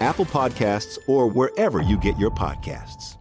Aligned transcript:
Apple 0.00 0.26
Podcasts, 0.26 0.98
or 1.06 1.28
wherever 1.28 1.82
you 1.82 1.98
get 1.98 2.18
your 2.18 2.30
podcasts. 2.30 3.16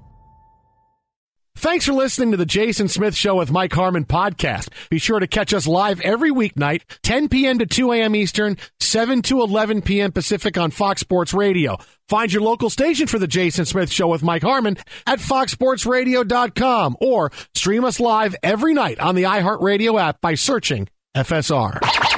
Thanks 1.63 1.85
for 1.85 1.93
listening 1.93 2.31
to 2.31 2.37
the 2.37 2.45
Jason 2.45 2.89
Smith 2.89 3.15
Show 3.15 3.35
with 3.35 3.49
Mike 3.49 3.71
Harmon 3.71 4.03
podcast. 4.03 4.67
Be 4.89 4.99
sure 4.99 5.21
to 5.21 5.27
catch 5.27 5.53
us 5.53 5.65
live 5.65 6.01
every 6.01 6.29
weeknight, 6.29 6.81
10 7.03 7.29
p.m. 7.29 7.59
to 7.59 7.65
2 7.65 7.93
a.m. 7.93 8.17
Eastern, 8.17 8.57
7 8.81 9.21
to 9.21 9.39
11 9.39 9.81
p.m. 9.83 10.11
Pacific 10.11 10.57
on 10.57 10.71
Fox 10.71 10.99
Sports 10.99 11.33
Radio. 11.33 11.77
Find 12.09 12.33
your 12.33 12.41
local 12.41 12.69
station 12.69 13.07
for 13.07 13.17
the 13.17 13.27
Jason 13.27 13.63
Smith 13.63 13.89
Show 13.89 14.09
with 14.09 14.23
Mike 14.23 14.43
Harmon 14.43 14.75
at 15.07 15.19
foxsportsradio.com 15.19 16.97
or 16.99 17.31
stream 17.55 17.85
us 17.85 18.01
live 18.01 18.35
every 18.43 18.73
night 18.73 18.99
on 18.99 19.15
the 19.15 19.23
iHeartRadio 19.23 19.97
app 20.01 20.19
by 20.19 20.35
searching 20.35 20.89
FSR. 21.15 22.12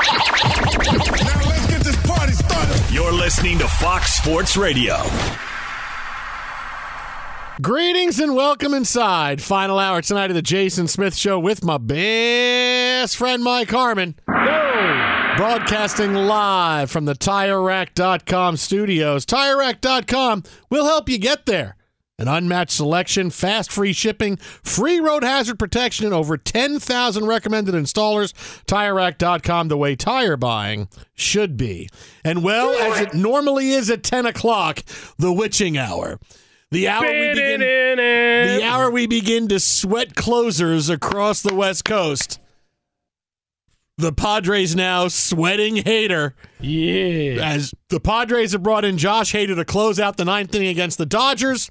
Listening 3.25 3.58
to 3.58 3.68
Fox 3.68 4.13
Sports 4.13 4.56
Radio. 4.56 4.97
Greetings 7.59 8.19
and 8.19 8.36
welcome 8.36 8.72
inside. 8.72 9.41
Final 9.41 9.80
hour 9.80 10.03
tonight 10.03 10.30
of 10.30 10.36
the 10.36 10.44
Jason 10.44 10.88
Smith 10.88 11.16
Show 11.16 11.40
with 11.40 11.64
my 11.64 11.80
best 11.80 13.18
friend 13.18 13.44
Mike 13.44 13.72
Harmon. 13.72 14.14
Broadcasting 14.28 16.14
live 16.14 16.91
from 16.91 17.06
the 17.06 17.16
TireRack.com 17.16 18.58
studios. 18.58 19.25
TireRack.com 19.25 20.44
will 20.69 20.85
help 20.85 21.09
you 21.09 21.18
get 21.18 21.47
there. 21.47 21.78
An 22.18 22.30
unmatched 22.30 22.72
selection, 22.72 23.30
fast 23.30 23.70
free 23.70 23.92
shipping, 23.92 24.38
free 24.38 25.02
road 25.02 25.24
hazard 25.24 25.59
protection, 25.59 26.06
and 26.06 26.14
over 26.14 26.38
10,000 26.38 27.26
recommended 27.26 27.76
installers. 27.76 28.34
TireRack.com, 28.66 29.68
the 29.68 29.76
way 29.78 29.98
tire 29.98 30.38
buying 30.38 30.88
should 31.14 31.58
be. 31.58 31.90
And 32.24 32.42
well, 32.42 32.72
as 32.72 33.02
it 33.02 33.14
normally 33.14 33.72
is 33.72 33.90
at 33.90 34.03
10 34.03 34.26
o'clock, 34.26 34.80
the 35.18 35.34
witching 35.34 35.78
hour. 35.78 36.18
The 36.72 36.88
hour 36.88 37.06
we 37.06 37.34
begin 37.34 37.59
the 37.59 38.62
hour 38.64 38.90
we 38.90 39.08
begin 39.08 39.47
to 39.50 39.59
sweat 39.59 40.16
closers 40.16 40.90
across 40.90 41.42
the 41.42 41.53
West 41.53 41.86
Coast. 41.86 42.40
The 43.97 44.12
Padres 44.12 44.76
now 44.76 45.08
sweating 45.08 45.78
Hater. 45.78 46.36
Yeah. 46.59 47.46
As 47.46 47.74
the 47.90 48.00
Padres 48.00 48.52
have 48.52 48.64
brought 48.64 48.84
in 48.84 48.97
Josh 48.97 49.34
Hader 49.34 49.56
to 49.56 49.64
close 49.64 50.00
out 50.00 50.18
the 50.18 50.26
ninth 50.26 50.53
inning 50.56 50.68
against 50.68 50.97
the 50.97 51.06
Dodgers. 51.06 51.70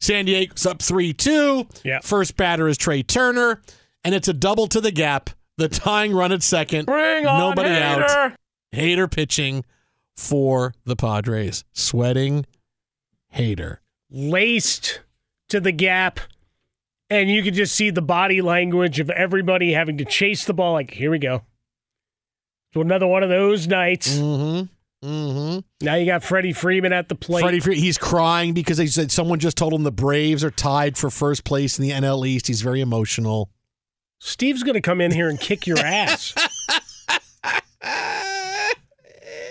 San 0.00 0.24
Diego's 0.26 0.66
up 0.66 0.82
3 0.82 1.12
2. 1.12 1.66
Yeah. 1.84 2.00
First 2.02 2.36
batter 2.36 2.68
is 2.68 2.76
Trea 2.76 3.02
Turner. 3.02 3.62
And 4.04 4.14
it's 4.14 4.28
a 4.28 4.32
double 4.32 4.66
to 4.68 4.80
the 4.80 4.92
gap. 4.92 5.30
The 5.58 5.68
tying 5.68 6.12
run 6.12 6.32
at 6.32 6.42
second. 6.42 6.86
Bring 6.86 7.26
on 7.26 7.56
Nobody 7.56 7.74
out. 7.74 8.08
Hader. 8.08 8.34
Hater 8.72 9.08
pitching 9.08 9.64
for 10.16 10.74
the 10.84 10.96
Padres. 10.96 11.64
Sweating 11.72 12.46
Hater. 13.30 13.80
Laced 14.10 15.00
to 15.48 15.60
the 15.60 15.72
gap. 15.72 16.20
And 17.08 17.30
you 17.30 17.42
could 17.42 17.54
just 17.54 17.74
see 17.74 17.90
the 17.90 18.02
body 18.02 18.42
language 18.42 19.00
of 19.00 19.10
everybody 19.10 19.72
having 19.72 19.96
to 19.98 20.04
chase 20.04 20.44
the 20.44 20.54
ball. 20.54 20.72
Like, 20.72 20.90
here 20.90 21.10
we 21.10 21.18
go. 21.18 21.42
So 22.74 22.80
another 22.80 23.06
one 23.06 23.22
of 23.22 23.28
those 23.28 23.66
nights. 23.66 24.18
Mm-hmm. 24.18 24.66
Mm-hmm. 25.06 25.58
Now 25.84 25.94
you 25.94 26.06
got 26.06 26.24
Freddie 26.24 26.52
Freeman 26.52 26.92
at 26.92 27.08
the 27.08 27.14
plate. 27.14 27.42
Freddie, 27.42 27.60
Fre- 27.60 27.72
he's 27.72 27.96
crying 27.96 28.54
because 28.54 28.76
they 28.76 28.86
said 28.86 29.12
someone 29.12 29.38
just 29.38 29.56
told 29.56 29.72
him 29.72 29.84
the 29.84 29.92
Braves 29.92 30.42
are 30.42 30.50
tied 30.50 30.98
for 30.98 31.10
first 31.10 31.44
place 31.44 31.78
in 31.78 31.84
the 31.84 31.92
NL 31.92 32.26
East. 32.26 32.48
He's 32.48 32.62
very 32.62 32.80
emotional. 32.80 33.50
Steve's 34.18 34.62
going 34.64 34.74
to 34.74 34.80
come 34.80 35.00
in 35.00 35.12
here 35.12 35.28
and 35.28 35.38
kick 35.38 35.66
your 35.66 35.78
ass. 35.84 36.34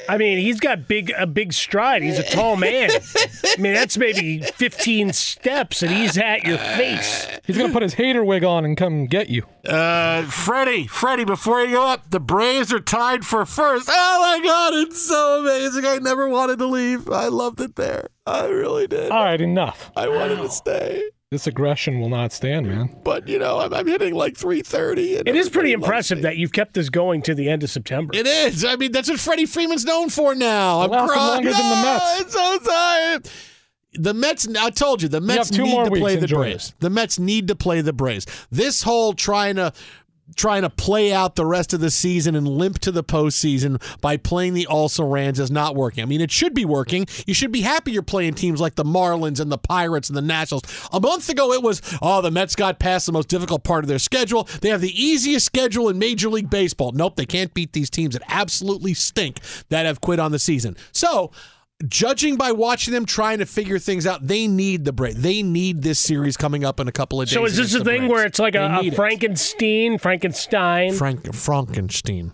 I 0.07 0.17
mean, 0.17 0.37
he's 0.39 0.59
got 0.59 0.87
big 0.87 1.11
a 1.17 1.25
big 1.27 1.53
stride. 1.53 2.01
He's 2.03 2.19
a 2.19 2.23
tall 2.23 2.55
man. 2.55 2.89
I 2.91 3.55
mean, 3.59 3.73
that's 3.73 3.97
maybe 3.97 4.39
15 4.39 5.13
steps 5.13 5.81
and 5.81 5.91
he's 5.91 6.17
at 6.17 6.43
your 6.43 6.57
face. 6.57 7.27
He's 7.45 7.57
gonna 7.57 7.73
put 7.73 7.83
his 7.83 7.93
hater 7.95 8.23
wig 8.23 8.43
on 8.43 8.65
and 8.65 8.75
come 8.77 9.05
get 9.05 9.29
you. 9.29 9.43
Uh, 9.67 10.23
Freddie, 10.23 10.87
Freddie, 10.87 11.25
before 11.25 11.61
you 11.61 11.71
go 11.71 11.87
up, 11.87 12.09
the 12.11 12.19
Braves 12.19 12.71
are 12.71 12.79
tied 12.79 13.25
for 13.25 13.45
first. 13.45 13.89
Oh 13.91 14.19
my 14.39 14.45
God, 14.45 14.73
it's 14.75 15.01
so 15.01 15.41
amazing! 15.41 15.85
I 15.85 15.97
never 15.97 16.29
wanted 16.29 16.59
to 16.59 16.65
leave. 16.67 17.09
I 17.09 17.27
loved 17.27 17.61
it 17.61 17.75
there. 17.75 18.09
I 18.27 18.45
really 18.45 18.87
did. 18.87 19.11
All 19.11 19.23
right, 19.23 19.39
enough. 19.41 19.91
I 19.95 20.07
wanted 20.07 20.37
to 20.37 20.49
stay, 20.49 21.03
This 21.31 21.47
aggression 21.47 21.99
will 21.99 22.09
not 22.09 22.31
stand, 22.31 22.67
man. 22.67 22.95
but 23.03 23.27
you 23.27 23.39
know, 23.39 23.59
I'm, 23.59 23.73
I'm 23.73 23.87
hitting 23.87 24.13
like 24.13 24.37
330. 24.37 25.15
It 25.27 25.35
is 25.35 25.49
pretty 25.49 25.73
impressive 25.73 26.21
that 26.21 26.37
you've 26.37 26.53
kept 26.53 26.75
this 26.75 26.89
going 26.89 27.23
to 27.23 27.33
the 27.33 27.49
end 27.49 27.63
of 27.63 27.69
September. 27.71 28.13
It 28.15 28.27
is. 28.27 28.63
I 28.63 28.75
mean, 28.75 28.91
that's 28.91 29.09
what 29.09 29.19
Freddie 29.19 29.47
Freeman's 29.47 29.85
known 29.85 30.09
for 30.09 30.35
now. 30.35 30.81
I'm 30.81 30.91
lasted 30.91 31.13
crying. 31.13 31.31
longer 31.45 31.51
than 31.51 31.69
the 31.69 31.75
Mets. 31.77 32.03
Oh, 32.05 32.21
I'm 32.21 32.29
so 32.29 32.69
tired. 32.71 33.29
The 33.97 34.13
Mets. 34.13 34.47
I 34.55 34.69
told 34.69 35.01
you, 35.01 35.07
the 35.09 35.19
Mets 35.21 35.49
have 35.49 35.57
two 35.57 35.63
need 35.63 35.71
more 35.71 35.85
to 35.85 35.89
weeks. 35.89 36.01
play 36.03 36.15
the 36.15 36.21
Enjoy 36.21 36.35
Braves. 36.37 36.73
The 36.79 36.89
Mets 36.91 37.17
need 37.17 37.47
to 37.47 37.55
play 37.55 37.81
the 37.81 37.93
Braves. 37.93 38.27
This 38.51 38.83
whole 38.83 39.13
trying 39.13 39.55
to 39.55 39.73
trying 40.35 40.63
to 40.63 40.69
play 40.69 41.13
out 41.13 41.35
the 41.35 41.45
rest 41.45 41.73
of 41.73 41.79
the 41.79 41.91
season 41.91 42.35
and 42.35 42.47
limp 42.47 42.79
to 42.79 42.91
the 42.91 43.03
postseason 43.03 43.81
by 44.01 44.17
playing 44.17 44.53
the 44.53 44.67
also 44.67 45.03
rans 45.03 45.39
is 45.39 45.51
not 45.51 45.75
working. 45.75 46.01
I 46.01 46.05
mean, 46.05 46.21
it 46.21 46.31
should 46.31 46.53
be 46.53 46.65
working. 46.65 47.05
You 47.27 47.33
should 47.33 47.51
be 47.51 47.61
happy 47.61 47.91
you're 47.91 48.01
playing 48.01 48.33
teams 48.33 48.59
like 48.59 48.75
the 48.75 48.83
Marlins 48.83 49.39
and 49.39 49.51
the 49.51 49.57
Pirates 49.57 50.09
and 50.09 50.17
the 50.17 50.21
Nationals. 50.21 50.63
A 50.91 50.99
month 50.99 51.29
ago, 51.29 51.53
it 51.53 51.61
was, 51.61 51.81
oh, 52.01 52.21
the 52.21 52.31
Mets 52.31 52.55
got 52.55 52.79
past 52.79 53.05
the 53.05 53.11
most 53.11 53.29
difficult 53.29 53.63
part 53.63 53.83
of 53.83 53.87
their 53.87 53.99
schedule. 53.99 54.47
They 54.61 54.69
have 54.69 54.81
the 54.81 55.01
easiest 55.01 55.45
schedule 55.45 55.89
in 55.89 55.99
Major 55.99 56.29
League 56.29 56.49
Baseball. 56.49 56.91
Nope, 56.91 57.15
they 57.15 57.25
can't 57.25 57.53
beat 57.53 57.73
these 57.73 57.89
teams 57.89 58.15
that 58.15 58.23
absolutely 58.27 58.93
stink 58.93 59.39
that 59.69 59.85
have 59.85 60.01
quit 60.01 60.19
on 60.19 60.31
the 60.31 60.39
season. 60.39 60.75
So, 60.91 61.31
judging 61.87 62.35
by 62.35 62.51
watching 62.51 62.93
them 62.93 63.05
trying 63.05 63.39
to 63.39 63.45
figure 63.45 63.79
things 63.79 64.05
out, 64.07 64.25
they 64.25 64.47
need 64.47 64.85
the 64.85 64.93
break. 64.93 65.15
They 65.15 65.43
need 65.43 65.81
this 65.81 65.99
series 65.99 66.37
coming 66.37 66.63
up 66.63 66.79
in 66.79 66.87
a 66.87 66.91
couple 66.91 67.21
of 67.21 67.27
days. 67.27 67.33
So 67.33 67.45
is 67.45 67.57
this 67.57 67.73
a 67.73 67.83
thing 67.83 68.01
Braves. 68.01 68.11
where 68.11 68.25
it's 68.25 68.39
like 68.39 68.55
a, 68.55 68.65
a 68.65 68.81
need 68.81 68.93
it. 68.93 68.95
Frankenstein, 68.95 69.97
Frankenstein 69.97 70.93
Frank 70.93 71.33
Frankenstein? 71.33 72.33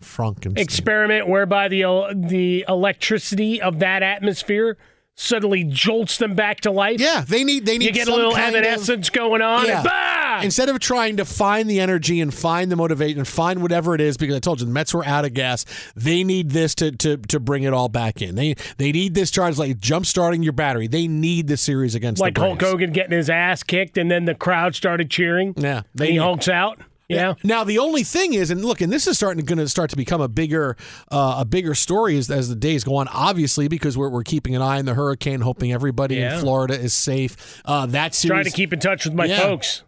Frankenstein. 0.00 0.62
experiment 0.62 1.26
whereby 1.28 1.68
the 1.68 1.82
the 2.14 2.64
electricity 2.68 3.60
of 3.60 3.78
that 3.78 4.02
atmosphere 4.02 4.76
suddenly 5.16 5.64
jolts 5.64 6.18
them 6.18 6.34
back 6.34 6.60
to 6.60 6.70
life? 6.70 7.00
Yeah, 7.00 7.24
they 7.26 7.42
need 7.44 7.66
they 7.66 7.78
need 7.78 7.86
You 7.86 7.92
get 7.92 8.08
a 8.08 8.14
little 8.14 8.32
kind 8.32 8.54
of- 8.54 8.62
evanescence 8.64 9.10
going 9.10 9.42
on. 9.42 9.66
Yeah. 9.66 9.78
And 9.80 9.84
bah! 9.84 10.40
Instead 10.42 10.68
of 10.68 10.78
trying 10.78 11.16
to 11.16 11.24
find 11.24 11.68
the 11.68 11.80
energy 11.80 12.20
and 12.20 12.32
find 12.32 12.70
the 12.70 12.76
motivation 12.76 13.18
and 13.18 13.26
find 13.28 13.62
whatever 13.62 13.94
it 13.94 14.00
is, 14.02 14.16
because 14.18 14.36
I 14.36 14.38
told 14.38 14.60
you 14.60 14.66
the 14.66 14.72
Mets 14.72 14.92
were 14.92 15.04
out 15.04 15.24
of 15.24 15.32
gas, 15.32 15.64
they 15.96 16.22
need 16.24 16.50
this 16.50 16.74
to 16.76 16.92
to, 16.92 17.16
to 17.16 17.40
bring 17.40 17.62
it 17.62 17.72
all 17.72 17.88
back 17.88 18.20
in. 18.20 18.34
They 18.34 18.54
they 18.76 18.92
need 18.92 19.14
this 19.14 19.30
charge 19.30 19.56
like 19.58 19.78
jump 19.78 20.04
starting 20.06 20.42
your 20.42 20.52
battery. 20.52 20.86
They 20.86 21.08
need 21.08 21.48
the 21.48 21.56
series 21.56 21.94
against 21.94 22.20
like 22.20 22.34
the 22.34 22.40
Hulk. 22.42 22.60
Hogan 22.60 22.92
getting 22.92 23.16
his 23.16 23.30
ass 23.30 23.62
kicked, 23.62 23.96
and 23.96 24.10
then 24.10 24.26
the 24.26 24.34
crowd 24.34 24.74
started 24.74 25.10
cheering. 25.10 25.54
Yeah, 25.56 25.82
and 25.98 26.08
he 26.08 26.16
hulks 26.16 26.48
out. 26.48 26.78
Yeah. 27.08 27.34
Now 27.44 27.62
the 27.64 27.78
only 27.78 28.02
thing 28.02 28.34
is, 28.34 28.50
and 28.50 28.64
look, 28.64 28.80
and 28.80 28.92
this 28.92 29.06
is 29.06 29.16
starting 29.16 29.44
going 29.44 29.58
to 29.58 29.68
start 29.68 29.90
to 29.90 29.96
become 29.96 30.20
a 30.20 30.28
bigger, 30.28 30.76
uh, 31.10 31.36
a 31.38 31.44
bigger 31.44 31.74
story 31.74 32.16
as, 32.18 32.30
as 32.30 32.48
the 32.48 32.56
days 32.56 32.82
go 32.84 32.96
on. 32.96 33.06
Obviously, 33.08 33.68
because 33.68 33.96
we're, 33.96 34.08
we're 34.08 34.24
keeping 34.24 34.56
an 34.56 34.62
eye 34.62 34.78
on 34.78 34.84
the 34.86 34.94
hurricane, 34.94 35.40
hoping 35.40 35.72
everybody 35.72 36.16
Yeah. 36.16 36.34
in 36.34 36.40
Florida 36.40 36.74
is 36.74 36.92
safe. 36.94 37.62
Uh, 37.64 37.86
that 37.86 38.14
series, 38.14 38.30
Trying 38.32 38.44
to 38.44 38.50
keep 38.50 38.72
in 38.72 38.80
touch 38.80 39.04
with 39.04 39.14
my 39.14 39.26
Yeah. 39.26 39.40
folks. 39.40 39.82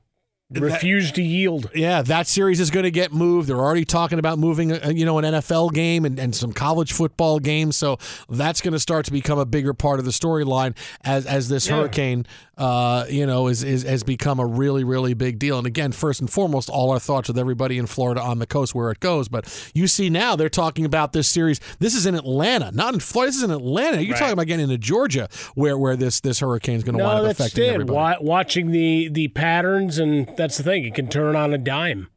Refuse 0.50 1.12
to 1.12 1.22
yield. 1.22 1.70
Yeah, 1.74 2.00
that 2.00 2.26
series 2.26 2.58
is 2.58 2.70
going 2.70 2.84
to 2.84 2.90
get 2.90 3.12
moved. 3.12 3.50
They're 3.50 3.58
already 3.58 3.84
talking 3.84 4.18
about 4.18 4.38
moving, 4.38 4.72
uh, 4.72 4.88
you 4.94 5.04
know, 5.04 5.18
an 5.18 5.24
NFL 5.26 5.74
game 5.74 6.06
and, 6.06 6.18
and 6.18 6.34
some 6.34 6.54
college 6.54 6.90
football 6.94 7.38
games. 7.38 7.76
So 7.76 7.98
that's 8.30 8.62
going 8.62 8.72
to 8.72 8.78
start 8.80 9.04
to 9.06 9.12
become 9.12 9.38
a 9.38 9.44
bigger 9.44 9.74
part 9.74 9.98
of 9.98 10.06
the 10.06 10.10
storyline 10.10 10.74
as 11.04 11.26
as 11.26 11.50
this 11.50 11.68
Yeah. 11.68 11.76
hurricane, 11.76 12.24
uh, 12.56 13.04
you 13.10 13.26
know, 13.26 13.48
is, 13.48 13.62
is 13.62 13.82
has 13.82 14.02
become 14.02 14.40
a 14.40 14.46
really 14.46 14.84
really 14.84 15.12
big 15.12 15.38
deal. 15.38 15.58
And 15.58 15.66
again, 15.66 15.92
first 15.92 16.18
and 16.20 16.30
foremost, 16.30 16.70
all 16.70 16.92
our 16.92 16.98
thoughts 16.98 17.28
with 17.28 17.36
everybody 17.38 17.76
in 17.76 17.84
Florida 17.86 18.22
on 18.22 18.38
the 18.38 18.46
coast 18.46 18.74
where 18.74 18.90
it 18.90 19.00
goes. 19.00 19.28
But 19.28 19.70
you 19.74 19.86
see 19.86 20.08
now 20.08 20.34
they're 20.34 20.48
talking 20.48 20.86
about 20.86 21.12
this 21.12 21.28
series. 21.28 21.60
This 21.78 21.94
is 21.94 22.06
in 22.06 22.14
Atlanta, 22.14 22.70
not 22.72 22.94
in 22.94 23.00
Florida. 23.00 23.28
This 23.28 23.36
is 23.36 23.42
in 23.42 23.50
Atlanta. 23.50 24.00
You're 24.00 24.12
Right. 24.14 24.18
talking 24.20 24.32
about 24.32 24.46
getting 24.46 24.64
into 24.64 24.78
Georgia, 24.78 25.28
where 25.56 25.76
where 25.76 25.94
this 25.94 26.20
this 26.20 26.40
hurricane 26.40 26.76
is 26.76 26.84
going 26.84 26.96
to 26.96 27.04
wind 27.04 27.26
up 27.26 27.32
affecting 27.32 27.64
it. 27.64 27.68
everybody. 27.74 27.94
Wa- 27.94 28.16
watching 28.22 28.70
the 28.70 29.10
the 29.12 29.28
patterns, 29.28 29.98
and 29.98 30.26
that's 30.38 30.56
the 30.56 30.62
thing. 30.62 30.84
It 30.86 30.94
can 30.94 31.08
turn 31.08 31.36
on 31.36 31.52
a 31.52 31.58
dime. 31.58 32.08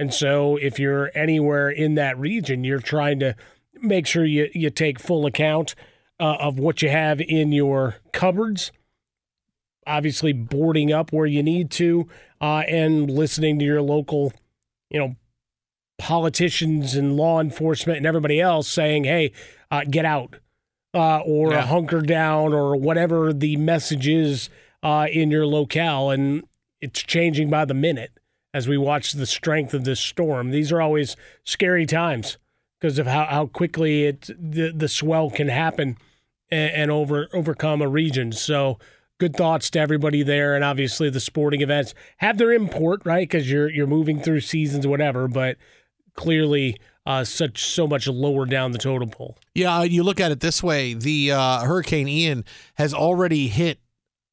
And 0.00 0.12
so, 0.12 0.56
if 0.56 0.78
you're 0.80 1.10
anywhere 1.14 1.70
in 1.70 1.94
that 1.94 2.18
region, 2.18 2.64
you're 2.64 2.80
trying 2.80 3.20
to 3.20 3.36
make 3.80 4.06
sure 4.06 4.24
you 4.24 4.48
you 4.52 4.70
take 4.70 4.98
full 4.98 5.24
account 5.26 5.74
uh, 6.18 6.36
of 6.40 6.58
what 6.58 6.82
you 6.82 6.88
have 6.88 7.20
in 7.20 7.52
your 7.52 7.96
cupboards. 8.12 8.72
Obviously, 9.86 10.32
boarding 10.32 10.92
up 10.92 11.12
where 11.12 11.26
you 11.26 11.42
need 11.42 11.70
to, 11.72 12.08
uh, 12.40 12.62
and 12.68 13.10
listening 13.10 13.58
to 13.58 13.64
your 13.64 13.80
local, 13.82 14.32
you 14.90 14.98
know, 15.00 15.16
politicians 15.98 16.94
and 16.94 17.16
law 17.16 17.40
enforcement 17.40 17.96
and 17.96 18.06
everybody 18.06 18.40
else 18.40 18.68
saying, 18.68 19.04
"Hey, 19.04 19.32
uh, 19.70 19.82
get 19.88 20.04
out." 20.04 20.38
uh, 20.94 21.18
or 21.18 21.52
Yeah. 21.52 21.66
hunker 21.66 22.00
down 22.00 22.54
or 22.54 22.74
whatever 22.74 23.30
the 23.34 23.56
message 23.58 24.08
is 24.08 24.48
uh, 24.82 25.06
in 25.12 25.30
your 25.30 25.46
locale. 25.46 26.10
And 26.10 26.44
it's 26.80 27.02
changing 27.02 27.50
by 27.50 27.64
the 27.64 27.74
minute 27.74 28.12
as 28.54 28.68
we 28.68 28.78
watch 28.78 29.12
the 29.12 29.26
strength 29.26 29.74
of 29.74 29.84
this 29.84 30.00
storm. 30.00 30.50
These 30.50 30.72
are 30.72 30.80
always 30.80 31.16
scary 31.44 31.86
times 31.86 32.38
because 32.80 32.98
of 32.98 33.06
how, 33.06 33.26
how 33.26 33.46
quickly 33.46 34.04
it 34.04 34.30
the, 34.38 34.72
the 34.74 34.88
swell 34.88 35.30
can 35.30 35.48
happen 35.48 35.96
and, 36.50 36.72
and 36.72 36.90
over 36.90 37.28
overcome 37.32 37.82
a 37.82 37.88
region. 37.88 38.32
So 38.32 38.78
good 39.18 39.36
thoughts 39.36 39.70
to 39.70 39.80
everybody 39.80 40.22
there, 40.22 40.54
and 40.54 40.64
obviously 40.64 41.10
the 41.10 41.20
sporting 41.20 41.60
events 41.60 41.94
have 42.18 42.38
their 42.38 42.52
import, 42.52 43.02
right? 43.04 43.28
Because 43.28 43.50
you're 43.50 43.70
you're 43.70 43.86
moving 43.86 44.20
through 44.20 44.40
seasons, 44.40 44.86
whatever. 44.86 45.28
But 45.28 45.56
clearly, 46.14 46.78
uh, 47.04 47.24
such 47.24 47.64
so 47.64 47.86
much 47.86 48.06
lower 48.06 48.46
down 48.46 48.72
the 48.72 48.78
totem 48.78 49.10
pole. 49.10 49.36
Yeah, 49.54 49.82
you 49.82 50.02
look 50.02 50.20
at 50.20 50.32
it 50.32 50.40
this 50.40 50.62
way: 50.62 50.94
the 50.94 51.32
uh, 51.32 51.60
Hurricane 51.60 52.08
Ian 52.08 52.44
has 52.74 52.94
already 52.94 53.48
hit 53.48 53.80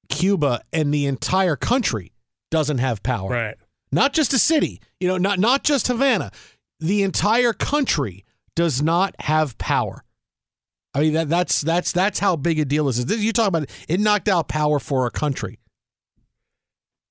Cuba, 0.09 0.62
and 0.71 0.94
the 0.94 1.06
entire 1.06 1.56
country 1.56 2.12
doesn't 2.55 2.77
have 2.77 3.03
power. 3.03 3.29
Right. 3.29 3.55
Not 3.91 4.13
just 4.13 4.31
a 4.31 4.39
city, 4.39 4.79
you 5.01 5.09
know, 5.09 5.17
not 5.17 5.39
not 5.39 5.65
just 5.65 5.87
Havana. 5.87 6.31
The 6.79 7.03
entire 7.03 7.51
country 7.51 8.23
does 8.55 8.81
not 8.81 9.13
have 9.19 9.57
power. 9.57 10.05
I 10.93 11.01
mean 11.01 11.13
that 11.15 11.27
that's 11.27 11.59
that's 11.59 11.91
that's 11.91 12.19
how 12.19 12.37
big 12.37 12.57
a 12.57 12.63
deal 12.63 12.85
this 12.85 12.97
is. 12.97 13.07
This, 13.07 13.19
you 13.19 13.33
talk 13.33 13.49
about 13.49 13.63
it, 13.63 13.85
it 13.89 13.99
knocked 13.99 14.29
out 14.29 14.47
power 14.47 14.79
for 14.79 15.05
a 15.05 15.11
country. 15.11 15.59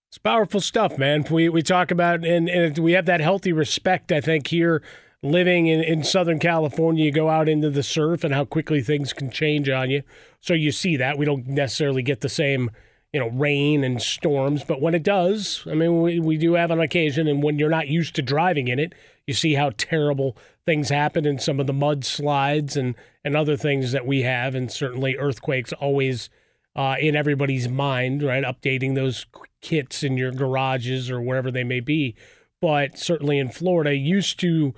It's 0.08 0.17
powerful 0.17 0.62
stuff, 0.62 0.96
man. 0.96 1.26
We 1.31 1.50
we 1.50 1.61
talk 1.61 1.91
about 1.91 2.25
and, 2.25 2.49
and 2.49 2.79
we 2.79 2.93
have 2.93 3.05
that 3.05 3.20
healthy 3.20 3.52
respect, 3.52 4.12
I 4.12 4.23
think, 4.23 4.46
here 4.46 4.82
living 5.23 5.67
in, 5.67 5.82
in 5.82 6.05
Southern 6.05 6.38
California. 6.38 7.05
You 7.05 7.12
go 7.12 7.29
out 7.29 7.50
into 7.50 7.69
the 7.69 7.82
surf 7.82 8.25
and 8.25 8.32
how 8.32 8.46
quickly 8.46 8.81
things 8.81 9.12
can 9.12 9.31
change 9.31 9.69
on 9.69 9.91
you. 9.91 10.05
So 10.41 10.55
you 10.55 10.73
see 10.73 10.96
that. 10.96 11.19
We 11.19 11.26
don't 11.26 11.46
necessarily 11.46 12.02
get 12.02 12.23
the 12.23 12.31
same, 12.31 12.70
you 13.15 13.21
know, 13.21 13.29
rain 13.29 13.85
and 13.85 14.03
storms, 14.03 14.65
but 14.65 14.83
when 14.83 14.95
it 14.95 15.05
does, 15.05 15.63
I 15.71 15.75
mean 15.75 16.03
we, 16.03 16.19
we 16.19 16.37
do 16.37 16.55
have 16.55 16.71
on 16.73 16.81
occasion 16.81 17.29
and 17.29 17.43
when 17.43 17.59
you're 17.59 17.71
not 17.71 17.87
used 17.87 18.17
to 18.17 18.23
driving 18.23 18.69
in 18.69 18.81
it, 18.81 18.93
you 19.25 19.33
see 19.33 19.55
how 19.55 19.71
terrible 19.79 20.37
things 20.67 20.89
happen 20.89 21.25
in 21.25 21.39
some 21.39 21.61
of 21.61 21.67
the 21.67 21.73
mudslides 21.73 22.77
and, 22.77 22.95
and 23.25 23.37
other 23.37 23.57
things 23.57 23.93
that 23.93 24.07
we 24.07 24.23
have, 24.23 24.55
and 24.55 24.71
certainly 24.71 25.17
earthquakes 25.17 25.73
always 25.75 26.29
uh, 26.77 26.97
in 26.99 27.15
everybody's 27.15 27.69
mind, 27.69 28.23
right? 28.23 28.45
Updating 28.45 28.95
those 28.95 29.27
kits 29.61 30.03
in 30.03 30.17
your 30.17 30.33
garages 30.33 31.11
or 31.11 31.21
wherever 31.21 31.51
they 31.51 31.65
may 31.65 31.81
be. 31.81 32.15
But 32.61 32.99
certainly 32.99 33.39
in 33.39 33.51
Florida, 33.51 33.95
used 33.95 34.41
to 34.41 34.75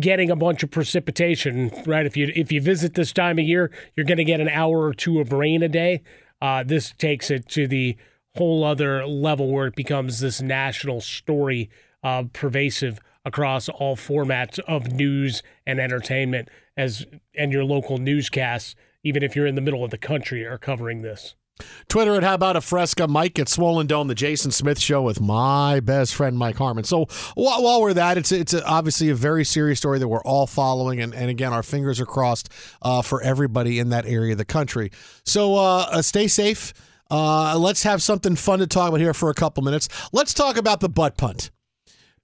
getting 0.00 0.30
a 0.30 0.36
bunch 0.36 0.62
of 0.62 0.70
precipitation, 0.70 1.70
right? 1.86 2.06
If 2.06 2.16
you 2.16 2.32
if 2.34 2.50
you 2.50 2.60
visit 2.60 2.94
this 2.94 3.12
time 3.12 3.38
of 3.38 3.44
year, 3.44 3.70
you're 3.94 4.06
going 4.06 4.18
to 4.18 4.24
get 4.24 4.40
an 4.40 4.48
hour 4.48 4.82
or 4.82 4.94
two 4.94 5.20
of 5.20 5.32
rain 5.32 5.62
a 5.62 5.68
day. 5.68 6.02
Uh, 6.40 6.62
this 6.62 6.92
takes 6.98 7.30
it 7.30 7.48
to 7.48 7.66
the 7.66 7.96
whole 8.36 8.64
other 8.64 9.06
level 9.06 9.50
where 9.50 9.66
it 9.66 9.74
becomes 9.74 10.20
this 10.20 10.40
national 10.40 11.00
story, 11.00 11.70
uh, 12.02 12.24
pervasive 12.32 13.00
across 13.24 13.68
all 13.68 13.96
formats 13.96 14.58
of 14.60 14.92
news 14.92 15.42
and 15.66 15.80
entertainment, 15.80 16.48
as 16.76 17.06
and 17.34 17.52
your 17.52 17.64
local 17.64 17.98
newscasts, 17.98 18.76
even 19.02 19.22
if 19.22 19.34
you're 19.34 19.46
in 19.46 19.54
the 19.54 19.60
middle 19.60 19.82
of 19.82 19.90
the 19.90 19.98
country, 19.98 20.44
are 20.44 20.58
covering 20.58 21.02
this. 21.02 21.34
Twitter 21.88 22.14
at 22.14 22.22
How 22.22 22.34
About 22.34 22.56
a 22.56 22.60
Fresca, 22.60 23.08
Mike 23.08 23.38
at 23.38 23.48
Swollen 23.48 23.86
Dome, 23.86 24.08
the 24.08 24.14
Jason 24.14 24.50
Smith 24.50 24.78
Show 24.78 25.02
with 25.02 25.20
my 25.20 25.80
best 25.80 26.14
friend 26.14 26.36
Mike 26.36 26.56
Harmon. 26.56 26.84
So 26.84 27.06
while, 27.34 27.62
while 27.62 27.80
we're 27.80 27.94
that, 27.94 28.18
it's 28.18 28.32
it's 28.32 28.52
a, 28.52 28.64
obviously 28.64 29.10
a 29.10 29.14
very 29.14 29.44
serious 29.44 29.78
story 29.78 29.98
that 29.98 30.08
we're 30.08 30.22
all 30.22 30.46
following, 30.46 31.00
and, 31.00 31.14
and 31.14 31.30
again, 31.30 31.52
our 31.52 31.62
fingers 31.62 32.00
are 32.00 32.06
crossed 32.06 32.52
uh, 32.82 33.02
for 33.02 33.22
everybody 33.22 33.78
in 33.78 33.90
that 33.90 34.06
area 34.06 34.32
of 34.32 34.38
the 34.38 34.44
country. 34.44 34.90
So 35.24 35.56
uh, 35.56 35.86
uh, 35.90 36.02
stay 36.02 36.26
safe. 36.28 36.74
Uh, 37.10 37.56
let's 37.58 37.84
have 37.84 38.02
something 38.02 38.34
fun 38.34 38.58
to 38.58 38.66
talk 38.66 38.88
about 38.88 39.00
here 39.00 39.14
for 39.14 39.30
a 39.30 39.34
couple 39.34 39.62
minutes. 39.62 39.88
Let's 40.12 40.34
talk 40.34 40.56
about 40.56 40.80
the 40.80 40.88
butt 40.88 41.16
punt 41.16 41.50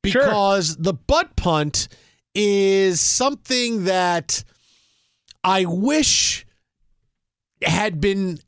because 0.03 0.77
the 0.77 0.93
butt 0.93 1.37
punt 1.37 1.89
is 2.35 3.01
something 3.01 3.85
that 3.85 4.43
I 5.45 5.65
wish 5.67 6.45
had 7.63 8.01
been 8.01 8.39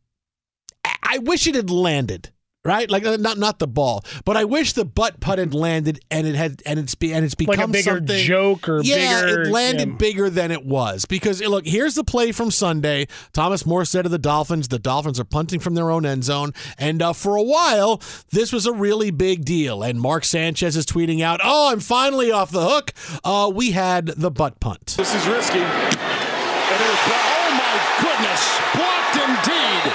I 1.05 1.19
wish 1.19 1.47
it 1.47 1.55
had 1.55 1.71
landed. 1.71 2.31
Right, 2.67 2.91
like 2.91 3.05
uh, 3.05 3.19
not 3.19 3.37
not 3.37 3.59
the 3.59 3.67
ball, 3.67 4.07
but 4.25 4.39
I 4.39 4.45
wish 4.47 4.73
the 4.73 4.87
butt 4.87 5.21
putt 5.21 5.39
had 5.39 5.53
landed 5.53 6.01
and 6.11 6.27
it 6.27 6.35
had 6.35 6.63
and 6.65 6.79
it's 6.79 6.95
be 6.95 7.13
and 7.13 7.23
it's 7.23 7.35
become 7.35 7.57
Like 7.59 7.69
a 7.69 7.73
bigger 7.73 7.97
something 7.99 8.25
joke 8.25 8.67
or 8.71 8.81
bigger. 8.83 8.97
yeah, 8.97 9.21
bigger- 9.23 9.43
it 9.43 9.49
landed 9.51 9.89
yeah. 9.91 9.95
bigger 9.97 10.31
than 10.31 10.51
it 10.51 10.65
was 10.65 11.05
because 11.05 11.43
eh, 11.43 11.47
look, 11.47 11.67
here's 11.67 11.95
the 11.95 12.05
play 12.05 12.33
from 12.33 12.51
Sunday. 12.51 13.07
Thomas 13.35 13.65
Morstead 13.65 14.05
to 14.05 14.09
the 14.09 14.17
Dolphins, 14.19 14.69
the 14.69 14.79
Dolphins 14.79 15.21
are 15.21 15.25
punting 15.25 15.61
from 15.61 15.75
their 15.75 15.91
own 15.91 16.07
end 16.07 16.25
zone, 16.25 16.55
and 16.79 17.03
uh, 17.03 17.13
for 17.13 17.37
a 17.37 17.43
while 17.43 18.01
this 18.31 18.51
was 18.51 18.65
a 18.65 18.73
really 18.73 19.11
big 19.11 19.45
deal. 19.45 19.83
And 19.83 20.01
Mark 20.01 20.25
Sanchez 20.25 20.75
is 20.75 20.87
tweeting 20.87 21.21
out, 21.21 21.41
"Oh, 21.45 21.71
I'm 21.71 21.81
finally 21.81 22.33
off 22.33 22.51
the 22.51 22.67
hook. 22.67 22.95
Uh, 23.23 23.53
we 23.55 23.73
had 23.73 24.07
the 24.07 24.31
butt 24.31 24.59
punt." 24.61 24.95
This 24.97 25.15
is 25.15 25.27
risky. 25.27 25.59
And 25.59 25.69
it 25.69 26.81
is 26.81 27.01
blocked. 27.05 27.29
Oh 27.37 27.51
my 27.61 27.77
goodness. 28.01 28.59
Blocked 28.75 29.17
indeed. 29.53 29.93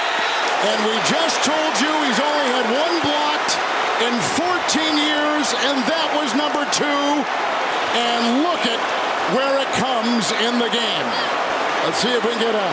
And 0.60 0.78
we 0.84 0.94
just 1.08 1.40
told 1.40 1.72
you 1.80 1.88
he's 2.04 2.20
only 2.20 2.46
had 2.52 2.66
one 2.68 2.96
blocked 3.00 3.52
in 4.04 4.12
14 4.36 4.96
years, 5.00 5.46
and 5.72 5.76
that 5.88 6.08
was 6.20 6.36
number 6.36 6.64
two. 6.76 7.02
And 7.96 8.44
look 8.44 8.62
at 8.68 8.80
where 9.32 9.56
it 9.56 9.70
comes 9.80 10.28
in 10.44 10.60
the 10.60 10.68
game. 10.68 11.06
Let's 11.88 11.98
see 12.04 12.12
if 12.12 12.22
we 12.22 12.30
can 12.36 12.52
get 12.52 12.54
a. 12.54 12.68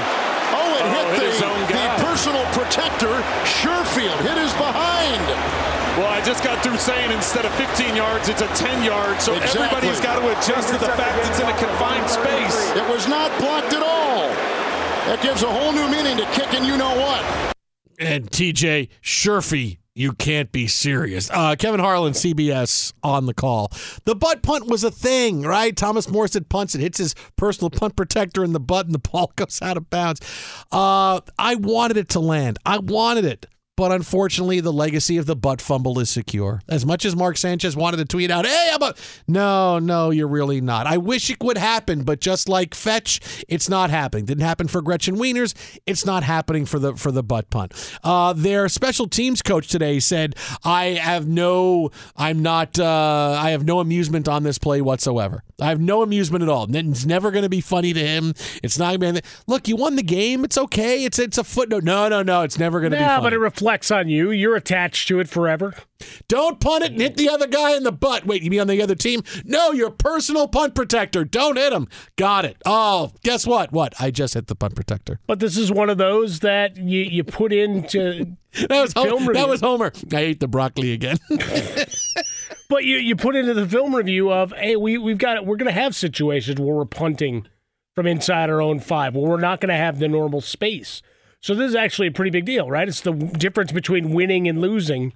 Oh, 0.52 0.72
it 0.76 0.84
Oh, 0.84 1.12
hit, 1.16 1.32
hit 1.32 1.40
the, 1.40 1.76
the 1.76 1.88
personal 2.04 2.44
protector. 2.56 3.12
Sherfield 3.48 4.20
hit 4.24 4.36
his 4.36 4.52
behind. 4.60 5.24
Well, 5.96 6.12
I 6.12 6.22
just 6.24 6.44
got 6.44 6.62
through 6.64 6.78
saying 6.78 7.12
instead 7.12 7.44
of 7.46 7.52
15 7.56 7.96
yards, 7.96 8.30
it's 8.30 8.42
a 8.44 8.48
10 8.56 8.84
yard. 8.84 9.20
So 9.20 9.34
Exactly. 9.34 9.64
everybody's 9.64 10.00
got 10.04 10.20
to 10.20 10.28
adjust 10.28 10.70
to 10.76 10.78
the 10.78 10.92
fact 11.00 11.24
it's 11.26 11.40
in 11.40 11.48
a 11.50 11.58
confined 11.58 12.08
space. 12.12 12.72
It 12.78 12.86
was 12.88 13.08
not 13.08 13.32
blocked 13.40 13.74
at 13.74 13.82
all. 13.82 14.28
That 15.10 15.20
gives 15.24 15.42
a 15.42 15.50
whole 15.52 15.72
new 15.74 15.88
meaning 15.90 16.16
to 16.20 16.26
kicking 16.38 16.64
you 16.64 16.78
know 16.78 16.94
what. 17.00 17.24
And 18.00 18.30
TJ 18.30 18.90
Sherfy, 19.02 19.78
you 19.96 20.14
can't 20.14 20.52
be 20.52 20.68
serious. 20.68 21.32
Uh, 21.32 21.56
Kevin 21.56 21.80
Harlan, 21.80 22.14
CBS, 22.14 22.94
on 23.02 23.26
the 23.26 23.34
call. 23.34 23.72
The 24.06 24.16
butt 24.16 24.44
punt 24.44 24.68
was 24.68 24.84
a 24.84 24.92
thing, 24.92 25.42
right? 25.42 25.76
Thomas 25.76 26.06
Morstead 26.06 26.50
punts 26.50 26.76
it, 26.76 26.82
hits 26.82 27.00
his 27.00 27.16
personal 27.36 27.72
punt 27.72 27.96
protector 27.96 28.44
in 28.44 28.54
the 28.54 28.60
butt, 28.60 28.86
and 28.86 28.94
the 28.94 29.00
ball 29.00 29.32
goes 29.36 29.60
out 29.62 29.78
of 29.78 29.90
bounds. 29.90 30.22
Uh, 30.72 31.22
I 31.40 31.56
wanted 31.56 31.98
it 31.98 32.10
to 32.10 32.20
land. 32.20 32.60
I 32.66 32.78
wanted 32.78 33.26
it. 33.26 33.48
But 33.78 33.92
unfortunately, 33.92 34.60
the 34.60 34.74
legacy 34.74 35.18
of 35.18 35.28
the 35.28 35.36
butt 35.36 35.62
fumble 35.62 36.00
is 36.00 36.10
secure. 36.10 36.62
As 36.68 36.84
much 36.84 37.06
as 37.06 37.16
Mark 37.16 37.38
Sanchez 37.38 37.78
wanted 37.78 37.98
to 37.98 38.06
tweet 38.06 38.32
out, 38.32 38.44
hey, 38.48 38.72
I'm 38.74 38.82
a. 38.82 38.96
No, 39.28 39.78
no, 39.78 40.10
you're 40.10 40.28
really 40.28 40.62
not. 40.62 40.88
I 40.88 40.98
wish 40.98 41.30
it 41.30 41.42
would 41.44 41.60
happen, 41.60 42.02
but 42.04 42.20
just 42.20 42.50
like 42.50 42.74
Fetch, 42.74 43.46
it's 43.48 43.70
not 43.70 43.92
happening. 43.92 44.26
Didn't 44.26 44.44
happen 44.44 44.68
for 44.68 44.82
Gretchen 44.82 45.16
Wieners. 45.16 45.54
It's 45.86 46.08
not 46.08 46.24
happening 46.24 46.66
for 46.66 46.80
the 46.80 46.96
for 46.96 47.12
the 47.12 47.22
butt 47.22 47.52
punt. 47.52 47.72
Uh, 48.04 48.34
their 48.34 48.68
special 48.68 49.08
teams 49.08 49.44
coach 49.44 49.68
today 49.68 50.00
said, 50.00 50.36
I 50.64 50.86
have 51.00 51.28
no, 51.28 51.92
I'm 52.16 52.42
not, 52.42 52.80
uh, 52.80 53.38
I 53.40 53.52
have 53.52 53.64
no 53.64 53.80
amusement 53.80 54.28
on 54.28 54.42
this 54.42 54.58
play 54.58 54.82
whatsoever. 54.82 55.44
I 55.62 55.68
have 55.68 55.80
no 55.80 56.02
amusement 56.02 56.42
at 56.42 56.50
all. 56.50 56.68
It's 56.76 57.06
never 57.06 57.30
going 57.30 57.44
to 57.44 57.50
be 57.50 57.62
funny 57.62 57.94
to 57.94 58.00
him. 58.00 58.34
It's 58.64 58.80
not 58.80 59.00
going 59.00 59.16
to 59.16 59.22
be. 59.22 59.28
Look, 59.46 59.68
you 59.68 59.76
won 59.76 59.96
the 59.96 60.04
game. 60.04 60.44
It's 60.44 60.58
okay. 60.58 61.04
It's 61.04 61.20
it's 61.20 61.38
a 61.38 61.44
footnote. 61.44 61.84
No, 61.84 62.10
no, 62.10 62.24
no. 62.24 62.42
It's 62.42 62.58
never 62.58 62.80
going 62.80 62.92
to 62.92 62.98
be 62.98 63.04
funny. 63.04 63.24
but 63.24 63.34
it 63.34 63.38
reflects 63.40 63.67
on 63.92 64.10
you. 64.10 64.32
You're 64.32 64.56
attached 64.56 65.08
to 65.10 65.20
it 65.20 65.28
forever. 65.28 65.74
Don't 66.28 66.60
punt 66.60 66.84
it 66.84 66.92
and 66.92 67.02
hit 67.02 67.18
the 67.18 67.30
other 67.30 67.48
guy 67.48 67.76
in 67.76 67.84
the 67.84 67.92
butt. 67.92 68.26
Wait, 68.26 68.42
you 68.42 68.50
mean 68.50 68.62
on 68.62 68.68
the 68.68 68.82
other 68.82 68.96
team? 68.96 69.24
No, 69.44 69.72
your 69.72 69.90
personal 69.92 70.48
punt 70.48 70.76
protector. 70.76 71.26
Don't 71.26 71.58
hit 71.58 71.74
him. 71.74 71.88
Got 72.16 72.46
it. 72.46 72.58
Oh, 72.66 73.12
guess 73.24 73.46
what? 73.46 73.72
What? 73.72 73.94
I 74.00 74.12
just 74.12 74.34
hit 74.34 74.48
the 74.48 74.56
punt 74.56 74.76
protector. 74.76 75.20
But 75.28 75.40
this 75.40 75.58
is 75.58 75.72
one 75.72 75.90
of 75.90 75.98
those 75.98 76.40
that 76.40 76.78
you, 76.78 77.02
you 77.02 77.24
put 77.24 77.52
into 77.52 78.38
That 78.70 78.82
was 78.82 78.94
film 78.94 79.20
Homer. 79.20 79.34
That 79.34 79.50
was 79.50 79.62
Homer. 79.62 79.92
I 80.14 80.20
ate 80.20 80.40
the 80.40 80.48
broccoli 80.48 80.94
again. 80.94 81.18
But 82.70 82.84
you, 82.84 82.98
you 82.98 83.16
put 83.16 83.36
into 83.36 83.54
the 83.54 83.68
film 83.68 83.96
review 83.96 84.32
of, 84.32 84.52
hey, 84.52 84.76
we, 84.76 84.98
we've 84.98 85.18
got 85.18 85.46
we're 85.46 85.56
going 85.56 85.74
to 85.74 85.82
have 85.82 85.96
situations 85.96 86.60
where 86.60 86.76
we're 86.76 86.86
punting 86.86 87.48
from 87.96 88.08
inside 88.08 88.50
our 88.50 88.62
own 88.62 88.80
five, 88.80 89.16
where 89.16 89.30
we're 89.30 89.40
not 89.40 89.62
going 89.62 89.70
to 89.70 89.76
have 89.78 90.00
the 90.00 90.08
normal 90.08 90.42
space. 90.42 91.02
So 91.42 91.54
this 91.54 91.70
is 91.70 91.76
actually 91.76 92.08
a 92.08 92.12
pretty 92.12 92.32
big 92.32 92.46
deal, 92.46 92.70
right? 92.70 92.88
It's 92.88 93.02
the 93.02 93.14
difference 93.14 93.72
between 93.72 94.12
winning 94.12 94.48
and 94.48 94.60
losing, 94.60 95.14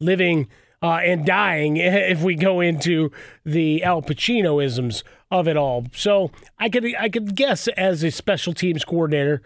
living 0.00 0.48
uh, 0.82 1.00
and 1.04 1.24
dying. 1.24 1.76
If 1.76 2.22
we 2.22 2.34
go 2.34 2.60
into 2.60 3.10
the 3.44 3.82
Al 3.84 4.02
Pacino 4.02 4.62
isms 4.64 5.04
of 5.30 5.46
it 5.48 5.56
all, 5.56 5.86
so 5.94 6.30
I 6.58 6.68
could 6.68 6.94
I 6.96 7.08
could 7.08 7.34
guess 7.36 7.68
as 7.68 8.02
a 8.02 8.10
special 8.10 8.52
teams 8.54 8.84
coordinator, 8.84 9.42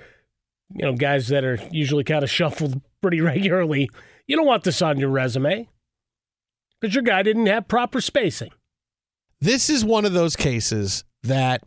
you 0.75 0.85
know, 0.85 0.95
guys 0.95 1.29
that 1.29 1.45
are 1.45 1.59
usually 1.71 2.05
kind 2.05 2.23
of 2.25 2.31
shuffled 2.31 2.81
pretty 3.03 3.21
regularly, 3.21 3.91
you 4.27 4.37
don't 4.37 4.47
want 4.47 4.65
this 4.65 4.83
on 4.83 4.99
your 4.99 5.11
resume 5.11 5.69
because 6.81 6.95
your 6.95 7.05
guy 7.05 7.23
didn't 7.23 7.47
have 7.47 7.69
proper 7.69 8.01
spacing. 8.01 8.51
this 9.41 9.69
is 9.69 9.85
one 9.85 10.05
of 10.05 10.13
those 10.13 10.37
cases 10.37 11.05
that 11.23 11.63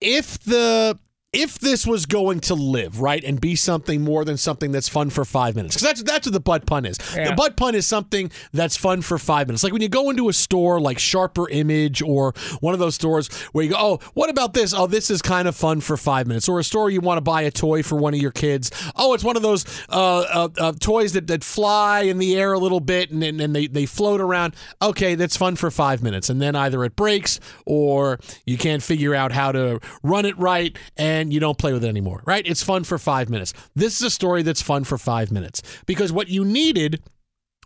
if 0.00 0.38
the 0.40 0.98
if 1.34 1.58
this 1.58 1.86
was 1.86 2.06
going 2.06 2.40
to 2.40 2.54
live 2.54 3.02
right 3.02 3.22
and 3.22 3.38
be 3.38 3.54
something 3.54 4.00
more 4.00 4.24
than 4.24 4.38
something 4.38 4.72
that's 4.72 4.88
fun 4.88 5.10
for 5.10 5.26
five 5.26 5.54
minutes 5.54 5.74
because 5.74 5.86
that's 5.86 6.02
that's 6.02 6.26
what 6.26 6.32
the 6.32 6.40
butt 6.40 6.64
pun 6.64 6.86
is. 6.86 6.98
Yeah. 7.14 7.28
the 7.28 7.36
butt 7.36 7.54
pun 7.54 7.74
is 7.74 7.86
something 7.86 8.32
that's 8.54 8.78
fun 8.78 9.02
for 9.02 9.18
five 9.18 9.46
minutes. 9.46 9.62
Like 9.62 9.74
when 9.74 9.82
you 9.82 9.90
go 9.90 10.08
into 10.08 10.30
a 10.30 10.32
store 10.32 10.80
like 10.80 10.98
sharper 10.98 11.46
image 11.50 12.00
or 12.00 12.32
one 12.60 12.72
of 12.72 12.80
those 12.80 12.94
stores 12.94 13.28
where 13.52 13.62
you 13.62 13.72
go 13.72 13.76
oh 13.78 13.98
what 14.14 14.30
about 14.30 14.54
this? 14.54 14.72
Oh 14.72 14.86
this 14.86 15.10
is 15.10 15.20
kind 15.20 15.46
of 15.46 15.54
fun 15.54 15.82
for 15.82 15.98
five 15.98 16.26
minutes. 16.26 16.48
Or 16.48 16.60
a 16.60 16.64
store 16.64 16.88
you 16.88 17.02
want 17.02 17.18
to 17.18 17.22
buy 17.22 17.42
a 17.42 17.50
toy 17.50 17.82
for 17.82 17.96
one 17.96 18.14
of 18.14 18.20
your 18.20 18.30
kids. 18.30 18.70
Oh 18.96 19.12
it's 19.12 19.24
one 19.24 19.36
of 19.36 19.42
those 19.42 19.66
uh, 19.90 20.20
uh, 20.20 20.48
uh, 20.56 20.72
toys 20.80 21.12
that, 21.12 21.26
that 21.26 21.44
fly 21.44 22.00
in 22.00 22.16
the 22.16 22.38
air 22.38 22.54
a 22.54 22.58
little 22.58 22.80
bit 22.80 23.10
and, 23.10 23.22
and, 23.22 23.38
and 23.38 23.54
they, 23.54 23.66
they 23.66 23.84
float 23.84 24.22
around. 24.22 24.56
Okay 24.80 25.14
that's 25.14 25.36
fun 25.36 25.56
for 25.56 25.70
five 25.70 26.02
minutes 26.02 26.30
and 26.30 26.40
then 26.40 26.56
either 26.56 26.82
it 26.84 26.96
breaks 26.96 27.38
or 27.66 28.18
you 28.46 28.56
can't 28.56 28.82
figure 28.82 29.14
out 29.14 29.32
how 29.32 29.52
to 29.52 29.78
run 30.02 30.24
it 30.24 30.38
right 30.38 30.78
and 30.96 31.17
you 31.30 31.40
don't 31.40 31.58
play 31.58 31.72
with 31.72 31.84
it 31.84 31.88
anymore 31.88 32.22
right? 32.28 32.46
It's 32.46 32.62
fun 32.62 32.84
for 32.84 32.98
five 32.98 33.30
minutes. 33.30 33.54
This 33.74 33.96
is 33.96 34.02
a 34.02 34.10
story 34.10 34.42
that's 34.42 34.60
fun 34.60 34.84
for 34.84 34.98
five 34.98 35.32
minutes 35.32 35.62
because 35.86 36.12
what 36.12 36.28
you 36.28 36.44
needed 36.44 37.02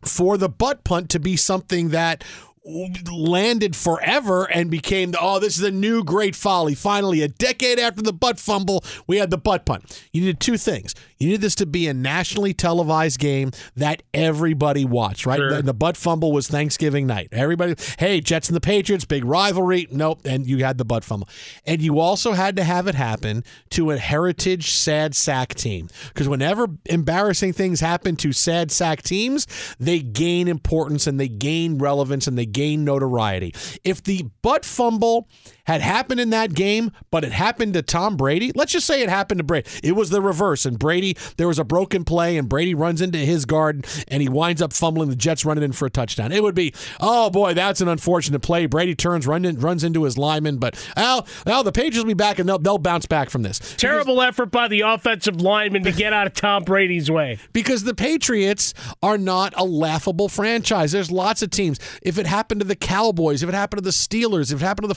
for 0.05 0.39
the 0.39 0.49
butt 0.49 0.85
punt 0.85 1.11
to 1.11 1.19
be 1.19 1.37
something 1.37 1.89
that 1.91 2.25
landed 2.65 3.75
forever 3.75 4.45
and 4.45 4.71
became 4.71 5.11
the, 5.11 5.19
oh 5.21 5.41
this 5.41 5.59
is 5.59 5.65
a 5.65 5.71
new 5.71 6.05
great 6.05 6.37
folly. 6.37 6.75
Finally 6.77 7.21
a 7.23 7.29
decade 7.29 7.79
after 7.79 8.03
the 8.03 8.13
butt 8.13 8.39
fumble 8.39 8.85
we 9.09 9.17
had 9.17 9.31
the 9.31 9.39
butt 9.39 9.67
punt. 9.67 10.01
You 10.13 10.21
needed 10.21 10.39
two 10.39 10.57
things. 10.57 10.95
You 11.19 11.27
needed 11.29 11.41
this 11.41 11.57
to 11.57 11.67
be 11.67 11.89
a 11.89 11.95
nationally 11.95 12.55
televised 12.55 13.19
game 13.19 13.51
that 13.75 14.05
everybody 14.15 14.85
watched 14.85 15.27
right? 15.27 15.39
Sure. 15.39 15.57
the, 15.57 15.63
the 15.63 15.75
butt 15.75 15.97
fumble 15.97 16.31
was 16.31 16.47
thanksgiving 16.47 17.07
night. 17.07 17.29
Everybody 17.33 17.75
hey 17.99 18.21
jets 18.21 18.49
and 18.49 18.55
the 18.55 18.61
patriots 18.61 19.05
big 19.05 19.25
rivalry. 19.25 19.89
Nope. 19.91 20.21
And 20.25 20.47
you 20.47 20.65
had 20.65 20.79
the 20.79 20.85
butt 20.85 21.03
fumble. 21.03 21.29
And 21.67 21.83
you 21.83 21.99
also 21.99 22.33
had 22.33 22.55
to 22.57 22.65
have 22.65 22.87
it 22.87 22.95
happen 22.95 23.43
to 23.71 23.91
a 23.91 23.99
heritage 23.99 24.71
sad 24.71 25.17
sack 25.17 25.55
team. 25.55 25.89
Because 26.09 26.29
whenever 26.29 26.69
embarrassing 26.87 27.55
things 27.55 27.81
happen 27.81 28.15
to 28.17 28.33
sad 28.33 28.71
sack 28.71 29.03
teams 29.03 29.49
they 29.81 29.99
gain 29.99 30.47
importance 30.47 31.09
and 31.09 31.19
they 31.19 31.29
gain 31.29 31.79
relevance 31.79 32.29
and 32.29 32.39
they 32.39 32.47
gain 32.53 32.85
notoriety. 32.85 33.55
If 33.85 34.03
the 34.03 34.25
butt 34.43 34.65
fumble 34.65 35.29
had 35.65 35.81
happened 35.81 36.21
in 36.21 36.31
that 36.31 36.55
game 36.55 36.91
but 37.11 37.25
it 37.25 37.33
happened 37.33 37.75
to 37.75 37.83
Tom 37.83 38.17
Brady 38.17 38.53
let's 38.55 38.73
just 38.73 38.87
say 38.87 39.03
it 39.03 39.09
happened 39.09 39.39
to 39.39 39.45
Brady 39.45 39.69
it 39.83 39.93
was 39.93 40.11
the 40.11 40.21
reverse 40.21 40.67
and 40.67 40.79
Brady 40.79 41.17
there 41.37 41.49
was 41.49 41.59
a 41.59 41.65
broken 41.65 42.05
play 42.05 42.37
and 42.37 42.49
Brady 42.49 42.75
runs 42.75 43.01
into 43.01 43.19
his 43.19 43.45
guard 43.45 43.87
and 44.09 44.23
he 44.23 44.29
winds 44.29 44.61
up 44.61 44.73
fumbling 44.73 45.09
the 45.09 45.17
Jets 45.17 45.45
running 45.45 45.65
in 45.65 45.73
for 45.73 45.87
a 45.87 45.91
touchdown 45.91 46.33
it 46.33 46.43
would 46.43 46.55
be 46.55 46.75
oh 47.01 47.31
boy 47.31 47.55
that's 47.55 47.81
an 47.81 47.89
unfortunate 47.89 48.41
play 48.41 48.67
Brady 48.67 48.95
turns 48.95 49.27
run 49.27 49.45
in, 49.45 49.59
runs 49.61 49.85
into 49.85 50.05
his 50.05 50.19
lineman 50.19 50.59
but 50.59 50.75
well, 50.97 51.27
well 51.47 51.63
the 51.63 51.73
Patriots 51.73 51.99
will 51.99 52.05
be 52.07 52.15
back 52.15 52.39
and 52.39 52.49
they'll, 52.49 52.59
they'll 52.59 52.79
bounce 52.79 53.07
back 53.07 53.31
from 53.31 53.43
this 53.43 53.59
Terrible 53.77 54.21
effort 54.23 54.47
by 54.47 54.69
the 54.69 54.81
offensive 54.81 55.41
lineman 55.41 55.83
to 55.85 55.93
get 55.93 56.13
out 56.13 56.27
of 56.27 56.35
Tom 56.35 56.65
Brady's 56.65 57.11
way. 57.11 57.39
because 57.53 57.85
the 57.85 57.95
Patriots 57.95 58.75
are 59.03 59.19
not 59.19 59.55
a 59.57 59.65
laughable 59.65 60.29
franchise. 60.29 60.93
There's 60.93 61.11
lots 61.11 61.43
of 61.43 61.51
teams. 61.51 61.79
If 62.03 62.19
it 62.19 62.27
happened 62.27 62.61
to 62.61 62.67
the 62.67 62.77
Cowboys, 62.77 63.43
if 63.43 63.49
it 63.49 63.55
happened 63.55 63.79
to 63.79 63.85
the 63.85 63.91
Steelers, 63.91 64.53
if 64.53 64.61
it 64.61 64.65
happened 64.65 64.85
to 64.85 64.89
the 64.89 64.95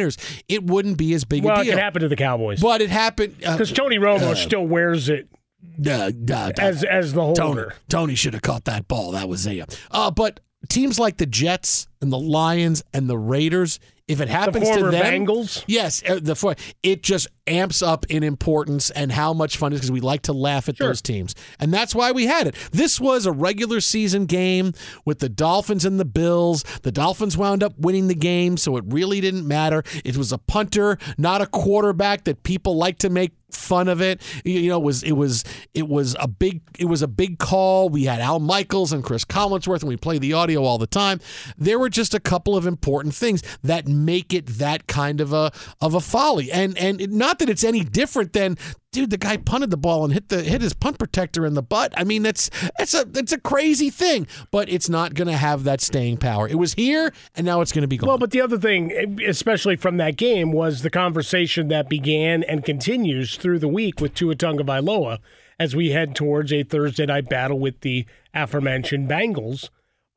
49ers, 0.00 0.42
it 0.48 0.64
wouldn't 0.64 0.98
be 0.98 1.14
as 1.14 1.24
big 1.24 1.44
Well, 1.44 1.56
a 1.56 1.60
it 1.60 1.64
deal. 1.64 1.72
could 1.74 1.80
happen 1.82 2.02
to 2.02 2.08
the 2.08 2.16
Cowboys 2.16 2.60
But 2.60 2.80
it 2.82 2.90
happened 2.90 3.36
uh, 3.44 3.52
because 3.52 3.72
Tony 3.72 3.98
Romo 3.98 4.34
still 4.36 4.66
wears 4.66 5.08
it 5.08 5.28
uh, 5.86 6.10
uh, 6.30 6.52
as 6.58 6.84
as 6.84 7.12
the 7.14 7.20
Tony, 7.20 7.36
holder. 7.40 7.74
Tony 7.88 8.14
should 8.14 8.34
have 8.34 8.42
caught 8.42 8.64
that 8.64 8.86
ball. 8.86 9.12
That 9.12 9.28
was 9.28 9.46
a. 9.46 9.64
Uh, 9.90 10.10
but 10.10 10.40
teams 10.68 10.98
like 10.98 11.16
the 11.16 11.26
Jets 11.26 11.88
and 12.00 12.12
the 12.12 12.18
Lions 12.18 12.82
and 12.92 13.08
the 13.08 13.18
Raiders, 13.18 13.80
if 14.06 14.20
it 14.20 14.28
happens 14.28 14.68
former 14.68 14.90
to 14.90 14.96
them, 14.96 15.26
Bengals? 15.26 15.64
yes, 15.66 16.02
uh, 16.08 16.18
the 16.22 16.36
for- 16.36 16.54
it 16.82 17.02
just 17.02 17.26
amps 17.46 17.82
up 17.82 18.04
in 18.10 18.22
importance 18.22 18.90
and 18.90 19.12
how 19.12 19.32
much 19.32 19.56
fun 19.56 19.72
it 19.72 19.76
is 19.76 19.80
because 19.80 19.92
we 19.92 20.00
like 20.00 20.22
to 20.22 20.32
laugh 20.32 20.68
at 20.68 20.76
those 20.78 21.00
teams, 21.02 21.34
and 21.58 21.72
that's 21.72 21.94
why 21.94 22.12
we 22.12 22.26
had 22.26 22.46
it. 22.46 22.54
This 22.70 23.00
was 23.00 23.26
a 23.26 23.32
regular 23.32 23.80
season 23.80 24.26
game 24.26 24.72
with 25.04 25.20
the 25.20 25.28
Dolphins 25.28 25.84
and 25.84 25.98
the 25.98 26.04
Bills. 26.04 26.64
The 26.82 26.92
Dolphins 26.92 27.36
wound 27.36 27.62
up 27.62 27.78
winning 27.78 28.08
the 28.08 28.14
game, 28.14 28.56
so 28.56 28.76
it 28.76 28.84
really 28.86 29.20
didn't 29.20 29.46
matter. 29.48 29.82
It 30.04 30.16
was 30.16 30.32
a 30.32 30.38
punter, 30.38 30.98
not 31.16 31.40
a 31.40 31.46
quarterback 31.46 32.24
that 32.24 32.42
people 32.42 32.76
like 32.76 32.98
to 32.98 33.10
make 33.10 33.32
fun 33.54 33.88
of 33.88 34.00
it. 34.00 34.20
You 34.44 34.68
know, 34.68 34.78
it 34.78 34.84
was 34.84 35.02
it 35.02 35.12
was 35.12 35.44
it 35.72 35.88
was 35.88 36.16
a 36.20 36.28
big 36.28 36.62
it 36.78 36.86
was 36.86 37.02
a 37.02 37.08
big 37.08 37.38
call. 37.38 37.88
We 37.88 38.04
had 38.04 38.20
Al 38.20 38.40
Michaels 38.40 38.92
and 38.92 39.02
Chris 39.02 39.24
Collinsworth, 39.24 39.80
and 39.80 39.88
we 39.88 39.96
play 39.96 40.18
the 40.18 40.32
audio 40.32 40.64
all 40.64 40.78
the 40.78 40.86
time. 40.86 41.20
There 41.56 41.78
were 41.78 41.90
just 41.90 42.14
a 42.14 42.20
couple 42.20 42.56
of 42.56 42.66
important 42.66 43.14
things 43.14 43.42
that 43.62 43.86
make 43.86 44.32
it 44.32 44.46
that 44.46 44.86
kind 44.86 45.20
of 45.20 45.32
a 45.32 45.52
of 45.80 45.94
a 45.94 46.00
folly, 46.00 46.50
and 46.50 46.76
and 46.78 47.12
not 47.12 47.38
that 47.38 47.48
it's 47.48 47.64
any 47.64 47.84
different 47.84 48.32
than. 48.32 48.56
Dude, 48.94 49.10
the 49.10 49.16
guy 49.16 49.36
punted 49.36 49.70
the 49.70 49.76
ball 49.76 50.04
and 50.04 50.12
hit 50.12 50.28
the 50.28 50.44
hit 50.44 50.62
his 50.62 50.72
punt 50.72 51.00
protector 51.00 51.44
in 51.44 51.54
the 51.54 51.62
butt. 51.62 51.92
I 51.96 52.04
mean, 52.04 52.22
that's 52.22 52.48
that's 52.78 52.94
a 52.94 53.04
it's 53.16 53.32
a 53.32 53.40
crazy 53.40 53.90
thing, 53.90 54.28
but 54.52 54.68
it's 54.68 54.88
not 54.88 55.14
going 55.14 55.26
to 55.26 55.36
have 55.36 55.64
that 55.64 55.80
staying 55.80 56.18
power. 56.18 56.46
It 56.48 56.54
was 56.54 56.74
here, 56.74 57.12
and 57.34 57.44
now 57.44 57.60
it's 57.60 57.72
going 57.72 57.82
to 57.82 57.88
be 57.88 57.96
gone. 57.96 58.06
Well, 58.06 58.18
but 58.18 58.30
the 58.30 58.40
other 58.40 58.56
thing, 58.56 59.20
especially 59.26 59.74
from 59.74 59.96
that 59.96 60.16
game, 60.16 60.52
was 60.52 60.82
the 60.82 60.90
conversation 60.90 61.66
that 61.68 61.88
began 61.88 62.44
and 62.44 62.64
continues 62.64 63.36
through 63.36 63.58
the 63.58 63.66
week 63.66 64.00
with 64.00 64.14
Tua 64.14 64.36
Tagovailoa 64.36 65.18
as 65.58 65.74
we 65.74 65.90
head 65.90 66.14
towards 66.14 66.52
a 66.52 66.62
Thursday 66.62 67.06
night 67.06 67.28
battle 67.28 67.58
with 67.58 67.80
the 67.80 68.06
aforementioned 68.32 69.10
Bengals 69.10 69.70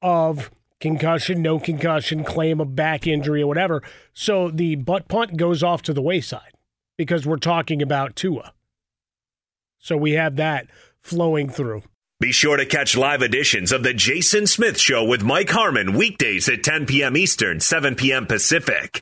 of 0.04 0.52
concussion, 0.80 1.42
no 1.42 1.60
concussion, 1.60 2.24
claim 2.24 2.62
of 2.62 2.76
back 2.76 3.08
injury 3.08 3.42
or 3.42 3.48
whatever. 3.48 3.82
So 4.14 4.52
the 4.52 4.76
butt 4.76 5.08
punt 5.08 5.36
goes 5.36 5.64
off 5.64 5.82
to 5.82 5.94
the 5.94 6.02
wayside 6.04 6.54
because 6.96 7.26
we're 7.26 7.38
talking 7.38 7.82
about 7.82 8.16
Tua. 8.16 8.54
So 9.88 9.96
we 9.96 10.12
have 10.14 10.36
that 10.36 10.68
flowing 11.02 11.48
through. 11.48 11.84
Be 12.20 12.34
sure 12.34 12.58
to 12.58 12.66
catch 12.66 12.98
live 12.98 13.22
editions 13.22 13.72
of 13.72 13.84
The 13.84 13.94
Jason 13.94 14.46
Smith 14.46 14.78
Show 14.78 15.06
with 15.06 15.24
Mike 15.24 15.50
Harmon 15.50 15.94
weekdays 15.94 16.50
at 16.50 16.62
10 16.62 16.88
p.m. 16.88 17.16
Eastern, 17.16 17.62
7 17.62 17.96
p.m. 17.96 18.26
Pacific. 18.26 19.02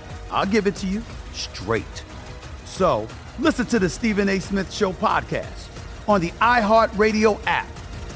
I'll 0.31 0.45
give 0.45 0.67
it 0.67 0.75
to 0.77 0.87
you 0.87 1.01
straight. 1.33 2.03
So 2.65 3.07
listen 3.39 3.65
to 3.67 3.79
the 3.79 3.89
Stephen 3.89 4.29
A. 4.29 4.39
Smith 4.39 4.71
Show 4.73 4.93
podcast 4.93 5.67
on 6.07 6.21
the 6.21 6.31
iHeartRadio 6.31 7.39
app, 7.45 7.67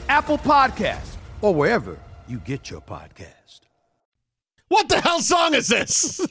Apple 0.09 0.37
Podcasts, 0.37 1.15
or 1.41 1.53
wherever 1.53 1.99
you 2.27 2.39
get 2.39 2.69
your 2.69 2.81
podcast. 2.81 3.61
What 4.67 4.89
the 4.89 4.99
hell 4.99 5.19
song 5.19 5.53
is 5.53 5.67
this? 5.67 6.17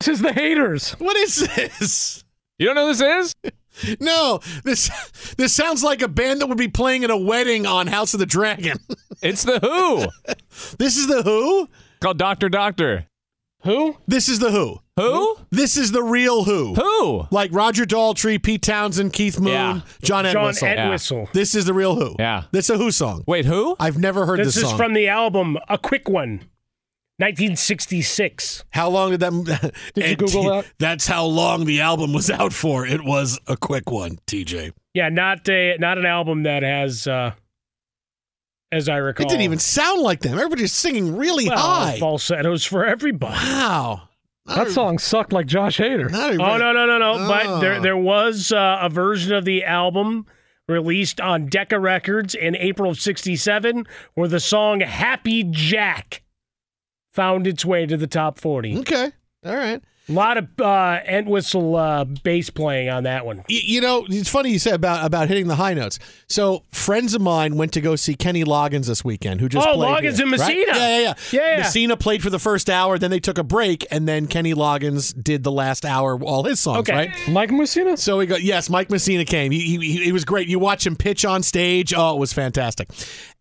this 0.00 0.08
is 0.08 0.20
the 0.20 0.32
haters. 0.32 0.92
What 0.92 1.16
is 1.16 1.36
this? 1.36 2.24
You 2.58 2.66
don't 2.66 2.74
know 2.74 2.86
who 2.86 2.94
this 2.94 3.34
is? 3.44 3.52
no, 4.00 4.40
this 4.64 4.90
this 5.36 5.54
sounds 5.54 5.82
like 5.82 6.02
a 6.02 6.08
band 6.08 6.40
that 6.40 6.46
would 6.46 6.58
be 6.58 6.68
playing 6.68 7.04
at 7.04 7.10
a 7.10 7.16
wedding 7.16 7.66
on 7.66 7.86
House 7.86 8.14
of 8.14 8.20
the 8.20 8.26
Dragon. 8.26 8.78
it's 9.22 9.44
the 9.44 9.58
Who. 9.58 10.34
this 10.78 10.96
is 10.96 11.06
the 11.06 11.22
Who? 11.22 11.68
Called 12.00 12.18
Doctor 12.18 12.48
Doctor. 12.48 13.06
Who? 13.64 13.96
This 14.06 14.28
is 14.28 14.38
the 14.38 14.50
Who. 14.50 14.78
Who? 14.96 15.36
This 15.50 15.76
is 15.76 15.92
the 15.92 16.02
real 16.02 16.44
Who. 16.44 16.74
Who? 16.74 17.26
Like 17.30 17.50
Roger 17.52 17.84
Daltrey, 17.84 18.42
Pete 18.42 18.62
Townshend, 18.62 19.12
Keith 19.12 19.38
Moon, 19.40 19.52
Yeah. 19.52 19.80
John 20.02 20.26
Entwistle. 20.26 20.68
John 20.68 20.78
Entwistle. 20.78 21.28
This 21.32 21.54
is 21.54 21.64
the 21.66 21.74
real 21.74 21.94
Who. 21.94 22.16
Yeah. 22.18 22.44
This 22.52 22.66
is 22.70 22.76
a 22.76 22.78
Who 22.78 22.90
song. 22.90 23.24
Wait, 23.26 23.44
who? 23.46 23.76
I've 23.80 23.98
never 23.98 24.26
heard 24.26 24.38
this, 24.40 24.48
This 24.54 24.56
is 24.58 24.62
song. 24.70 24.76
from 24.78 24.92
the 24.94 25.08
album 25.08 25.56
A 25.68 25.78
Quick 25.78 26.08
One, 26.08 26.40
1966. 27.18 28.64
How 28.70 28.88
long 28.88 29.10
did 29.10 29.20
that? 29.20 29.72
Did 29.94 30.10
you 30.10 30.16
Google 30.16 30.44
that? 30.50 30.66
That's 30.78 31.06
how 31.06 31.24
long 31.26 31.64
the 31.64 31.80
album 31.80 32.12
was 32.12 32.30
out 32.30 32.52
for. 32.52 32.86
It 32.86 33.04
was 33.04 33.38
a 33.46 33.56
quick 33.56 33.90
one, 33.90 34.18
TJ. 34.26 34.72
Yeah, 34.94 35.08
not 35.08 35.48
a 35.48 35.76
not 35.78 35.98
an 35.98 36.06
album 36.06 36.42
that 36.44 36.62
has, 36.62 37.06
uh, 37.06 37.32
as 38.72 38.88
I 38.88 38.96
recall, 38.98 39.26
It 39.26 39.28
didn't 39.30 39.42
even 39.42 39.58
sound 39.58 40.00
like 40.02 40.20
them. 40.20 40.34
Everybody's 40.38 40.72
singing 40.72 41.16
really 41.16 41.48
well, 41.48 41.58
high. 41.58 41.98
falsettos 41.98 42.64
for 42.64 42.84
everybody. 42.86 43.34
Wow. 43.34 44.08
That 44.46 44.70
song 44.70 44.98
sucked 44.98 45.32
like 45.32 45.46
Josh 45.46 45.78
Hader. 45.78 46.10
Oh 46.12 46.56
no 46.56 46.72
no 46.72 46.86
no 46.86 46.98
no! 46.98 47.28
But 47.28 47.46
Oh. 47.46 47.60
there 47.60 47.80
there 47.80 47.96
was 47.96 48.50
uh, 48.50 48.78
a 48.80 48.88
version 48.88 49.32
of 49.32 49.44
the 49.44 49.64
album 49.64 50.26
released 50.68 51.20
on 51.20 51.46
Decca 51.46 51.78
Records 51.78 52.34
in 52.34 52.56
April 52.56 52.90
of 52.90 52.98
'67, 53.00 53.86
where 54.14 54.28
the 54.28 54.40
song 54.40 54.80
"Happy 54.80 55.44
Jack" 55.44 56.22
found 57.12 57.46
its 57.46 57.64
way 57.64 57.86
to 57.86 57.96
the 57.96 58.06
top 58.08 58.40
forty. 58.40 58.76
Okay. 58.78 59.12
All 59.44 59.54
right. 59.56 59.82
A 60.10 60.12
lot 60.12 60.36
of 60.38 60.48
uh, 60.60 60.98
Entwistle 61.06 61.76
uh, 61.76 62.04
bass 62.04 62.50
playing 62.50 62.88
on 62.88 63.04
that 63.04 63.24
one. 63.24 63.38
Y- 63.48 63.60
You 63.62 63.80
know, 63.80 64.04
it's 64.08 64.28
funny 64.28 64.50
you 64.50 64.58
said 64.58 64.74
about 64.74 65.06
about 65.06 65.28
hitting 65.28 65.46
the 65.46 65.54
high 65.54 65.72
notes. 65.72 66.00
So 66.26 66.64
friends 66.72 67.14
of 67.14 67.20
mine 67.22 67.56
went 67.56 67.72
to 67.74 67.80
go 67.80 67.94
see 67.94 68.16
Kenny 68.16 68.42
Loggins 68.44 68.86
this 68.88 69.04
weekend, 69.04 69.40
who 69.40 69.48
just 69.48 69.66
Oh, 69.66 69.74
played 69.74 69.88
Loggins 70.04 70.16
here, 70.16 70.22
and 70.24 70.32
right? 70.32 70.38
Messina. 70.40 70.60
Yeah, 70.66 70.74
yeah, 70.74 70.98
yeah. 70.98 71.14
Yeah, 71.30 71.40
yeah. 71.52 71.56
Messina 71.58 71.96
played 71.96 72.22
for 72.24 72.30
the 72.30 72.40
first 72.40 72.68
hour, 72.68 72.98
then 72.98 73.10
they 73.12 73.20
took 73.20 73.38
a 73.38 73.44
break, 73.44 73.86
and 73.92 74.08
then 74.08 74.26
Kenny 74.26 74.52
Loggins 74.52 75.14
did 75.22 75.44
the 75.44 75.52
last 75.52 75.86
hour, 75.86 76.18
all 76.20 76.42
his 76.42 76.58
songs, 76.58 76.80
Okay. 76.88 76.92
right? 76.92 77.10
Mike 77.28 77.52
Messina? 77.52 77.96
So 77.96 78.18
we 78.18 78.26
go. 78.26 78.34
Yes, 78.36 78.68
Mike 78.68 78.90
Messina 78.90 79.24
came. 79.24 79.52
He, 79.52 79.60
he, 79.60 79.76
he 79.78 80.08
it 80.08 80.12
was 80.12 80.24
great. 80.24 80.48
You 80.48 80.58
watch 80.58 80.84
him 80.84 80.96
pitch 80.96 81.24
on 81.24 81.44
stage. 81.44 81.94
Oh, 81.96 82.16
it 82.16 82.18
was 82.18 82.32
fantastic. 82.32 82.88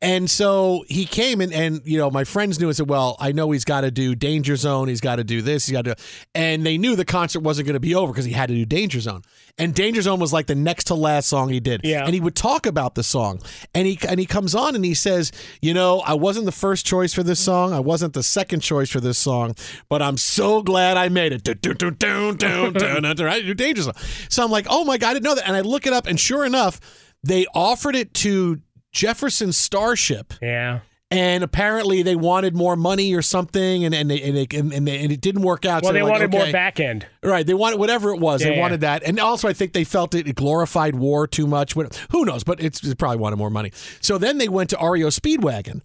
And 0.02 0.30
so 0.30 0.86
he 0.88 1.06
came 1.06 1.42
and 1.42 1.52
and 1.52 1.82
you 1.84 1.98
know 1.98 2.10
my 2.10 2.24
friends 2.24 2.58
knew. 2.60 2.70
I 2.70 2.72
said, 2.72 2.90
well, 2.90 3.18
I 3.20 3.34
know 3.34 3.52
he's 3.52 3.66
got 3.66 3.82
to 3.82 3.92
do 3.92 4.16
Danger 4.16 4.56
Zone. 4.56 4.88
He's 4.88 5.02
got 5.02 5.18
to 5.18 5.26
do 5.26 5.42
this. 5.42 5.66
He's 5.66 5.74
got 5.74 5.86
to. 5.86 5.96
And 6.34 6.66
they 6.66 6.78
knew 6.78 6.96
the 6.96 7.04
concert 7.04 7.42
wasn't 7.42 7.68
going 7.68 7.74
to 7.74 7.82
be 7.82 7.96
over 7.96 8.14
because 8.14 8.24
he 8.24 8.32
had 8.32 8.48
to 8.48 8.56
do 8.56 8.66
Danger 8.66 9.02
Zone. 9.02 9.24
And 9.58 9.76
Danger 9.76 10.02
Zone 10.02 10.20
was 10.20 10.32
like 10.32 10.48
the 10.48 10.56
next 10.56 10.86
to 10.86 10.96
last 10.96 11.28
song 11.28 11.50
he 11.50 11.60
did. 11.60 11.82
Yeah. 11.84 12.06
And 12.06 12.14
he 12.14 12.22
would 12.22 12.36
talk 12.36 12.66
about 12.66 12.96
the 12.96 13.04
song. 13.04 13.42
And 13.76 13.86
he 13.86 14.00
and 14.08 14.22
he 14.22 14.26
comes 14.26 14.56
on 14.56 14.74
and 14.74 14.86
he 14.86 14.94
says, 14.94 15.34
you 15.62 15.74
know, 15.74 16.00
I 16.00 16.14
wasn't 16.14 16.46
the 16.46 16.54
first 16.54 16.86
choice 16.86 17.14
for 17.14 17.24
this 17.24 17.42
song. 17.42 17.74
I 17.74 17.82
wasn't 17.82 18.14
the 18.14 18.24
second 18.24 18.62
choice 18.62 18.90
for 18.90 19.02
this 19.02 19.18
song, 19.18 19.54
but 19.90 20.02
I'm 20.02 20.16
so 20.16 20.62
glad 20.62 20.96
I 20.96 21.10
made 21.10 21.34
it. 21.34 21.46
Right? 21.46 21.62
Do 21.62 23.54
Danger 23.54 23.82
Zone. 23.82 23.94
So 24.30 24.46
I'm 24.46 24.52
like, 24.52 24.68
oh 24.70 24.86
my 24.86 24.98
god, 24.98 25.10
I 25.10 25.14
didn't 25.16 25.26
know 25.26 25.36
that. 25.36 25.46
And 25.46 25.58
I 25.58 25.62
look 25.62 25.86
it 25.86 25.92
up, 25.92 26.08
and 26.08 26.18
sure 26.18 26.46
enough, 26.46 26.80
they 27.22 27.46
offered 27.54 27.98
it 27.98 28.14
to 28.14 28.62
Jefferson 28.92 29.52
Starship. 29.52 30.34
Yeah. 30.42 30.80
And 31.12 31.44
apparently 31.44 32.04
they 32.04 32.16
wanted 32.16 32.56
more 32.56 32.76
money 32.76 33.16
or 33.16 33.24
something, 33.24 33.84
and 33.84 33.96
and 33.96 34.12
they, 34.12 34.22
and, 34.22 34.38
they, 34.38 34.48
and, 34.56 34.72
and, 34.72 34.88
they, 34.88 35.04
and 35.04 35.12
it 35.12 35.22
didn't 35.22 35.42
work 35.42 35.66
out. 35.66 35.82
Well, 35.82 35.90
so 35.90 35.94
they 35.94 36.04
like, 36.04 36.12
wanted 36.12 36.32
more 36.32 36.44
okay. 36.44 36.52
back 36.52 36.80
end. 36.80 37.08
Right. 37.24 37.48
They 37.48 37.56
wanted 37.56 37.80
whatever 37.80 38.14
it 38.14 38.20
was. 38.20 38.42
Yeah, 38.42 38.50
they 38.50 38.56
yeah. 38.56 38.62
wanted 38.62 38.82
that. 38.82 39.02
And 39.02 39.20
also, 39.20 39.48
I 39.48 39.54
think 39.54 39.74
they 39.74 39.84
felt 39.84 40.14
it, 40.14 40.28
it 40.28 40.36
glorified 40.36 40.94
war 40.94 41.26
too 41.26 41.48
much. 41.48 41.74
Who 42.12 42.26
knows? 42.26 42.44
But 42.44 42.62
it's, 42.62 42.84
it 42.84 42.98
probably 43.00 43.18
wanted 43.18 43.38
more 43.38 43.50
money. 43.50 43.72
So 44.02 44.20
then 44.20 44.38
they 44.38 44.50
went 44.50 44.70
to 44.70 44.78
REO 44.78 45.08
Speedwagon. 45.08 45.82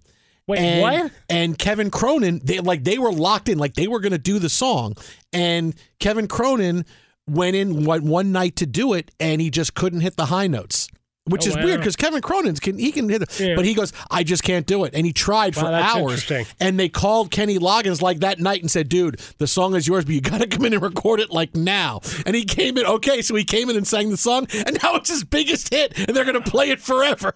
Wait, 0.46 0.58
and, 0.58 0.82
what? 0.82 1.12
And 1.30 1.58
Kevin 1.58 1.90
Cronin, 1.90 2.40
they 2.44 2.60
like 2.60 2.84
they 2.84 2.98
were 2.98 3.12
locked 3.12 3.48
in, 3.48 3.56
like 3.56 3.74
they 3.74 3.86
were 3.86 4.00
going 4.00 4.12
to 4.12 4.18
do 4.18 4.38
the 4.38 4.50
song. 4.50 4.94
And 5.32 5.74
Kevin 6.00 6.28
Cronin 6.28 6.84
went 7.26 7.56
in 7.56 7.84
one, 7.84 8.06
one 8.06 8.32
night 8.32 8.56
to 8.56 8.66
do 8.66 8.92
it, 8.92 9.10
and 9.18 9.40
he 9.40 9.48
just 9.48 9.74
couldn't 9.74 10.00
hit 10.00 10.16
the 10.16 10.26
high 10.26 10.46
notes. 10.46 10.88
Which 11.26 11.46
Oh, 11.46 11.50
is 11.50 11.56
wow. 11.56 11.64
weird 11.64 11.80
because 11.80 11.96
Kevin 11.96 12.20
Cronin 12.20 12.54
can 12.56 12.76
he 12.78 12.92
can 12.92 13.08
hit 13.08 13.22
it, 13.22 13.40
Yeah. 13.40 13.54
but 13.56 13.64
he 13.64 13.72
goes, 13.72 13.94
I 14.10 14.24
just 14.24 14.42
can't 14.42 14.66
do 14.66 14.84
it, 14.84 14.92
and 14.94 15.06
he 15.06 15.12
tried 15.14 15.54
for 15.54 15.64
Wow, 15.64 15.72
hours. 16.02 16.30
And 16.60 16.78
they 16.78 16.90
called 16.90 17.30
Kenny 17.30 17.58
Loggins 17.58 18.02
like 18.02 18.20
that 18.20 18.40
night 18.40 18.60
and 18.60 18.70
said, 18.70 18.90
"Dude, 18.90 19.18
the 19.38 19.46
song 19.46 19.74
is 19.74 19.88
yours, 19.88 20.04
but 20.04 20.14
you 20.14 20.20
got 20.20 20.42
to 20.42 20.46
come 20.54 20.66
in 20.66 20.74
and 20.74 20.82
record 20.82 21.20
it 21.20 21.30
like 21.30 21.56
now." 21.56 22.02
And 22.26 22.36
he 22.36 22.44
came 22.44 22.76
in. 22.76 22.84
Okay, 22.84 23.22
so 23.22 23.34
he 23.34 23.44
came 23.44 23.70
in 23.70 23.76
and 23.76 23.86
sang 23.86 24.10
the 24.10 24.18
song, 24.18 24.46
and 24.52 24.76
now 24.82 24.96
it's 24.96 25.08
his 25.08 25.24
biggest 25.24 25.72
hit, 25.72 25.96
and 25.96 26.08
they're 26.14 26.26
going 26.26 26.42
to 26.42 26.50
play 26.50 26.68
it 26.68 26.80
forever. 26.82 27.34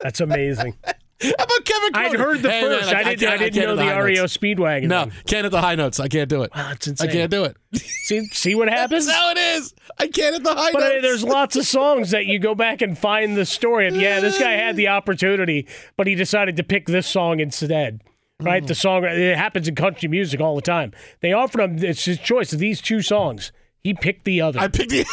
That's 0.00 0.20
amazing. 0.20 0.76
How 1.22 1.44
about 1.44 1.64
Kevin? 1.64 1.90
I'd 1.94 2.12
heard 2.18 2.42
the 2.42 2.50
Hey, 2.50 2.62
man, 2.62 2.80
first. 2.80 2.92
I, 2.94 3.02
didn't. 3.04 3.20
can't- 3.20 3.32
I 3.32 3.36
didn't 3.38 3.54
can't 3.54 3.66
know 3.66 3.76
hit 3.76 3.88
the 3.88 3.94
high 3.94 4.00
REO. 4.00 4.24
Speedwagon. 4.24 4.84
No, 4.84 4.98
one. 5.00 5.10
can't 5.26 5.44
hit 5.44 5.50
the 5.50 5.60
high 5.60 5.74
notes. 5.74 6.00
I 6.00 6.08
can't 6.08 6.28
do 6.28 6.42
it. 6.42 6.50
Wow, 6.54 6.70
that's 6.70 7.00
I 7.00 7.06
can't 7.06 7.30
do 7.30 7.44
it. 7.44 7.56
See, 7.74 8.24
see 8.26 8.54
what 8.54 8.68
happens. 8.68 9.06
That's 9.06 9.18
how 9.18 9.30
it 9.30 9.38
is. 9.38 9.74
I 9.98 10.08
can't 10.08 10.34
hit 10.34 10.42
the 10.44 10.54
high 10.54 10.72
But 10.72 10.80
notes. 10.80 10.94
uh, 10.98 11.00
there's 11.02 11.24
lots 11.24 11.56
of 11.56 11.66
songs 11.66 12.10
that 12.10 12.26
you 12.26 12.38
go 12.38 12.54
back 12.54 12.82
and 12.82 12.98
find 12.98 13.36
the 13.36 13.46
story 13.46 13.86
of. 13.88 13.96
Yeah, 13.96 14.20
this 14.20 14.38
guy 14.38 14.52
had 14.52 14.76
the 14.76 14.88
opportunity, 14.88 15.66
but 15.96 16.06
he 16.06 16.14
decided 16.14 16.56
to 16.56 16.62
pick 16.62 16.86
this 16.86 17.06
song 17.06 17.40
instead. 17.40 18.02
Right, 18.40 18.66
the 18.66 18.74
song 18.74 19.04
it 19.04 19.36
happens 19.38 19.68
in 19.68 19.76
country 19.76 20.08
music 20.08 20.40
all 20.40 20.56
the 20.56 20.62
time. 20.62 20.92
They 21.20 21.32
offered 21.32 21.60
him 21.60 21.78
it's 21.84 22.04
his 22.06 22.18
choice 22.18 22.52
of 22.52 22.58
these 22.58 22.80
two 22.80 23.00
songs. 23.00 23.52
He 23.82 23.94
picked 23.94 24.24
the 24.24 24.40
other. 24.42 24.60
I 24.60 24.68
picked 24.68 24.90
the. 24.90 25.04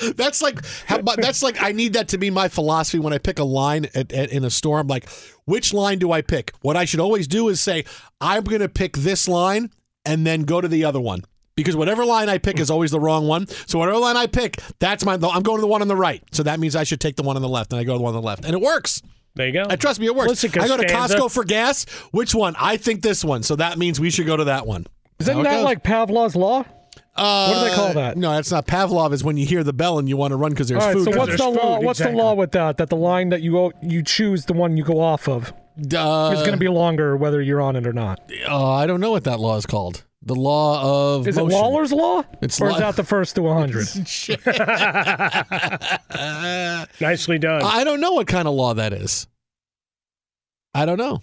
that's 0.16 0.42
like 0.42 0.64
how, 0.86 0.98
that's 1.00 1.42
like 1.42 1.62
I 1.62 1.72
need 1.72 1.94
that 1.94 2.08
to 2.08 2.18
be 2.18 2.30
my 2.30 2.48
philosophy 2.48 2.98
when 2.98 3.12
I 3.12 3.18
pick 3.18 3.38
a 3.38 3.44
line 3.44 3.86
at, 3.94 4.12
at, 4.12 4.30
in 4.30 4.44
a 4.44 4.50
store. 4.50 4.78
I'm 4.78 4.88
like, 4.88 5.08
which 5.44 5.72
line 5.72 5.98
do 5.98 6.12
I 6.12 6.22
pick? 6.22 6.52
What 6.60 6.76
I 6.76 6.84
should 6.84 7.00
always 7.00 7.26
do 7.26 7.48
is 7.48 7.60
say, 7.60 7.84
I'm 8.20 8.44
going 8.44 8.60
to 8.60 8.68
pick 8.68 8.96
this 8.96 9.28
line 9.28 9.70
and 10.04 10.26
then 10.26 10.42
go 10.42 10.60
to 10.60 10.68
the 10.68 10.84
other 10.84 11.00
one. 11.00 11.22
Because 11.54 11.76
whatever 11.76 12.04
line 12.04 12.28
I 12.28 12.38
pick 12.38 12.58
is 12.58 12.70
always 12.70 12.90
the 12.90 13.00
wrong 13.00 13.26
one. 13.26 13.46
So 13.66 13.78
whatever 13.78 13.98
line 13.98 14.16
I 14.16 14.26
pick, 14.26 14.58
that's 14.78 15.04
my. 15.04 15.14
I'm 15.14 15.42
going 15.42 15.58
to 15.58 15.60
the 15.60 15.66
one 15.66 15.82
on 15.82 15.88
the 15.88 15.96
right. 15.96 16.22
So 16.32 16.42
that 16.44 16.58
means 16.58 16.74
I 16.74 16.84
should 16.84 17.00
take 17.00 17.16
the 17.16 17.22
one 17.22 17.36
on 17.36 17.42
the 17.42 17.48
left, 17.48 17.72
and 17.72 17.80
I 17.80 17.84
go 17.84 17.92
to 17.92 17.98
the 17.98 18.04
one 18.04 18.14
on 18.14 18.20
the 18.20 18.26
left, 18.26 18.44
and 18.44 18.54
it 18.54 18.60
works. 18.60 19.02
there 19.34 19.48
you 19.48 19.52
go. 19.52 19.64
And 19.68 19.78
trust 19.78 20.00
me, 20.00 20.06
it 20.06 20.14
works. 20.14 20.28
Listen, 20.30 20.50
I 20.60 20.66
go 20.66 20.78
to 20.78 20.86
Costco 20.86 21.30
for 21.30 21.44
gas. 21.44 21.84
Which 22.10 22.34
one? 22.34 22.54
I 22.58 22.78
think 22.78 23.02
this 23.02 23.22
one. 23.22 23.42
So 23.42 23.56
that 23.56 23.76
means 23.78 24.00
we 24.00 24.08
should 24.10 24.26
go 24.26 24.36
to 24.36 24.44
that 24.44 24.66
one. 24.66 24.86
Isn't 25.18 25.42
that 25.42 25.56
goes. 25.56 25.64
like 25.64 25.82
Pavlov's 25.82 26.34
law? 26.36 26.64
Uh, 27.14 27.48
what 27.52 27.62
do 27.64 27.68
they 27.70 27.74
call 27.76 27.92
that? 27.94 28.16
No, 28.16 28.32
that's 28.32 28.50
not 28.50 28.66
Pavlov. 28.66 29.12
Is 29.12 29.22
when 29.22 29.36
you 29.36 29.44
hear 29.46 29.62
the 29.62 29.72
bell 29.74 29.98
and 29.98 30.08
you 30.08 30.16
want 30.16 30.32
to 30.32 30.36
run 30.36 30.50
because 30.52 30.68
there's 30.68 30.82
All 30.82 30.88
right, 30.88 30.96
food. 30.96 31.12
so 31.12 31.18
what's 31.18 31.36
the 31.36 31.48
law? 31.48 31.76
food, 31.78 31.84
What's 31.86 32.00
exactly. 32.00 32.16
the 32.18 32.24
law 32.24 32.34
with 32.34 32.52
that? 32.52 32.78
That 32.78 32.88
the 32.88 32.96
line 32.96 33.28
that 33.28 33.42
you 33.42 33.52
go, 33.52 33.72
you 33.82 34.02
choose 34.02 34.46
the 34.46 34.54
one 34.54 34.76
you 34.78 34.84
go 34.84 35.00
off 35.00 35.28
of 35.28 35.52
Uh, 35.78 36.32
is 36.34 36.40
going 36.40 36.52
to 36.52 36.56
be 36.56 36.68
longer 36.68 37.16
whether 37.16 37.42
you're 37.42 37.60
on 37.60 37.76
it 37.76 37.86
or 37.86 37.92
not. 37.92 38.20
Oh, 38.48 38.70
I 38.70 38.86
don't 38.86 39.00
know 39.00 39.10
what 39.10 39.24
that 39.24 39.40
law 39.40 39.56
is 39.56 39.66
called. 39.66 40.04
The 40.24 40.34
law 40.36 41.16
of 41.16 41.26
Is 41.26 41.36
motion. 41.36 41.50
it 41.50 41.54
Lawler's 41.54 41.92
law? 41.92 42.22
It's 42.40 42.60
or 42.60 42.68
law- 42.68 42.74
is 42.76 42.80
that 42.80 42.94
the 42.96 43.02
first 43.04 43.34
to 43.34 43.42
100? 43.42 43.88
Nicely 47.00 47.38
done. 47.38 47.62
I 47.62 47.84
don't 47.84 48.00
know 48.00 48.12
what 48.12 48.26
kind 48.26 48.48
of 48.48 48.54
law 48.54 48.74
that 48.74 48.92
is. 48.92 49.26
I 50.74 50.86
don't 50.86 50.98
know. 50.98 51.22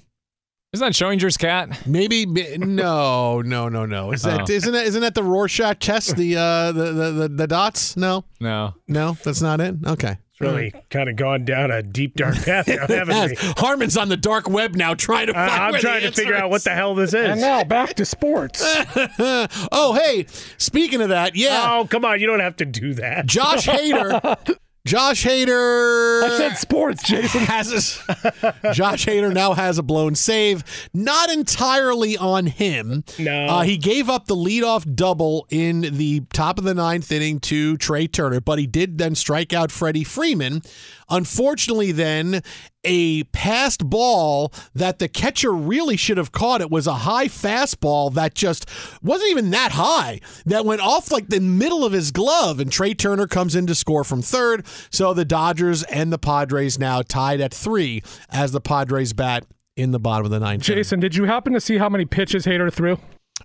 Isn't 0.72 0.86
that 0.86 0.94
Schrodinger's 0.94 1.36
cat? 1.38 1.88
Maybe 1.88 2.26
no, 2.28 3.42
no, 3.42 3.70
no, 3.70 3.86
no. 3.88 4.12
Is 4.12 4.22
that 4.22 4.42
Oh. 4.42 4.54
isn't 4.54 4.72
that 4.72 4.86
isn't 4.86 5.02
that 5.02 5.16
the 5.16 5.24
Rorschach 5.24 5.80
test? 5.80 6.16
The 6.16 6.36
uh 6.38 6.72
the, 6.72 6.92
the 6.92 7.12
the 7.12 7.28
the 7.30 7.48
dots? 7.48 7.98
No, 7.98 8.24
No. 8.40 8.76
no, 8.88 9.18
that's 9.24 9.42
not 9.42 9.60
it. 9.62 9.76
Okay. 9.86 10.18
It's 10.32 10.40
really 10.42 10.72
kind 10.92 11.10
of 11.10 11.16
gone 11.16 11.44
down 11.44 11.72
a 11.72 11.82
deep 11.82 12.14
dark 12.16 12.36
path 12.36 12.68
now, 12.68 12.86
haven't 12.88 13.32
we? 13.32 13.36
Harmon's 13.58 13.98
on 13.98 14.10
the 14.10 14.16
dark 14.16 14.48
web 14.48 14.76
now 14.76 14.94
trying 14.94 15.26
to 15.28 15.34
find 15.34 15.50
I, 15.52 15.66
I'm 15.66 15.72
where 15.72 15.82
trying 15.82 16.04
the 16.04 16.12
to 16.12 16.16
figure 16.16 16.34
answer 16.36 16.44
out 16.46 16.50
what 16.52 16.58
is. 16.58 16.64
the 16.66 16.70
hell 16.76 16.94
this 16.96 17.14
is. 17.16 17.28
and 17.30 17.42
now 17.42 17.64
back 17.64 17.96
to 17.96 18.06
sports. 18.06 18.62
oh, 19.20 20.00
hey, 20.02 20.28
speaking 20.60 21.02
of 21.02 21.10
that, 21.10 21.36
yeah. 21.36 21.78
Oh, 21.80 21.88
come 21.88 22.06
on. 22.06 22.22
You 22.22 22.28
don't 22.28 22.40
have 22.42 22.56
to 22.58 22.66
do 22.66 22.94
that. 22.94 23.26
Josh 23.26 23.66
Hader. 23.68 24.38
Josh 24.90 25.24
Hader. 25.24 26.24
I 26.24 26.36
said 26.36 26.56
sports, 26.56 27.04
Jason. 27.04 27.42
Has 27.46 27.70
his, 27.70 28.02
Josh 28.74 29.06
Hader 29.06 29.32
now 29.32 29.54
has 29.54 29.78
a 29.78 29.84
blown 29.84 30.16
save. 30.16 30.64
Not 30.96 31.30
entirely 31.30 32.18
on 32.18 32.48
him. 32.48 33.04
No. 33.20 33.46
Uh, 33.46 33.62
he 33.62 33.78
gave 33.78 34.10
up 34.10 34.26
the 34.26 34.36
leadoff 34.36 34.96
double 34.96 35.46
in 35.52 35.82
the 35.82 36.22
top 36.34 36.58
of 36.58 36.64
the 36.64 36.74
ninth 36.74 37.12
inning 37.12 37.40
to 37.42 37.78
Trea 37.78 38.08
Turner, 38.08 38.42
but 38.42 38.58
he 38.58 38.66
did 38.66 38.98
then 38.98 39.14
strike 39.14 39.54
out 39.54 39.72
Freddie 39.72 40.04
Freeman. 40.04 40.64
Unfortunately, 41.10 41.92
then, 41.92 42.42
a 42.84 43.24
passed 43.26 43.90
ball 43.90 44.54
that 44.74 45.00
the 45.00 45.08
catcher 45.08 45.52
really 45.52 45.98
should 45.98 46.18
have 46.18 46.32
caught. 46.32 46.62
It 46.62 46.72
was 46.72 46.88
a 46.88 46.94
high 46.94 47.28
fastball 47.28 48.14
that 48.14 48.36
just 48.36 48.70
wasn't 49.02 49.32
even 49.32 49.50
that 49.52 49.74
high, 49.74 50.22
that 50.46 50.66
went 50.66 50.82
off 50.82 51.12
like 51.12 51.28
the 51.28 51.40
middle 51.40 51.84
of 51.84 51.92
his 51.92 52.12
glove. 52.12 52.60
And 52.60 52.72
Trea 52.72 52.94
Turner 52.94 53.28
comes 53.28 53.56
in 53.56 53.68
to 53.68 53.76
score 53.76 54.04
from 54.04 54.22
third. 54.22 54.66
So 54.90 55.14
the 55.14 55.26
Dodgers 55.26 55.84
and 55.84 56.12
the 56.12 56.20
Padres 56.20 56.80
now 56.80 57.02
tied 57.02 57.42
at 57.42 57.54
three 57.54 58.02
as 58.30 58.52
the 58.52 58.62
Padres 58.62 59.14
bat 59.14 59.46
in 59.76 59.92
the 59.92 60.00
bottom 60.00 60.26
of 60.26 60.32
the 60.32 60.40
ninth. 60.40 60.64
Jason, 60.64 61.00
did 61.00 61.16
you 61.16 61.26
happen 61.26 61.54
to 61.54 61.62
see 61.62 61.78
how 61.78 61.90
many 61.90 62.06
pitches 62.06 62.46
Hater 62.46 62.70
threw? 62.70 62.98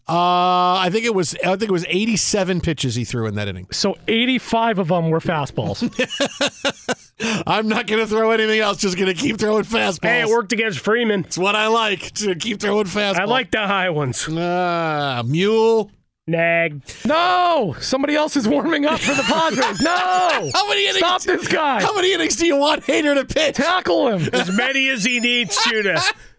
Uh, 0.07 0.77
I 0.77 0.91
think 0.93 1.07
it 1.07 1.15
was 1.15 1.35
I 1.45 1.57
think 1.57 1.65
it 1.65 1.71
was 1.71 1.87
87 1.89 2.61
pitches 2.61 2.95
he 2.95 3.05
threw 3.05 3.27
in 3.27 3.37
that 3.37 3.49
inning. 3.49 3.67
So 3.73 3.97
85 4.07 4.79
of 4.81 4.89
them 4.89 5.09
were 5.09 5.21
fastballs. 5.21 5.81
I'm 7.47 7.69
not 7.69 7.87
going 7.87 8.01
to 8.01 8.07
throw 8.07 8.31
anything 8.33 8.61
else. 8.61 8.79
Just 8.79 8.99
going 8.99 9.15
to 9.15 9.19
keep 9.19 9.39
throwing 9.39 9.65
fastballs. 9.65 10.03
Hey, 10.09 10.21
it 10.21 10.29
worked 10.29 10.53
against 10.53 10.81
Freeman. 10.81 11.25
It's 11.25 11.39
what 11.39 11.57
I 11.57 11.69
like 11.69 12.11
to 12.15 12.35
keep 12.35 12.61
throwing 12.61 12.85
fastballs. 12.85 13.17
I 13.21 13.25
like 13.25 13.51
the 13.51 13.67
high 13.67 13.89
ones. 13.91 14.29
Ah, 14.31 15.23
mule. 15.25 15.91
Nag. 16.27 16.81
no, 17.05 17.77
somebody 17.81 18.15
else 18.15 18.35
is 18.35 18.49
warming 18.49 18.87
up 18.87 18.99
for 18.99 19.15
the 19.15 19.23
Padres. 19.23 19.81
No, 19.83 19.91
How 20.55 20.67
many 20.69 20.85
innings? 20.85 20.97
stop 20.99 21.21
this 21.23 21.47
guy. 21.49 21.83
How 21.83 21.95
many 21.95 22.15
innings 22.15 22.37
do 22.37 22.47
you 22.47 22.57
want 22.57 22.83
Hater 22.85 23.15
to 23.15 23.27
pitch? 23.27 23.57
Tackle 23.57 24.09
him. 24.09 24.31
As 24.33 24.51
many 24.51 24.89
as 24.89 25.05
he 25.05 25.21
needs 25.21 25.55
you 25.67 25.83
to 25.83 26.03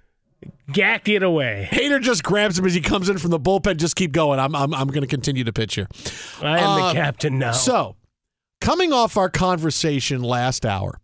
gack 0.71 1.07
it 1.09 1.23
away. 1.23 1.67
Hater 1.71 1.99
just 1.99 2.23
grabs 2.23 2.57
him 2.59 2.65
as 2.65 2.73
he 2.73 2.81
comes 2.81 3.09
in 3.09 3.17
from 3.17 3.31
the 3.31 3.39
bullpen. 3.39 3.77
Just 3.77 3.95
keep 3.95 4.11
going. 4.11 4.39
I'm 4.39 4.55
I'm, 4.55 4.73
I'm 4.73 4.87
going 4.87 5.01
to 5.01 5.07
continue 5.07 5.43
to 5.43 5.53
pitch 5.53 5.75
here. 5.75 5.87
I 6.41 6.59
am 6.59 6.69
Uh, 6.69 6.87
the 6.89 6.93
captain 6.93 7.39
now. 7.39 7.51
So, 7.51 7.95
coming 8.61 8.93
off 8.93 9.17
our 9.17 9.29
conversation 9.29 10.21
last 10.21 10.65
hour 10.65 10.99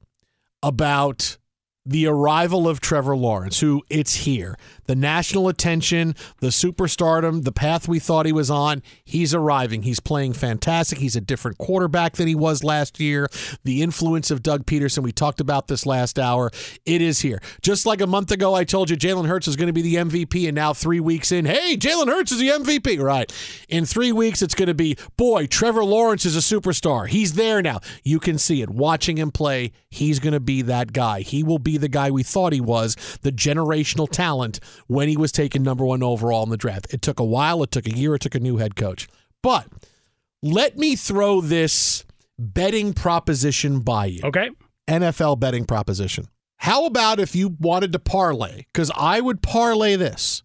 about 0.63 1.37
the 1.85 2.05
arrival 2.07 2.67
of 2.67 2.79
Trevor 2.79 3.15
Lawrence, 3.17 3.59
who 3.59 3.81
it's 3.89 4.13
here. 4.13 4.55
The 4.91 4.95
national 4.97 5.47
attention, 5.47 6.15
the 6.41 6.47
superstardom, 6.47 7.45
the 7.45 7.53
path 7.53 7.87
we 7.87 7.97
thought 7.97 8.25
he 8.25 8.33
was 8.33 8.51
on, 8.51 8.83
he's 9.05 9.33
arriving. 9.33 9.83
He's 9.83 10.01
playing 10.01 10.33
fantastic. 10.33 10.97
He's 10.97 11.15
a 11.15 11.21
different 11.21 11.57
quarterback 11.57 12.17
than 12.17 12.27
he 12.27 12.35
was 12.35 12.61
last 12.61 12.99
year. 12.99 13.29
The 13.63 13.81
influence 13.81 14.31
of 14.31 14.43
Doug 14.43 14.65
Pederson, 14.65 15.01
we 15.01 15.13
talked 15.13 15.39
about 15.39 15.69
this 15.69 15.85
last 15.85 16.19
hour, 16.19 16.51
it 16.85 17.01
is 17.01 17.21
here. 17.21 17.41
Just 17.61 17.85
like 17.85 18.01
a 18.01 18.05
month 18.05 18.31
ago, 18.31 18.53
I 18.53 18.65
told 18.65 18.89
you 18.89 18.97
Jalen 18.97 19.27
Hurts 19.27 19.47
is 19.47 19.55
going 19.55 19.67
to 19.67 19.73
be 19.73 19.81
the 19.81 19.95
MVP, 19.95 20.45
and 20.45 20.55
now 20.55 20.73
three 20.73 20.99
weeks 20.99 21.31
in, 21.31 21.45
hey, 21.45 21.77
Jalen 21.77 22.07
Hurts 22.07 22.33
is 22.33 22.39
the 22.39 22.49
MVP. 22.49 23.01
Right. 23.01 23.31
In 23.69 23.85
three 23.85 24.11
weeks, 24.11 24.41
it's 24.41 24.55
going 24.55 24.67
to 24.67 24.73
be, 24.73 24.97
boy, 25.15 25.47
Trevor 25.47 25.85
Lawrence 25.85 26.25
is 26.25 26.35
a 26.35 26.39
superstar. 26.39 27.07
He's 27.07 27.35
there 27.35 27.61
now. 27.61 27.79
You 28.03 28.19
can 28.19 28.37
see 28.37 28.61
it. 28.61 28.69
Watching 28.69 29.17
him 29.17 29.31
play, 29.31 29.71
he's 29.89 30.19
going 30.19 30.33
to 30.33 30.41
be 30.41 30.61
that 30.63 30.91
guy. 30.91 31.21
He 31.21 31.43
will 31.43 31.59
be 31.59 31.77
the 31.77 31.87
guy 31.87 32.11
we 32.11 32.23
thought 32.23 32.51
he 32.51 32.59
was, 32.59 32.97
the 33.21 33.31
generational 33.31 34.09
talent 34.09 34.59
when 34.87 35.07
he 35.07 35.17
was 35.17 35.31
taken 35.31 35.63
number 35.63 35.85
one 35.85 36.03
overall 36.03 36.43
in 36.43 36.49
the 36.49 36.57
draft. 36.57 36.87
It 36.93 37.01
took 37.01 37.19
a 37.19 37.23
while, 37.23 37.63
it 37.63 37.71
took 37.71 37.87
a 37.87 37.95
year, 37.95 38.15
it 38.15 38.21
took 38.21 38.35
a 38.35 38.39
new 38.39 38.57
head 38.57 38.75
coach. 38.75 39.07
But 39.41 39.67
let 40.41 40.77
me 40.77 40.95
throw 40.95 41.41
this 41.41 42.05
betting 42.37 42.93
proposition 42.93 43.79
by 43.79 44.05
you. 44.07 44.21
Okay. 44.23 44.49
NFL 44.87 45.39
betting 45.39 45.65
proposition. 45.65 46.27
How 46.57 46.85
about 46.85 47.19
if 47.19 47.35
you 47.35 47.55
wanted 47.59 47.91
to 47.93 47.99
parlay? 47.99 48.65
Because 48.71 48.91
I 48.95 49.19
would 49.19 49.41
parlay 49.41 49.95
this. 49.95 50.41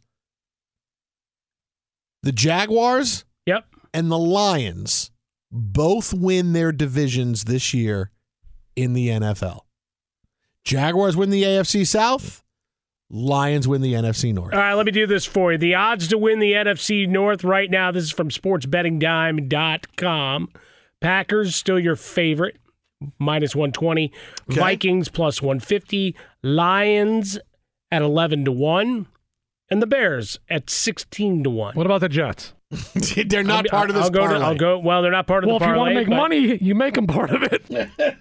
The 2.22 2.33
Jaguars 2.33 3.25
yep. 3.44 3.66
and 3.92 4.11
the 4.11 4.18
Lions 4.18 5.11
both 5.51 6.12
win 6.12 6.53
their 6.53 6.72
divisions 6.72 7.44
this 7.44 7.72
year 7.72 8.11
in 8.75 8.92
the 8.92 9.09
NFL. 9.09 9.61
Jaguars 10.64 11.16
win 11.16 11.31
the 11.31 11.44
AFC 11.44 11.87
South. 11.87 12.42
Lions 13.09 13.69
win 13.69 13.83
the 13.83 13.92
NFC 13.92 14.35
North. 14.35 14.53
All 14.53 14.59
right, 14.59 14.75
let 14.75 14.85
me 14.87 14.92
do 14.92 15.07
this 15.07 15.25
for 15.25 15.53
you. 15.53 15.59
The 15.59 15.77
odds 15.77 16.09
to 16.09 16.19
win 16.19 16.40
the 16.40 16.53
NFC 16.53 17.09
North 17.09 17.45
right 17.45 17.71
now, 17.71 17.92
this 17.92 18.03
is 18.05 18.11
from 18.11 18.31
sportsbettingdime.com. 18.31 20.49
Packers 21.01 21.55
still 21.55 21.79
your 21.79 21.95
favorite, 21.95 22.57
minus 23.19 23.55
120. 23.55 24.12
Okay. 24.51 24.61
Vikings 24.61 25.09
plus 25.09 25.40
150. 25.40 26.16
Lions 26.42 27.38
at 27.92 28.03
11 28.03 28.45
to 28.47 28.53
1. 28.53 29.07
And 29.71 29.83
the 29.83 29.87
Bears 29.87 30.40
at 30.49 30.69
16 30.71 31.45
to 31.45 31.51
1. 31.51 31.75
What 31.75 31.87
about 31.87 32.01
the 32.01 32.09
Jets? 32.09 32.55
they're 33.29 33.45
not 33.45 33.67
I'll- 33.67 33.71
part 33.79 33.91
of 33.91 33.95
this 33.97 34.05
I'll 34.05 34.11
go, 34.11 34.27
to- 34.27 34.35
I'll 34.35 34.57
go. 34.57 34.79
Well, 34.79 35.01
they're 35.01 35.13
not 35.13 35.29
part 35.29 35.45
of 35.45 35.49
Well, 35.49 35.61
the 35.61 35.67
if 35.67 35.71
you 35.71 35.77
want 35.77 35.91
to 35.91 35.95
make 35.95 36.09
money, 36.09 36.59
you 36.61 36.75
make 36.75 36.95
them 36.95 37.07
part 37.07 37.31
of 37.31 37.45
it. 37.45 37.63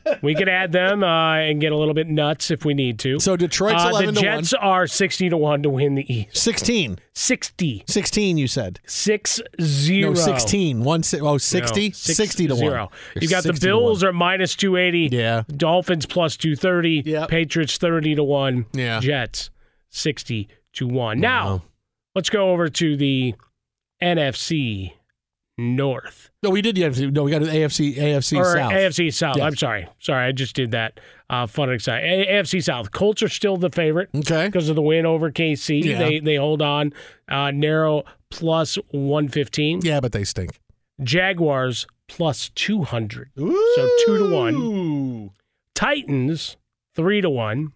we 0.22 0.36
could 0.36 0.48
add 0.48 0.72
them 0.72 1.04
uh, 1.04 1.38
and 1.38 1.60
get 1.60 1.72
a 1.72 1.76
little 1.76 1.96
bit 1.96 2.08
nuts 2.08 2.52
if 2.52 2.64
we 2.64 2.76
need 2.76 3.00
to. 3.00 3.20
So 3.20 3.36
Detroit's 3.36 3.84
Uh, 3.84 3.90
11 3.90 4.14
the 4.14 4.22
to 4.22 4.26
Jets 4.26 4.54
are 4.54 4.86
60 4.86 5.30
to 5.30 5.38
1 5.38 5.64
to 5.64 5.70
win 5.70 5.96
the 5.96 6.14
East. 6.14 6.38
16. 6.38 7.00
60. 7.14 7.84
16, 7.88 8.38
you 8.38 8.48
said. 8.48 8.80
6 8.86 9.42
0. 9.62 10.10
No, 10.10 10.16
16. 10.16 10.84
One, 10.84 11.02
si- 11.02 11.20
oh, 11.22 11.40
60? 11.40 11.82
No, 11.88 11.94
six 11.94 11.98
60 12.18 12.48
to 12.48 12.56
zero. 12.56 12.92
You're 13.16 13.24
You 13.24 13.30
got 13.30 13.44
the 13.44 13.50
60 13.50 13.68
to 13.68 13.74
1. 13.74 13.82
Bills 13.84 14.04
are 14.04 14.14
minus 14.14 14.56
280. 14.56 15.16
Yeah. 15.16 15.44
Dolphins 15.58 16.06
plus 16.06 16.38
230. 16.38 17.02
Yep. 17.06 17.30
Patriots 17.30 17.78
30 17.78 18.16
to 18.16 18.24
1. 18.24 18.66
Yeah. 18.74 19.00
Jets 19.00 19.50
60 19.90 20.50
to 20.74 20.88
1. 20.88 21.20
Now, 21.20 21.64
let's 22.14 22.30
go 22.30 22.52
over 22.52 22.70
to 22.70 22.96
the 22.96 23.34
NFC 24.02 24.94
North. 25.58 26.30
No, 26.44 26.50
we 26.50 26.62
did 26.62 26.76
the 26.76 26.82
AFC. 26.84 27.12
No, 27.12 27.24
we 27.24 27.32
got 27.32 27.42
an 27.42 27.48
AFC, 27.50 27.96
AFC 27.96 28.38
or 28.38 28.54
South. 28.56 28.72
AFC 28.74 29.14
South. 29.14 29.38
Yes. 29.38 29.46
I'm 29.46 29.56
sorry. 29.56 29.88
Sorry, 30.00 30.26
I 30.28 30.32
just 30.32 30.56
did 30.56 30.72
that. 30.72 31.00
Uh, 31.30 31.48
fun 31.48 31.70
and 31.70 31.76
exciting. 31.76 32.10
A- 32.10 32.28
AFC 32.28 32.62
South. 32.64 32.92
Colts 32.92 33.24
are 33.24 33.30
still 33.30 33.56
the 33.58 33.70
favorite. 33.70 34.10
Okay. 34.14 34.48
Because 34.48 34.68
of 34.70 34.76
the 34.76 34.82
win 34.82 35.06
over 35.06 35.32
KC. 35.32 35.84
Yeah. 35.84 35.98
They 36.00 36.20
they 36.20 36.36
hold 36.36 36.62
on. 36.62 36.94
Uh, 37.30 37.52
narrow 37.52 38.04
plus 38.30 38.76
115. 38.92 39.82
Yeah, 39.84 40.00
but 40.02 40.12
they 40.12 40.24
stink. 40.26 40.60
Jaguars 41.02 41.88
plus 42.08 42.50
200. 42.50 43.30
So 43.38 43.90
2 44.06 44.18
to 44.18 44.30
1. 44.36 45.30
Titans 45.74 46.58
3 46.96 47.22
to 47.22 47.30
1. 47.30 47.72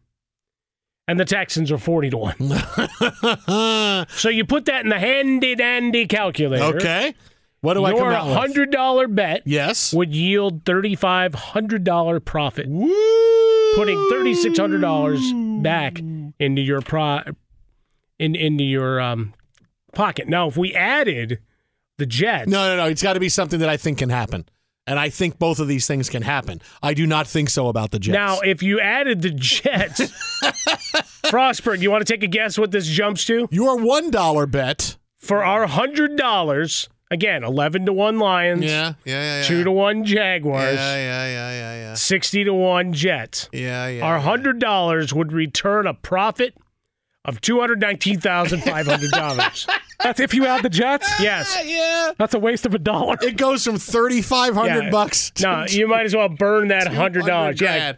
And 1.10 1.20
the 1.20 1.26
Texans 1.26 1.72
are 1.72 1.80
40 1.80 2.12
to 2.12 2.18
1. 2.18 4.06
so 4.10 4.30
you 4.30 4.46
put 4.46 4.66
that 4.66 4.84
in 4.84 4.90
the 4.90 5.00
handy 5.00 5.56
dandy 5.56 6.06
calculator. 6.06 6.78
Okay. 6.78 7.16
What 7.62 7.74
do 7.74 7.84
I 7.84 7.90
Your 7.90 8.00
come 8.00 8.10
out 8.10 8.28
hundred 8.28 8.72
dollar 8.72 9.08
bet 9.08 9.42
yes 9.46 9.92
would 9.92 10.14
yield 10.14 10.64
thirty 10.66 10.96
five 10.96 11.34
hundred 11.34 11.84
dollar 11.84 12.20
profit, 12.20 12.68
Woo! 12.70 13.76
putting 13.76 13.98
thirty 14.10 14.34
six 14.34 14.58
hundred 14.58 14.82
dollars 14.82 15.20
back 15.62 16.00
into 16.00 16.62
your 16.62 16.82
pro 16.82 17.22
in 18.20 18.36
into 18.36 18.64
your 18.64 19.02
um, 19.02 19.34
pocket. 19.94 20.30
Now, 20.30 20.48
if 20.48 20.56
we 20.58 20.74
added 20.74 21.40
the 21.98 22.06
Jets, 22.06 22.50
No, 22.50 22.70
no, 22.70 22.84
no. 22.84 22.90
It's 22.90 23.04
got 23.04 23.14
to 23.14 23.20
be 23.20 23.30
something 23.30 23.60
that 23.60 23.68
I 23.70 23.76
think 23.78 23.98
can 23.98 24.10
happen. 24.10 24.46
And 24.90 25.00
I 25.00 25.10
think 25.10 25.38
both 25.38 25.60
of 25.60 25.68
these 25.68 25.86
things 25.86 26.10
can 26.10 26.24
happen. 26.24 26.60
I 26.82 26.96
do 26.96 27.06
not 27.06 27.28
think 27.28 27.52
so 27.52 27.68
about 27.68 27.92
the 27.92 28.00
Jets. 28.00 28.14
now 28.14 28.40
if 28.40 28.64
you 28.64 28.80
added 28.80 29.22
the 29.22 29.30
Jets, 29.30 30.02
Frostberg, 31.30 31.82
you 31.82 31.92
want 31.92 32.04
to 32.06 32.12
take 32.12 32.24
a 32.24 32.28
guess 32.28 32.58
what 32.58 32.72
this 32.72 32.88
jumps 32.88 33.24
to? 33.26 33.48
Your 33.52 33.78
one 33.78 34.10
dollar 34.10 34.48
bet 34.48 34.98
for 35.18 35.44
our 35.44 35.68
hundred 35.68 36.18
dollars. 36.18 36.90
Again, 37.12 37.44
eleven 37.44 37.86
to 37.86 37.94
one 37.94 38.18
Lions. 38.18 38.66
Yeah, 38.66 38.94
yeah, 39.06 39.42
yeah, 39.42 39.48
Two 39.48 39.64
to 39.64 39.72
one 39.72 40.06
Jaguars. 40.06 40.76
Yeah, 40.76 40.96
yeah, 40.96 41.28
yeah, 41.28 41.52
yeah, 41.52 41.74
yeah. 41.82 41.94
60 41.96 42.44
to 42.46 42.54
1 42.54 42.94
Jets. 42.94 43.50
Yeah, 43.52 43.88
yeah. 43.88 44.06
Our 44.06 44.20
$100 44.20 45.14
would 45.14 45.34
return 45.34 45.88
a 45.88 45.94
profit 45.96 46.56
of 47.26 47.42
$219,500. 47.42 49.70
That's 50.04 50.20
if 50.20 50.34
you 50.34 50.46
add 50.46 50.64
the 50.64 50.70
Jets. 50.70 51.08
yes. 51.20 51.58
Yeah. 51.66 52.12
That's 52.18 52.34
a 52.34 52.40
waste 52.40 52.66
of 52.66 52.74
a 52.74 52.80
dollar. 52.80 53.16
It 53.22 53.38
goes 53.38 53.64
from 53.64 53.78
thirty 53.78 54.22
five 54.22 54.54
hundred 54.56 54.86
Yeah. 54.86 54.90
bucks. 54.90 55.32
To 55.36 55.44
No, 55.44 55.66
you 55.70 55.88
might 55.88 56.06
as 56.06 56.16
well 56.16 56.30
burn 56.30 56.70
that 56.70 56.88
$100. 56.88 57.62
Yeah. 57.62 57.94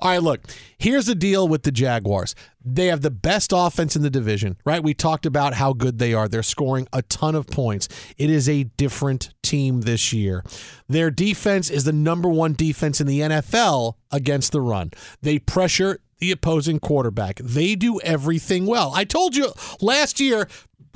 All 0.00 0.10
right, 0.10 0.22
look. 0.22 0.40
Here's 0.78 1.06
the 1.06 1.14
deal 1.14 1.48
with 1.48 1.62
the 1.62 1.72
Jaguars. 1.72 2.34
They 2.62 2.86
have 2.88 3.00
the 3.00 3.10
best 3.10 3.52
offense 3.54 3.96
in 3.96 4.02
the 4.02 4.10
division, 4.10 4.58
right? 4.66 4.82
We 4.82 4.92
talked 4.92 5.24
about 5.24 5.54
how 5.54 5.72
good 5.72 5.98
they 5.98 6.12
are. 6.12 6.28
They're 6.28 6.42
scoring 6.42 6.86
a 6.92 7.00
ton 7.02 7.34
of 7.34 7.46
points. 7.46 7.88
It 8.18 8.28
is 8.28 8.46
a 8.46 8.64
different 8.64 9.32
team 9.42 9.82
this 9.82 10.12
year. 10.12 10.44
Their 10.86 11.10
defense 11.10 11.70
is 11.70 11.84
the 11.84 11.92
number 11.94 12.28
one 12.28 12.52
defense 12.52 13.00
in 13.00 13.06
the 13.06 13.20
NFL 13.20 13.94
against 14.12 14.52
the 14.52 14.60
run. 14.60 14.90
They 15.22 15.38
pressure 15.38 16.00
the 16.18 16.30
opposing 16.30 16.78
quarterback. 16.78 17.36
They 17.36 17.74
do 17.74 17.98
everything 18.00 18.66
well. 18.66 18.92
I 18.94 19.04
told 19.04 19.34
you 19.34 19.52
last 19.80 20.20
year 20.20 20.46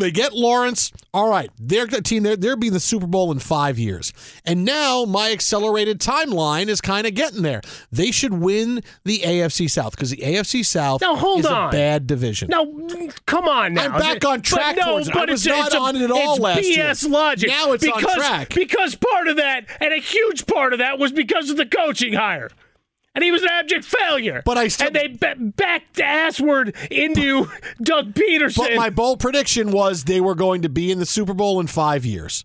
they 0.00 0.10
get 0.10 0.32
Lawrence. 0.32 0.92
All 1.12 1.28
right, 1.28 1.50
they're 1.58 1.84
a 1.84 2.00
team. 2.00 2.22
They're 2.22 2.36
they're 2.36 2.56
being 2.56 2.72
the 2.72 2.80
Super 2.80 3.06
Bowl 3.06 3.32
in 3.32 3.38
five 3.38 3.78
years, 3.78 4.12
and 4.44 4.64
now 4.64 5.04
my 5.04 5.32
accelerated 5.32 6.00
timeline 6.00 6.68
is 6.68 6.80
kind 6.80 7.06
of 7.06 7.14
getting 7.14 7.42
there. 7.42 7.60
They 7.90 8.10
should 8.10 8.34
win 8.34 8.82
the 9.04 9.18
AFC 9.20 9.68
South 9.70 9.92
because 9.92 10.10
the 10.10 10.18
AFC 10.18 10.64
South 10.64 11.00
Now, 11.00 11.16
hold 11.16 11.40
is 11.40 11.46
on. 11.46 11.68
a 11.68 11.72
bad 11.72 12.06
division. 12.06 12.48
Now, 12.48 12.64
come 13.26 13.48
on 13.48 13.74
now. 13.74 13.86
I'm 13.86 13.92
back 13.92 14.24
on 14.24 14.40
track 14.42 14.76
But 14.76 14.86
no, 14.86 14.98
it. 14.98 15.08
But 15.12 15.28
was 15.30 15.46
it's, 15.46 15.56
not 15.56 15.66
it's 15.66 15.76
on 15.76 15.96
it 15.96 16.02
at 16.02 16.10
all 16.10 16.36
last 16.36 16.62
year. 16.62 16.86
BS 16.86 17.08
logic. 17.10 17.48
Now 17.48 17.72
it's 17.72 17.86
on 17.86 18.00
track. 18.00 18.54
Because 18.54 18.94
part 18.94 19.28
of 19.28 19.36
that, 19.36 19.66
and 19.80 19.92
a 19.92 19.98
huge 19.98 20.46
part 20.46 20.72
of 20.72 20.78
that, 20.78 20.98
was 20.98 21.12
because 21.12 21.50
of 21.50 21.56
the 21.56 21.66
coaching 21.66 22.12
hire. 22.14 22.50
And 23.14 23.24
he 23.24 23.32
was 23.32 23.42
an 23.42 23.48
abject 23.50 23.84
failure. 23.84 24.40
But 24.44 24.56
I 24.56 24.68
still- 24.68 24.86
And 24.86 24.96
they 24.96 25.08
ba- 25.08 25.34
backed 25.38 25.96
assward 25.96 26.76
into 26.90 27.50
Doug 27.82 28.14
Pederson. 28.14 28.56
But 28.58 28.74
my 28.76 28.88
bold 28.90 29.18
prediction 29.18 29.72
was 29.72 30.04
they 30.04 30.20
were 30.20 30.36
going 30.36 30.62
to 30.62 30.68
be 30.68 30.90
in 30.92 30.98
the 31.00 31.06
Super 31.06 31.34
Bowl 31.34 31.58
in 31.60 31.66
five 31.66 32.04
years. 32.06 32.44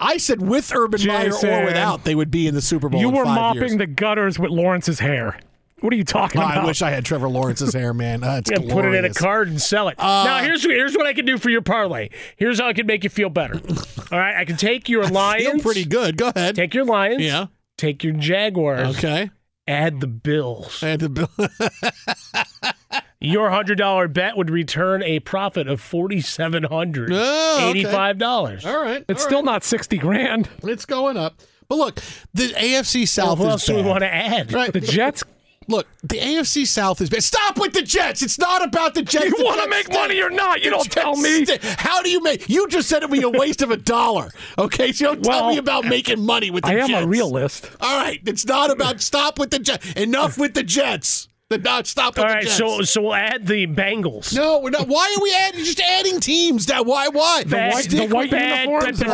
I 0.00 0.16
said 0.16 0.42
with 0.42 0.72
Urban 0.74 1.06
Meyer 1.06 1.26
or 1.28 1.30
Jason. 1.30 1.64
without, 1.64 2.02
they 2.02 2.16
would 2.16 2.30
be 2.32 2.48
in 2.48 2.54
the 2.56 2.62
Super 2.62 2.88
Bowl. 2.88 3.00
You 3.00 3.10
were 3.10 3.24
mopping 3.24 3.62
years. 3.62 3.76
the 3.76 3.86
gutters 3.86 4.38
with 4.38 4.50
Lawrence's 4.50 4.98
hair. 4.98 5.38
What 5.80 5.92
are 5.92 5.96
you 5.96 6.04
talking 6.04 6.40
Oh, 6.40 6.44
about? 6.44 6.58
I 6.58 6.66
wish 6.66 6.82
I 6.82 6.90
had 6.90 7.04
Trevor 7.04 7.28
Lawrence's 7.28 7.72
hair, 7.72 7.92
man. 7.94 8.20
That's 8.20 8.50
and 8.50 8.68
put 8.68 8.84
it 8.84 8.94
in 8.94 9.04
a 9.04 9.14
card 9.14 9.48
and 9.48 9.60
sell 9.62 9.88
it. 9.88 9.98
Uh, 9.98 10.24
now 10.24 10.38
here's 10.42 10.62
here's 10.64 10.94
what 10.96 11.06
I 11.06 11.12
can 11.12 11.24
do 11.24 11.38
for 11.38 11.50
your 11.50 11.62
parlay. 11.62 12.08
Here's 12.36 12.60
how 12.60 12.66
I 12.68 12.72
can 12.72 12.86
make 12.86 13.02
you 13.04 13.10
feel 13.10 13.30
better. 13.30 13.54
All 14.12 14.18
right, 14.18 14.36
I 14.36 14.44
can 14.44 14.56
take 14.56 14.88
your 14.88 15.06
Lions. 15.08 15.44
Feel 15.46 15.58
pretty 15.60 15.84
good. 15.84 16.16
Go 16.16 16.30
ahead. 16.34 16.54
Take 16.56 16.74
your 16.74 16.84
Lions. 16.84 17.20
Yeah. 17.22 17.46
Take 17.78 18.04
your 18.04 18.12
Jaguars. 18.14 18.96
Okay. 18.98 19.30
Add 19.66 20.00
the 20.00 20.06
Bills. 20.08 20.82
Add 20.82 21.00
the 21.00 21.08
bill. 21.08 21.30
Your 23.20 23.50
hundred 23.50 23.78
dollar 23.78 24.08
bet 24.08 24.36
would 24.36 24.50
return 24.50 25.02
a 25.04 25.20
profit 25.20 25.68
of 25.68 25.80
forty 25.80 26.20
seven 26.20 26.64
hundred 26.64 27.10
Oh, 27.12 27.54
okay. 27.58 27.70
eighty 27.70 27.84
five 27.84 28.18
dollars. 28.18 28.66
All 28.66 28.82
right. 28.82 29.04
it's 29.08 29.22
all 29.22 29.28
still 29.28 29.38
right. 29.38 29.44
not 29.44 29.62
sixty 29.64 29.96
grand. 29.96 30.48
It's 30.64 30.84
going 30.86 31.16
up. 31.16 31.40
But 31.68 31.76
look, 31.78 32.00
the 32.34 32.48
AFC 32.48 33.06
South 33.06 33.38
What 33.38 33.46
is 33.46 33.50
else 33.52 33.66
do 33.66 33.76
we 33.76 33.82
want 33.82 34.00
to 34.00 34.12
add? 34.12 34.52
Right. 34.52 34.72
The 34.72 34.80
Jets. 34.80 35.22
Look, 35.68 35.86
the 36.02 36.18
AFC 36.18 36.66
South 36.66 37.00
is 37.00 37.10
bad. 37.10 37.22
Stop 37.22 37.58
with 37.58 37.72
the 37.72 37.82
Jets. 37.82 38.22
It's 38.22 38.38
not 38.38 38.64
about 38.64 38.94
the 38.94 39.02
Jets. 39.02 39.26
You 39.26 39.44
want 39.44 39.62
to 39.62 39.68
make 39.68 39.90
money 39.92 40.20
or 40.20 40.30
not? 40.30 40.62
You 40.62 40.70
The 40.70 40.76
don't 40.76 40.90
tell 40.90 41.16
me. 41.16 41.46
How 41.78 42.02
do 42.02 42.10
you 42.10 42.22
make? 42.22 42.48
You 42.48 42.68
just 42.68 42.88
said 42.88 42.98
it'd 42.98 43.10
be 43.10 43.22
a 43.22 43.28
waste 43.28 43.62
of 43.62 43.70
a 43.70 43.76
dollar. 43.76 44.30
Okay, 44.58 44.92
so 44.92 45.14
don't 45.14 45.24
tell 45.24 45.48
me 45.48 45.58
about 45.58 45.84
making 45.84 46.24
money 46.24 46.50
with 46.50 46.64
the 46.64 46.70
Jets. 46.70 46.80
I 46.80 46.84
am 46.84 46.90
Jets. 46.90 47.04
a 47.04 47.08
realist. 47.08 47.70
All 47.80 47.98
right, 48.02 48.20
it's 48.26 48.46
not 48.46 48.70
about 48.70 49.00
stop 49.00 49.38
with 49.38 49.50
the 49.50 49.58
Jets. 49.58 49.92
Enough 49.92 50.38
with 50.38 50.54
the 50.54 50.62
Jets. 50.62 51.28
The 51.52 51.58
not 51.58 51.86
stop 51.86 52.16
with 52.16 52.24
All 52.24 52.34
the 52.34 52.40
Jets. 52.42 52.56
so 52.56 52.82
so 52.82 53.02
we'll 53.02 53.14
add 53.14 53.46
the 53.46 53.66
Bengals. 53.66 54.34
no, 54.34 54.60
we're 54.60 54.70
not. 54.70 54.88
Why 54.88 55.14
are 55.16 55.22
we 55.22 55.34
adding? 55.34 55.64
Just 55.64 55.80
adding 55.80 56.18
teams. 56.20 56.66
That 56.66 56.86
why? 56.86 57.08
Why? 57.08 57.44
Bad- 57.44 57.84
Stick 57.84 58.08
the 58.08 58.14
white 58.14 58.30
uniforms 58.32 58.98
The 58.98 59.04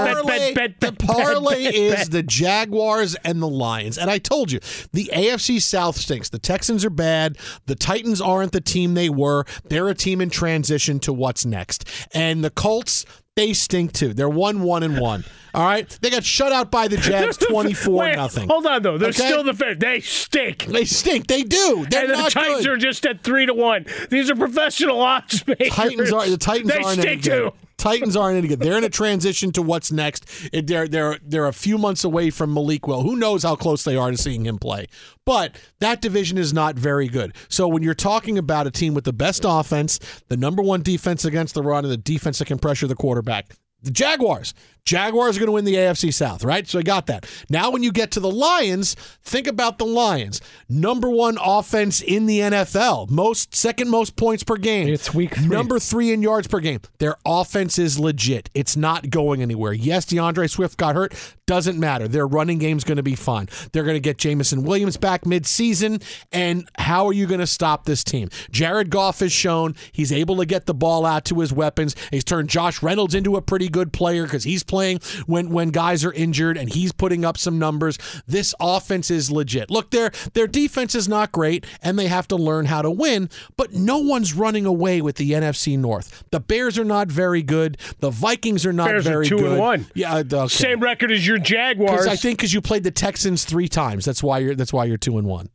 parlay, 0.98 1.64
the 1.64 1.74
is 1.74 2.08
the 2.10 2.22
Jaguars 2.22 3.14
and 3.16 3.42
the 3.42 3.48
Lions. 3.48 3.98
And 3.98 4.10
I 4.10 4.18
told 4.18 4.52
you, 4.52 4.60
the 4.92 5.10
AFC 5.12 5.60
South 5.60 5.96
stinks. 5.96 6.28
The 6.28 6.38
Texans 6.38 6.84
are 6.84 6.90
bad. 6.90 7.36
The 7.66 7.74
Titans 7.74 8.20
aren't 8.20 8.52
the 8.52 8.60
team 8.60 8.94
they 8.94 9.10
were. 9.10 9.44
They're 9.68 9.88
a 9.88 9.94
team 9.94 10.20
in 10.20 10.30
transition 10.30 11.00
to 11.00 11.12
what's 11.12 11.44
next. 11.44 11.84
And 12.14 12.44
the 12.44 12.50
Colts. 12.50 13.04
They 13.36 13.52
stink 13.52 13.92
too. 13.92 14.14
They're 14.14 14.28
one, 14.28 14.62
one, 14.62 14.82
and 14.82 14.98
one. 14.98 15.22
All 15.54 15.64
right, 15.64 15.88
they 16.02 16.10
got 16.10 16.24
shut 16.24 16.52
out 16.52 16.70
by 16.70 16.88
the 16.88 16.96
Jags, 16.98 17.36
twenty-four 17.36 18.12
nothing. 18.14 18.48
Hold 18.48 18.66
on 18.66 18.82
though. 18.82 18.98
They're 18.98 19.08
Okay? 19.10 19.26
still 19.26 19.44
the 19.44 19.54
favorite. 19.54 19.80
They 19.80 20.00
stink. 20.00 20.66
They 20.66 20.84
stink. 20.84 21.26
They 21.26 21.42
do. 21.42 21.86
They're 21.90 22.04
and 22.04 22.24
the 22.24 22.30
Titans 22.30 22.64
good. 22.64 22.68
are 22.68 22.76
just 22.76 23.06
at 23.06 23.22
three 23.22 23.46
to 23.46 23.54
one. 23.54 23.86
These 24.10 24.30
are 24.30 24.36
professional 24.36 25.00
odds 25.00 25.46
makers. 25.46 25.68
Titans 25.70 26.12
are 26.12 26.28
the 26.28 26.36
Titans 26.36 26.70
They 26.72 26.78
aren't 26.78 27.00
stink 27.00 27.22
good. 27.24 27.30
too. 27.50 27.52
Titans 27.78 28.16
aren't 28.16 28.36
any 28.36 28.48
good. 28.48 28.58
They're 28.58 28.76
in 28.76 28.82
a 28.82 28.88
transition 28.90 29.52
to 29.52 29.62
what's 29.62 29.92
next. 29.92 30.26
They're 30.52 30.88
they're 30.88 31.18
they're 31.24 31.46
a 31.46 31.52
few 31.52 31.78
months 31.78 32.02
away 32.02 32.30
from 32.30 32.52
Malik 32.52 32.88
Will. 32.88 33.02
Who 33.02 33.14
knows 33.16 33.44
how 33.44 33.54
close 33.54 33.84
they 33.84 33.94
are 33.96 34.10
to 34.10 34.16
seeing 34.16 34.44
him 34.44 34.58
play? 34.58 34.86
But 35.24 35.54
that 35.78 36.00
division 36.00 36.38
is 36.38 36.52
not 36.52 36.74
very 36.74 37.06
good. 37.06 37.34
So 37.48 37.68
when 37.68 37.82
you're 37.84 37.94
talking 37.94 38.36
about 38.36 38.66
a 38.66 38.70
team 38.72 38.94
with 38.94 39.04
the 39.04 39.12
best 39.12 39.44
offense, 39.46 40.00
the 40.28 40.36
number 40.36 40.60
one 40.62 40.82
defense 40.82 41.24
against 41.24 41.54
the 41.54 41.62
run, 41.62 41.84
and 41.84 41.92
the 41.92 41.96
defense 41.96 42.40
that 42.40 42.46
can 42.46 42.58
pressure 42.58 42.88
the 42.88 42.96
quarterback, 42.96 43.54
the 43.82 43.92
Jaguars. 43.92 44.54
Jaguars 44.88 45.36
are 45.36 45.40
going 45.40 45.48
to 45.48 45.52
win 45.52 45.66
the 45.66 45.74
AFC 45.74 46.14
South, 46.14 46.42
right? 46.42 46.66
So 46.66 46.78
I 46.78 46.82
got 46.82 47.08
that. 47.08 47.26
Now, 47.50 47.70
when 47.70 47.82
you 47.82 47.92
get 47.92 48.10
to 48.12 48.20
the 48.20 48.30
Lions, 48.30 48.96
think 49.22 49.46
about 49.46 49.76
the 49.76 49.84
Lions. 49.84 50.40
Number 50.66 51.10
one 51.10 51.36
offense 51.44 52.00
in 52.00 52.24
the 52.24 52.38
NFL, 52.38 53.10
most 53.10 53.54
second 53.54 53.90
most 53.90 54.16
points 54.16 54.42
per 54.42 54.56
game. 54.56 54.88
It's 54.88 55.12
week 55.12 55.34
three. 55.34 55.46
Number 55.46 55.78
three 55.78 56.10
in 56.10 56.22
yards 56.22 56.48
per 56.48 56.60
game. 56.60 56.80
Their 57.00 57.16
offense 57.26 57.78
is 57.78 57.98
legit. 57.98 58.48
It's 58.54 58.78
not 58.78 59.10
going 59.10 59.42
anywhere. 59.42 59.74
Yes, 59.74 60.06
D'Andre 60.06 60.46
Swift 60.46 60.78
got 60.78 60.94
hurt. 60.94 61.12
Doesn't 61.46 61.78
matter. 61.78 62.08
Their 62.08 62.26
running 62.26 62.58
game's 62.58 62.84
going 62.84 62.96
to 62.96 63.02
be 63.02 63.14
fine. 63.14 63.48
They're 63.72 63.84
going 63.84 63.96
to 63.96 64.00
get 64.00 64.16
Jameson 64.16 64.62
Williams 64.62 64.96
back 64.96 65.24
midseason. 65.24 66.02
And 66.32 66.66
how 66.78 67.06
are 67.06 67.12
you 67.12 67.26
going 67.26 67.40
to 67.40 67.46
stop 67.46 67.84
this 67.84 68.02
team? 68.02 68.30
Jared 68.50 68.88
Goff 68.88 69.20
has 69.20 69.32
shown 69.32 69.74
he's 69.92 70.12
able 70.12 70.36
to 70.38 70.46
get 70.46 70.64
the 70.64 70.74
ball 70.74 71.04
out 71.04 71.26
to 71.26 71.40
his 71.40 71.52
weapons. 71.52 71.94
He's 72.10 72.24
turned 72.24 72.48
Josh 72.48 72.82
Reynolds 72.82 73.14
into 73.14 73.36
a 73.36 73.42
pretty 73.42 73.68
good 73.68 73.92
player 73.92 74.24
because 74.24 74.44
he's 74.44 74.62
playing 74.62 74.77
when 75.26 75.50
when 75.50 75.70
guys 75.70 76.04
are 76.04 76.12
injured 76.12 76.56
and 76.56 76.72
he's 76.72 76.92
putting 76.92 77.24
up 77.24 77.38
some 77.38 77.58
numbers. 77.58 77.98
This 78.26 78.54
offense 78.60 79.10
is 79.10 79.30
legit. 79.30 79.70
Look, 79.70 79.90
their 79.90 80.10
their 80.34 80.46
defense 80.46 80.94
is 80.94 81.08
not 81.08 81.32
great 81.32 81.66
and 81.82 81.98
they 81.98 82.06
have 82.06 82.28
to 82.28 82.36
learn 82.36 82.66
how 82.66 82.82
to 82.82 82.90
win, 82.90 83.28
but 83.56 83.72
no 83.72 83.98
one's 83.98 84.34
running 84.34 84.66
away 84.66 85.00
with 85.00 85.16
the 85.16 85.32
NFC 85.32 85.78
North. 85.78 86.24
The 86.30 86.40
Bears 86.40 86.78
are 86.78 86.84
not 86.84 87.08
very 87.08 87.42
good. 87.42 87.78
The 88.00 88.10
Vikings 88.10 88.64
are 88.66 88.72
not 88.72 88.88
Bears 88.88 89.06
are 89.06 89.10
very 89.10 89.26
two 89.26 89.38
and 89.38 89.46
good. 89.46 89.58
one. 89.58 89.86
Yeah, 89.94 90.14
uh, 90.14 90.24
okay. 90.32 90.48
Same 90.48 90.80
record 90.80 91.10
as 91.10 91.26
your 91.26 91.38
Jaguars. 91.38 92.06
I 92.06 92.16
think 92.16 92.38
because 92.38 92.54
you 92.54 92.60
played 92.60 92.84
the 92.84 92.90
Texans 92.90 93.44
three 93.44 93.68
times, 93.68 94.04
that's 94.04 94.22
why 94.22 94.38
you're 94.38 94.54
that's 94.54 94.72
why 94.72 94.84
you're 94.84 94.96
two 94.96 95.18
and 95.18 95.26
one. 95.26 95.48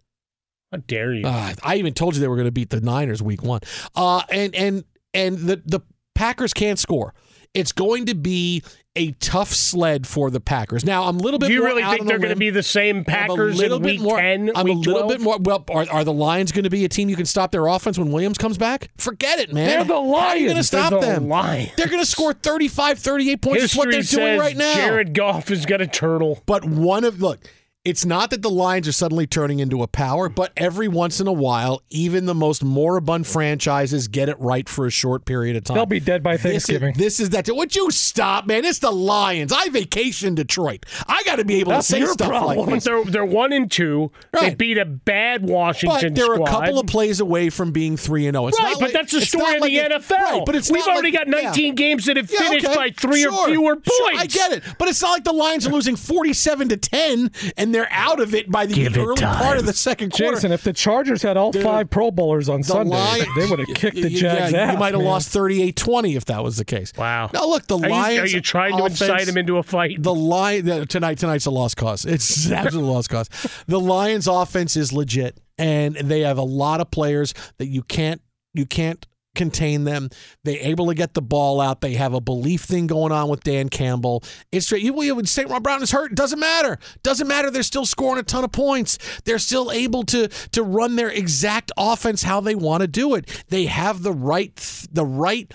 How 0.71 0.77
dare 0.87 1.13
you? 1.13 1.27
Uh, 1.27 1.53
I 1.61 1.75
even 1.75 1.93
told 1.93 2.15
you 2.15 2.21
they 2.21 2.27
were 2.27 2.35
going 2.35 2.47
to 2.47 2.51
beat 2.51 2.71
the 2.71 2.81
Niners 2.81 3.21
week 3.21 3.43
one. 3.43 3.61
Uh, 3.95 4.23
and 4.29 4.55
and 4.55 4.83
and 5.13 5.37
the 5.37 5.61
the 5.65 5.81
Packers 6.15 6.53
can't 6.53 6.79
score. 6.79 7.13
It's 7.53 7.71
going 7.71 8.07
to 8.07 8.15
be 8.15 8.63
a 8.95 9.11
tough 9.13 9.51
sled 9.51 10.05
for 10.05 10.29
the 10.29 10.39
Packers. 10.39 10.85
Now 10.85 11.03
I'm 11.03 11.17
a 11.17 11.19
little 11.19 11.39
bit. 11.39 11.47
Do 11.47 11.53
you 11.53 11.59
more 11.59 11.69
really 11.69 11.83
think 11.83 12.07
they're 12.07 12.19
going 12.19 12.29
to 12.29 12.35
be 12.35 12.49
the 12.49 12.63
same 12.63 13.03
Packers 13.03 13.55
a 13.55 13.57
little 13.57 13.77
in 13.77 13.83
bit 13.83 13.91
week 13.93 14.01
more, 14.01 14.17
10? 14.19 14.51
I'm 14.55 14.65
week 14.65 14.75
a 14.75 14.77
little 14.77 15.07
12? 15.07 15.09
bit 15.09 15.21
more. 15.21 15.37
Well, 15.39 15.65
are, 15.69 15.85
are 15.91 16.03
the 16.03 16.13
Lions 16.13 16.51
going 16.51 16.63
to 16.63 16.69
be 16.69 16.85
a 16.85 16.89
team 16.89 17.09
you 17.09 17.15
can 17.15 17.25
stop 17.25 17.51
their 17.51 17.67
offense 17.67 17.97
when 17.97 18.11
Williams 18.11 18.37
comes 18.37 18.57
back? 18.57 18.89
Forget 18.97 19.39
it, 19.39 19.53
man. 19.53 19.67
They're 19.67 19.83
the 19.83 19.93
Lions. 19.95 20.21
How 20.21 20.27
are 20.29 20.37
you 20.37 20.45
going 20.47 20.57
to 20.57 20.63
stop 20.63 20.91
They're 20.91 20.99
the 21.01 21.05
them? 21.07 21.27
Lions. 21.27 21.71
They're 21.75 21.87
going 21.87 22.01
to 22.01 22.05
score 22.09 22.33
35, 22.33 22.99
38 22.99 23.41
points. 23.41 23.63
is 23.63 23.75
what 23.75 23.89
they're 23.89 24.01
doing 24.01 24.39
right 24.39 24.57
now. 24.57 24.75
Jared 24.75 25.13
Goff 25.13 25.49
is 25.49 25.65
going 25.65 25.81
to 25.81 25.87
turtle. 25.87 26.41
But 26.45 26.65
one 26.65 27.03
of 27.03 27.21
look, 27.21 27.39
it's 27.85 28.05
not 28.05 28.29
that 28.29 28.41
the 28.41 28.49
Lions 28.49 28.87
are 28.87 28.93
suddenly 28.93 29.27
turning 29.27 29.59
into 29.59 29.83
a 29.83 29.87
power, 29.87 30.29
but 30.29 30.53
every 30.55 30.87
once 30.87 31.19
in 31.19 31.27
a 31.27 31.33
while, 31.33 31.81
even 31.89 32.25
the 32.25 32.33
most 32.33 32.63
moribund 32.63 33.27
franchises 33.27 34.07
get 34.07 34.29
it 34.29 34.39
right 34.39 34.69
for 34.69 34.85
a 34.85 34.89
short 34.89 35.25
period 35.25 35.57
of 35.57 35.65
time. 35.65 35.75
They'll 35.75 35.85
be 35.85 35.99
dead 35.99 36.23
by 36.23 36.37
This 36.37 36.45
is- 36.45 36.51
Thanksgiving. 36.51 36.93
This 36.97 37.19
is, 37.19 37.31
that. 37.31 37.49
Would 37.53 37.75
you 37.75 37.91
stop, 37.91 38.47
man? 38.47 38.63
It's 38.63 38.79
the 38.79 38.91
Lions. 38.91 39.51
I 39.51 39.67
vacation 39.67 40.33
Detroit. 40.33 40.85
I 41.09 41.23
got 41.25 41.37
to 41.37 41.45
be 41.45 41.55
able 41.55 41.71
That's 41.73 41.87
to 41.87 41.93
say 41.93 41.99
your 41.99 42.13
stuff 42.13 42.29
problem. 42.29 42.57
like 42.67 42.75
this. 42.75 42.85
they're 42.85 43.03
they're 43.03 43.25
one 43.25 43.51
and 43.51 43.69
two. 43.69 44.11
They 44.31 44.55
beat 44.55 44.77
a 44.77 44.85
bad 44.85 45.43
Washington 45.43 45.99
But 46.01 46.15
they're 46.15 46.35
squad. 46.35 46.47
a 46.47 46.51
couple 46.51 46.79
of 46.79 46.87
plays 46.87 47.19
away 47.19 47.49
from 47.49 47.71
being 47.73 47.97
three 47.97 48.27
and 48.27 48.37
oh. 48.37 48.49
zero. 48.49 48.63
Right, 48.63 48.71
not 48.71 48.79
but 48.79 48.81
like- 48.85 48.93
that's 48.93 49.11
the 49.11 49.21
story 49.21 49.55
of 49.55 49.61
like 49.61 49.71
the 49.71 49.77
it- 49.79 49.91
NFL. 49.91 50.11
Right, 50.17 50.43
but 50.45 50.55
it's 50.55 50.71
We've 50.71 50.85
not 50.85 50.93
already 50.93 51.11
like- 51.11 51.27
got 51.27 51.37
yeah. 51.37 51.47
19 51.49 51.75
games 51.75 52.05
that 52.05 52.15
have 52.15 52.31
Yeah, 52.31 52.39
finished 52.39 52.65
okay, 52.65 52.75
by 52.75 52.91
three 52.91 53.25
or 53.25 53.47
fewer 53.47 53.75
points. 53.75 53.93
sure, 53.97 54.11
I 54.17 54.25
get 54.25 54.53
it, 54.53 54.63
but 54.79 54.87
it's 54.87 55.01
not 55.01 55.11
like 55.11 55.25
the 55.25 55.33
Lions 55.33 55.67
are 55.67 55.71
losing 55.71 55.97
forty-seven 55.97 56.69
to 56.69 56.77
ten 56.77 57.29
and 57.57 57.72
they're 57.73 57.87
out 57.91 58.19
of 58.19 58.33
it 58.35 58.49
by 58.51 58.65
the 58.65 58.73
Give 58.75 58.97
early 58.97 59.21
part 59.21 59.57
of 59.57 59.65
the 59.65 59.73
second 59.73 60.11
quarter. 60.11 60.35
Jason, 60.35 60.51
if 60.51 60.63
the 60.63 60.73
Chargers 60.73 61.21
had 61.21 61.37
all 61.37 61.51
Dude, 61.51 61.63
five 61.63 61.89
Pro 61.89 62.11
Bowlers 62.11 62.49
on 62.49 62.61
the 62.61 62.67
Sunday, 62.67 62.95
Lions- 62.95 63.27
they 63.37 63.45
would 63.49 63.59
have 63.59 63.67
kicked 63.75 63.95
the 63.95 64.09
Jags 64.09 64.51
yeah, 64.53 64.59
ass. 64.59 64.73
You 64.73 64.79
might 64.79 64.93
have 64.93 65.03
lost 65.03 65.33
38-20 65.33 66.15
if 66.15 66.25
that 66.25 66.43
was 66.43 66.57
the 66.57 66.65
case. 66.65 66.93
Wow. 66.97 67.29
Now 67.33 67.47
look, 67.47 67.67
the 67.67 67.77
Are 67.77 67.85
you, 67.87 67.91
Lions. 67.91 68.19
are 68.19 68.35
you 68.35 68.41
trying 68.41 68.77
to 68.77 68.85
incite 68.85 69.09
offense- 69.09 69.29
him 69.29 69.37
into 69.37 69.57
a 69.57 69.63
fight? 69.63 70.01
The 70.01 70.13
Lion 70.13 70.87
tonight. 70.87 71.17
Tonight's 71.17 71.45
a 71.45 71.51
lost 71.51 71.77
cause. 71.77 72.05
It's 72.05 72.45
an 72.47 72.53
absolute 72.53 72.85
lost 72.85 73.09
cause. 73.09 73.29
The 73.67 73.79
Lions' 73.79 74.27
offense 74.27 74.75
is 74.77 74.93
legit, 74.93 75.39
and 75.57 75.95
they 75.95 76.21
have 76.21 76.37
a 76.37 76.43
lot 76.43 76.81
of 76.81 76.91
players 76.91 77.33
that 77.57 77.67
you 77.67 77.81
can't 77.83 78.21
you 78.53 78.65
can't 78.65 79.05
contain 79.35 79.83
them. 79.83 80.09
They're 80.43 80.59
able 80.59 80.87
to 80.87 80.95
get 80.95 81.13
the 81.13 81.21
ball 81.21 81.59
out. 81.59 81.81
They 81.81 81.93
have 81.93 82.13
a 82.13 82.21
belief 82.21 82.61
thing 82.61 82.87
going 82.87 83.11
on 83.11 83.29
with 83.29 83.43
Dan 83.43 83.69
Campbell. 83.69 84.23
It's 84.51 84.65
straight. 84.65 84.83
You 84.83 84.93
would 84.93 85.29
say 85.29 85.45
Ron 85.45 85.63
Brown 85.63 85.83
is 85.83 85.91
hurt. 85.91 86.15
Doesn't 86.15 86.39
matter. 86.39 86.77
Doesn't 87.01 87.27
matter. 87.27 87.49
They're 87.49 87.63
still 87.63 87.85
scoring 87.85 88.19
a 88.19 88.23
ton 88.23 88.43
of 88.43 88.51
points. 88.51 88.97
They're 89.25 89.39
still 89.39 89.71
able 89.71 90.03
to 90.03 90.27
to 90.27 90.63
run 90.63 90.95
their 90.95 91.09
exact 91.09 91.71
offense 91.77 92.23
how 92.23 92.41
they 92.41 92.55
want 92.55 92.81
to 92.81 92.87
do 92.87 93.15
it. 93.15 93.45
They 93.49 93.65
have 93.65 94.03
the 94.03 94.11
right 94.13 94.55
the 94.91 95.05
right 95.05 95.51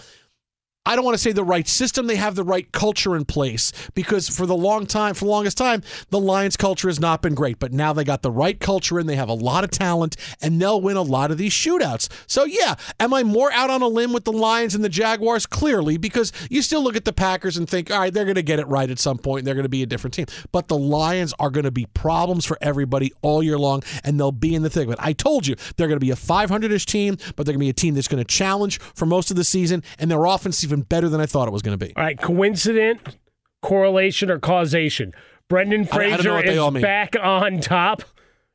I 0.89 0.97
don't 0.97 1.05
want 1.05 1.17
to 1.17 1.23
say 1.23 1.33
the 1.33 1.45
right 1.45 1.69
system. 1.69 2.07
They 2.07 2.17
have 2.17 2.35
the 2.35 2.43
right 2.43 2.73
culture 2.73 3.15
in 3.15 3.27
place 3.27 3.73
because 3.95 4.27
for 4.27 4.47
the 4.47 4.57
long 4.57 4.87
time, 4.87 5.13
for 5.13 5.27
the 5.27 5.31
longest 5.31 5.59
time, 5.59 5.83
the 6.09 6.19
Lions 6.19 6.57
culture 6.57 6.89
has 6.89 6.99
not 6.99 7.21
been 7.21 7.35
great. 7.35 7.59
But 7.59 7.75
now 7.75 7.93
they 7.93 8.05
got 8.05 8.23
the 8.23 8.31
right 8.31 8.59
culture 8.59 8.99
and 8.99 9.07
they 9.07 9.17
have 9.17 9.29
a 9.29 9.35
lot 9.35 9.65
of 9.65 9.71
talent 9.71 10.17
and 10.41 10.59
they'll 10.59 10.81
win 10.81 10.97
a 10.97 11.03
lot 11.03 11.31
of 11.31 11.37
these 11.37 11.53
shootouts. 11.53 12.09
So 12.27 12.45
yeah, 12.45 12.77
am 12.99 13.13
I 13.13 13.23
more 13.23 13.53
out 13.53 13.69
on 13.69 13.83
a 13.83 13.87
limb 13.87 14.15
with 14.15 14.25
the 14.25 14.33
Lions 14.33 14.75
and 14.75 14.83
the 14.83 14.89
Jaguars? 14.89 15.45
Clearly, 15.45 15.99
because 15.99 16.33
you 16.49 16.63
still 16.63 16.83
look 16.83 16.97
at 16.97 17.05
the 17.05 17.13
Packers 17.13 17.59
and 17.59 17.69
think, 17.69 17.91
all 17.91 17.99
right, 17.99 18.15
they're 18.15 18.25
going 18.25 18.37
to 18.37 18.43
get 18.43 18.59
it 18.59 18.67
right 18.67 18.91
at 18.91 18.99
some 18.99 19.19
point. 19.19 19.41
And 19.41 19.47
they're 19.47 19.55
going 19.55 19.65
to 19.65 19.69
be 19.69 19.83
a 19.83 19.87
different 19.87 20.15
team. 20.15 20.27
But 20.53 20.69
the 20.69 20.79
Lions 20.79 21.35
are 21.39 21.51
going 21.51 21.65
to 21.65 21.71
be 21.71 21.85
problems 21.85 22.47
for 22.47 22.57
everybody 22.63 23.13
all 23.21 23.43
year 23.43 23.59
long, 23.59 23.83
and 24.05 24.19
they'll 24.19 24.33
be 24.33 24.55
in 24.55 24.63
the 24.63 24.71
thick 24.71 24.87
of 24.87 24.95
it. 24.95 24.99
I 25.03 25.13
told 25.13 25.47
you 25.47 25.55
they're 25.77 25.89
going 25.89 26.01
to 26.01 26.07
be 26.07 26.13
a 26.13 26.17
500-ish 26.17 26.87
team, 26.87 27.19
but 27.37 27.45
they're 27.45 27.53
going 27.53 27.61
to 27.61 27.67
be 27.67 27.69
a 27.69 27.75
team 27.75 27.95
that's 27.95 28.09
going 28.09 28.25
to 28.25 28.27
challenge 28.27 28.79
for 28.79 29.05
most 29.05 29.31
of 29.31 29.37
the 29.37 29.45
season, 29.45 29.83
and 29.99 30.11
their 30.11 30.25
offense 30.25 30.65
is 30.65 30.78
better 30.83 31.09
than 31.09 31.21
I 31.21 31.27
thought 31.27 31.49
it 31.49 31.53
was 31.53 31.63
going 31.63 31.79
to 31.79 31.85
be. 31.87 31.95
All 31.97 32.03
right, 32.03 32.21
coincident, 32.21 33.17
correlation, 33.63 34.31
or 34.31 34.39
causation? 34.39 35.13
Brendan 35.49 35.81
I- 35.81 35.85
I 35.85 35.87
Fraser 35.87 36.43
they 36.43 36.59
all 36.59 36.75
is 36.77 36.83
back 36.83 37.15
on 37.21 37.61
top, 37.61 38.03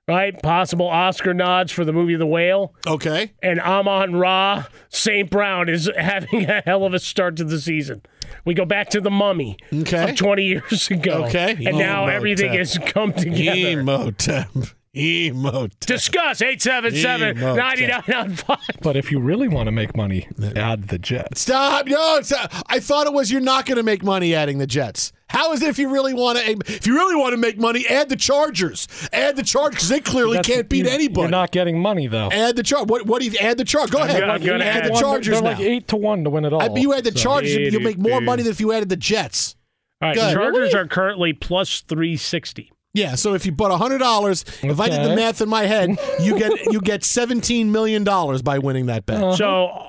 right? 0.07 0.39
Possible 0.43 0.87
Oscar 0.87 1.33
nods 1.33 1.71
for 1.71 1.83
the 1.85 1.93
movie 1.93 2.15
The 2.15 2.25
Whale. 2.27 2.73
Okay. 2.85 3.31
And 3.41 3.59
Amon 3.59 4.15
Ra 4.15 4.65
St. 4.89 5.29
Brown 5.29 5.69
is 5.69 5.89
having 5.97 6.49
a 6.49 6.61
hell 6.65 6.85
of 6.85 6.93
a 6.93 6.99
start 6.99 7.35
to 7.37 7.43
the 7.43 7.59
season. 7.59 8.01
We 8.45 8.53
go 8.53 8.65
back 8.65 8.89
to 8.91 9.01
the 9.01 9.09
mummy 9.11 9.57
Okay. 9.73 10.11
of 10.11 10.15
20 10.15 10.43
years 10.43 10.89
ago. 10.91 11.25
Okay. 11.25 11.51
And 11.65 11.77
now 11.77 12.07
everything 12.07 12.53
has 12.53 12.77
come 12.77 13.13
together. 13.13 13.79
Imhotep. 13.79 14.49
Imhotep. 14.93 15.79
Discuss 15.79 16.41
877 16.41 17.37
9995. 17.55 18.57
But 18.81 18.95
if 18.95 19.11
you 19.11 19.19
really 19.19 19.47
want 19.47 19.65
to 19.67 19.71
make 19.71 19.95
money, 19.97 20.27
add 20.55 20.89
the 20.89 20.99
Jets. 20.99 21.41
Stop! 21.41 21.87
No, 21.87 22.17
it's 22.17 22.29
not. 22.31 22.53
I 22.67 22.79
thought 22.79 23.07
it 23.07 23.13
was 23.13 23.31
you're 23.31 23.41
not 23.41 23.65
going 23.65 23.77
to 23.77 23.83
make 23.83 24.03
money 24.03 24.35
adding 24.35 24.59
the 24.59 24.67
Jets. 24.67 25.11
How 25.29 25.51
is 25.53 25.63
it 25.63 25.69
if 25.69 25.79
you 25.79 25.89
really 25.89 26.13
want 26.13 26.37
to? 26.37 26.45
Eh, 26.47 26.53
if 26.67 26.85
you 26.85 26.93
really 26.93 27.15
want 27.15 27.33
to 27.33 27.37
make 27.37 27.57
money, 27.57 27.87
add 27.87 28.09
the 28.09 28.15
Chargers. 28.15 28.87
Add 29.11 29.35
the 29.35 29.41
Chargers 29.41 29.75
because 29.77 29.89
they 29.89 29.99
clearly 29.99 30.37
That's- 30.37 30.55
can't 30.55 30.69
beat 30.69 30.85
you- 30.85 30.91
anybody. 30.91 31.21
You're 31.21 31.29
not 31.31 31.51
getting 31.51 31.79
money 31.81 32.05
though. 32.05 32.29
add 32.31 32.55
the 32.55 32.61
Char. 32.61 32.83
What? 32.85 33.07
What 33.07 33.19
do 33.23 33.27
you 33.27 33.35
add 33.39 33.57
the 33.57 33.65
Chargers? 33.65 33.89
Go 33.89 34.03
ahead. 34.03 34.21
I'm 34.23 34.43
gonna 34.43 34.63
add 34.63 34.85
add- 34.85 34.93
the 34.93 34.99
Chargers 34.99 35.33
They're 35.33 35.41
now. 35.41 35.57
like 35.57 35.59
eight 35.59 35.87
to 35.87 35.95
one 35.95 36.23
to 36.23 36.29
win 36.29 36.45
it 36.45 36.53
all. 36.53 36.61
I 36.61 36.67
mean, 36.67 36.83
you 36.83 36.93
add 36.93 37.03
the 37.03 37.11
So- 37.11 37.17
Chargers, 37.17 37.73
you'll 37.73 37.81
make 37.81 37.97
more 37.97 38.21
money 38.21 38.43
than 38.43 38.51
if 38.51 38.59
you 38.59 38.71
added 38.71 38.89
the 38.89 38.95
Jets. 38.97 39.55
All 40.03 40.09
right, 40.09 40.15
Go 40.15 40.21
ahead. 40.21 40.33
Chargers 40.35 40.73
are 40.75 40.85
currently 40.85 41.33
plus 41.33 41.81
360. 41.81 42.71
Yeah, 42.95 43.15
so 43.15 43.33
if 43.33 43.45
you 43.45 43.51
put 43.53 43.71
hundred 43.71 43.97
dollars, 43.99 44.45
if 44.61 44.79
I 44.79 44.87
did 44.89 45.03
the 45.03 45.15
math 45.15 45.41
in 45.41 45.49
my 45.49 45.63
head, 45.65 45.97
you 46.19 46.37
get 46.37 46.51
you 46.71 46.79
get 46.79 47.03
seventeen 47.03 47.71
million 47.71 48.03
dollars 48.03 48.41
by 48.43 48.59
winning 48.59 48.85
that 48.85 49.05
bet. 49.07 49.21
Uh-huh. 49.23 49.35
So, 49.35 49.87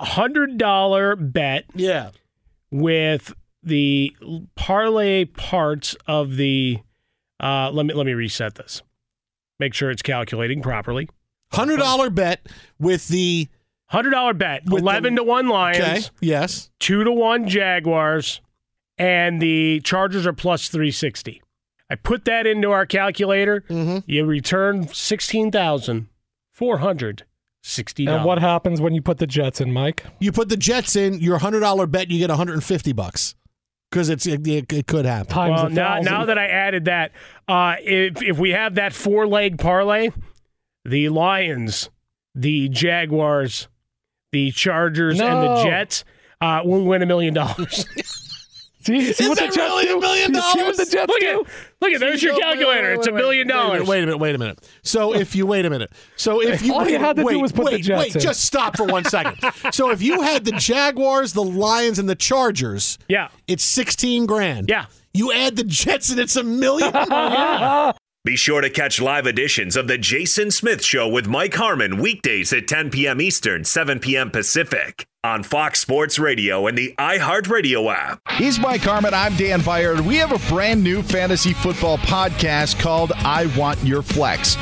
$100 0.00 1.32
bet 1.32 1.64
Yeah. 1.74 2.10
with 2.70 3.34
the 3.62 4.14
parlay 4.54 5.24
parts 5.24 5.96
of 6.06 6.36
the 6.36 6.78
uh, 7.40 7.70
let 7.70 7.84
me 7.86 7.92
let 7.94 8.06
me 8.06 8.14
reset 8.14 8.54
this. 8.54 8.82
Make 9.58 9.74
sure 9.74 9.90
it's 9.90 10.02
calculating 10.02 10.62
properly. 10.62 11.08
Hundred 11.52 11.78
dollar 11.78 12.08
bet 12.10 12.46
with 12.78 13.08
the 13.08 13.48
hundred 13.86 14.10
dollar 14.10 14.32
bet. 14.34 14.64
With 14.66 14.82
Eleven 14.82 15.14
the- 15.14 15.20
to 15.22 15.24
one 15.28 15.48
Lions. 15.48 15.78
Okay. 15.78 16.00
Yes. 16.20 16.70
Two 16.80 17.04
to 17.04 17.12
one 17.12 17.48
Jaguars, 17.48 18.40
and 18.96 19.40
the 19.42 19.80
Chargers 19.84 20.26
are 20.26 20.32
plus 20.32 20.68
three 20.68 20.90
sixty. 20.90 21.42
I 21.88 21.94
put 21.94 22.24
that 22.24 22.46
into 22.46 22.72
our 22.72 22.86
calculator. 22.86 23.62
Mm-hmm. 23.68 23.98
You 24.10 24.24
return 24.24 24.88
sixteen 24.88 25.50
thousand 25.50 26.08
four 26.52 26.78
hundred 26.78 27.24
sixty. 27.62 28.06
And 28.06 28.24
what 28.24 28.38
happens 28.38 28.80
when 28.80 28.94
you 28.94 29.02
put 29.02 29.18
the 29.18 29.26
Jets 29.26 29.60
in, 29.60 29.72
Mike? 29.72 30.04
You 30.18 30.32
put 30.32 30.48
the 30.48 30.56
Jets 30.56 30.96
in 30.96 31.20
your 31.20 31.38
hundred 31.38 31.60
dollar 31.60 31.86
bet, 31.86 32.10
you 32.10 32.18
get 32.18 32.28
one 32.28 32.38
hundred 32.38 32.54
and 32.54 32.64
fifty 32.64 32.92
bucks 32.92 33.34
because 33.90 34.08
it's 34.08 34.26
it, 34.26 34.46
it, 34.46 34.72
it 34.72 34.86
could 34.86 35.04
happen. 35.04 35.32
Times 35.32 35.62
well, 35.62 35.70
now, 35.70 36.00
now 36.00 36.24
that 36.24 36.38
I 36.38 36.46
added 36.46 36.86
that, 36.86 37.12
uh, 37.48 37.76
if 37.80 38.22
if 38.22 38.38
we 38.38 38.50
have 38.50 38.74
that 38.74 38.92
four 38.92 39.26
leg 39.26 39.58
parlay, 39.58 40.10
the 40.84 41.08
Lions, 41.08 41.90
the 42.34 42.68
Jaguars, 42.68 43.68
the 44.32 44.50
Chargers, 44.50 45.20
and 45.20 45.42
the 45.42 45.62
Jets, 45.62 46.04
uh, 46.40 46.62
we 46.64 46.82
win 46.82 47.02
a 47.02 47.06
million 47.06 47.34
dollars. 47.34 47.86
See, 48.86 49.12
see 49.12 49.24
Is 49.24 49.28
what 49.28 49.38
the 49.38 49.44
that 49.46 49.54
Jets 49.54 49.56
really 49.56 49.86
do? 49.86 49.98
a 49.98 50.00
million 50.00 50.34
You 50.34 50.40
See 50.42 50.62
what 50.62 50.76
the 50.76 50.84
dollars? 50.84 50.90
Jets 50.90 51.08
Look 51.08 51.20
do? 51.20 51.26
at 51.26 51.36
look 51.80 51.92
at 51.92 52.00
there's 52.00 52.22
your 52.22 52.38
calculator. 52.38 52.90
wait, 52.90 52.98
It's 52.98 53.06
a 53.06 53.12
wait, 53.12 53.18
million 53.20 53.48
wait 53.48 53.54
a 53.54 53.56
minute, 53.56 53.68
dollars. 53.72 53.88
Wait 53.88 53.98
a 54.02 54.06
minute. 54.06 54.18
Wait 54.18 54.34
a 54.34 54.38
minute. 54.38 54.70
So 54.82 55.14
if 55.20 55.34
you 55.34 55.46
wait 55.46 55.64
a 55.66 55.70
minute. 55.70 55.90
So 56.16 56.40
if 56.42 56.62
you 56.62 56.74
All 56.74 56.88
you 56.88 56.98
had 56.98 57.16
to 57.16 57.22
do 57.22 57.26
wait, 57.26 57.36
was 57.42 57.52
put 57.52 57.66
the 57.66 57.72
wait, 57.72 57.84
Jets 57.84 57.98
wait, 58.00 58.14
in. 58.14 58.20
just 58.22 58.44
stop 58.44 58.76
for 58.76 58.84
one 58.86 59.04
second. 59.04 59.38
so 59.72 59.90
if 59.90 60.00
you 60.02 60.22
had 60.22 60.44
the 60.44 60.52
Jaguars, 60.52 61.32
the 61.32 61.42
Lions, 61.44 61.98
and 61.98 62.08
the 62.08 62.14
Chargers, 62.14 62.98
Yeah, 63.08 63.28
it's 63.48 63.64
sixteen 63.64 64.26
grand. 64.26 64.68
yeah. 64.68 64.86
You 65.14 65.32
add 65.32 65.56
the 65.56 65.64
Jets, 65.64 66.10
and 66.10 66.20
it's 66.20 66.36
a 66.36 66.42
million. 66.44 66.92
Be 68.24 68.36
sure 68.36 68.60
to 68.60 68.68
catch 68.68 69.00
live 69.00 69.26
editions 69.26 69.76
of 69.76 69.86
The 69.86 69.96
Jason 69.96 70.50
Smith 70.50 70.84
Show 70.84 71.08
with 71.08 71.26
Mike 71.28 71.54
Harmon 71.54 71.98
weekdays 71.98 72.52
at 72.52 72.66
10 72.66 72.90
p.m. 72.90 73.20
Eastern, 73.20 73.64
7 73.64 74.00
p.m. 74.00 74.30
Pacific 74.32 75.06
on 75.26 75.42
Fox 75.42 75.80
Sports 75.80 76.20
Radio 76.20 76.68
and 76.68 76.78
the 76.78 76.94
iHeartRadio 76.98 77.92
app. 77.92 78.20
He's 78.34 78.60
Mike 78.60 78.82
Harmon. 78.82 79.12
I'm 79.12 79.34
Dan 79.34 79.60
Beyer. 79.60 80.00
We 80.00 80.16
have 80.16 80.30
a 80.30 80.54
brand 80.54 80.84
new 80.84 81.02
fantasy 81.02 81.52
football 81.52 81.98
podcast 81.98 82.78
called 82.78 83.10
I 83.16 83.46
Want 83.58 83.82
Your 83.82 84.02
Flex. 84.02 84.56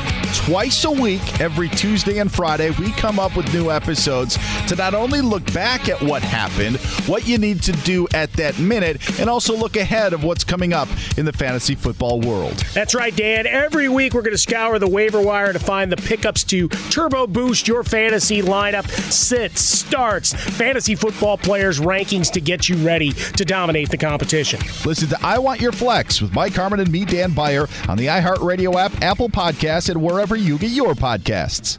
Twice 0.47 0.85
a 0.85 0.91
week, 0.91 1.41
every 1.41 1.69
Tuesday 1.69 2.19
and 2.19 2.33
Friday, 2.33 2.71
we 2.71 2.91
come 2.93 3.19
up 3.19 3.37
with 3.37 3.53
new 3.53 3.71
episodes 3.71 4.39
to 4.67 4.75
not 4.75 4.95
only 4.95 5.21
look 5.21 5.45
back 5.53 5.89
at 5.89 6.03
what 6.03 6.23
happened, 6.23 6.77
what 7.07 7.29
you 7.29 7.37
need 7.37 7.63
to 7.63 7.73
do 7.73 8.09
at 8.15 8.33
that 8.33 8.59
minute, 8.59 9.21
and 9.21 9.29
also 9.29 9.55
look 9.57 9.77
ahead 9.77 10.13
of 10.13 10.25
what's 10.25 10.45
coming 10.45 10.73
up 10.73 10.89
in 11.19 11.25
the 11.25 11.33
fantasy 11.33 11.75
football 11.75 12.21
world. 12.21 12.57
That's 12.73 12.95
right, 12.95 13.15
Dan. 13.15 13.47
Every 13.47 13.89
week 13.89 14.15
we're 14.15 14.23
going 14.23 14.33
to 14.33 14.39
scour 14.39 14.79
the 14.79 14.89
waiver 14.89 15.21
wire 15.21 15.53
to 15.53 15.59
find 15.59 15.93
the 15.93 15.97
pickups 15.97 16.43
to 16.45 16.69
turbo 16.69 17.27
boost 17.27 17.69
your 17.69 17.85
fantasy 17.85 18.41
lineup, 18.43 18.89
sits, 19.13 19.61
starts, 19.61 20.33
fantasy 20.55 20.95
football 20.95 21.37
players' 21.37 21.81
rankings 21.81 22.31
to 22.33 22.41
get 22.41 22.69
you 22.69 22.77
ready 22.77 23.11
to 23.13 23.45
dominate 23.45 23.91
the 23.91 23.99
competition. 23.99 24.61
Listen 24.85 25.09
to 25.09 25.19
I 25.23 25.39
Want 25.39 25.61
Your 25.61 25.73
Flex 25.73 26.23
with 26.23 26.33
Mike 26.33 26.55
Harmon 26.55 26.81
and 26.81 26.91
me, 26.91 27.05
Dan 27.05 27.33
Beyer, 27.33 27.69
on 27.89 27.99
the 27.99 28.07
iHeartRadio 28.07 28.75
app, 28.77 29.03
Apple 29.03 29.29
Podcasts, 29.29 29.91
and 29.91 30.01
wherever 30.01 30.37
you 30.37 30.57
get 30.59 30.71
your 30.71 30.95
podcasts. 30.95 31.79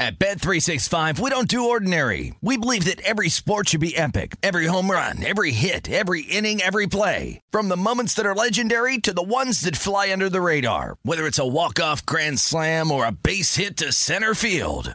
At 0.00 0.20
Bet365, 0.20 1.18
we 1.18 1.28
don't 1.28 1.48
do 1.48 1.70
ordinary. 1.70 2.32
We 2.40 2.56
believe 2.56 2.84
that 2.84 3.00
every 3.00 3.28
sport 3.28 3.70
should 3.70 3.80
be 3.80 3.96
epic. 3.96 4.36
Every 4.44 4.66
home 4.66 4.88
run, 4.88 5.26
every 5.26 5.50
hit, 5.50 5.90
every 5.90 6.22
inning, 6.22 6.62
every 6.62 6.86
play. 6.86 7.40
From 7.50 7.68
the 7.68 7.76
moments 7.76 8.14
that 8.14 8.24
are 8.24 8.34
legendary 8.34 8.98
to 8.98 9.12
the 9.12 9.24
ones 9.24 9.62
that 9.62 9.74
fly 9.74 10.12
under 10.12 10.28
the 10.28 10.40
radar. 10.40 10.98
Whether 11.02 11.26
it's 11.26 11.40
a 11.40 11.46
walk-off 11.46 12.06
grand 12.06 12.38
slam 12.38 12.92
or 12.92 13.06
a 13.06 13.12
base 13.12 13.56
hit 13.56 13.76
to 13.78 13.92
center 13.92 14.34
field. 14.34 14.94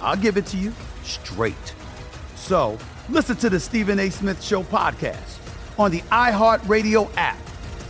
I'll 0.00 0.16
give 0.16 0.36
it 0.36 0.46
to 0.46 0.56
you 0.56 0.72
straight. 1.02 1.74
So 2.34 2.78
listen 3.08 3.36
to 3.36 3.50
the 3.50 3.60
Stephen 3.60 3.98
A. 3.98 4.10
Smith 4.10 4.42
Show 4.42 4.62
podcast 4.62 5.38
on 5.78 5.90
the 5.90 6.00
iHeartRadio 6.12 7.10
app, 7.16 7.38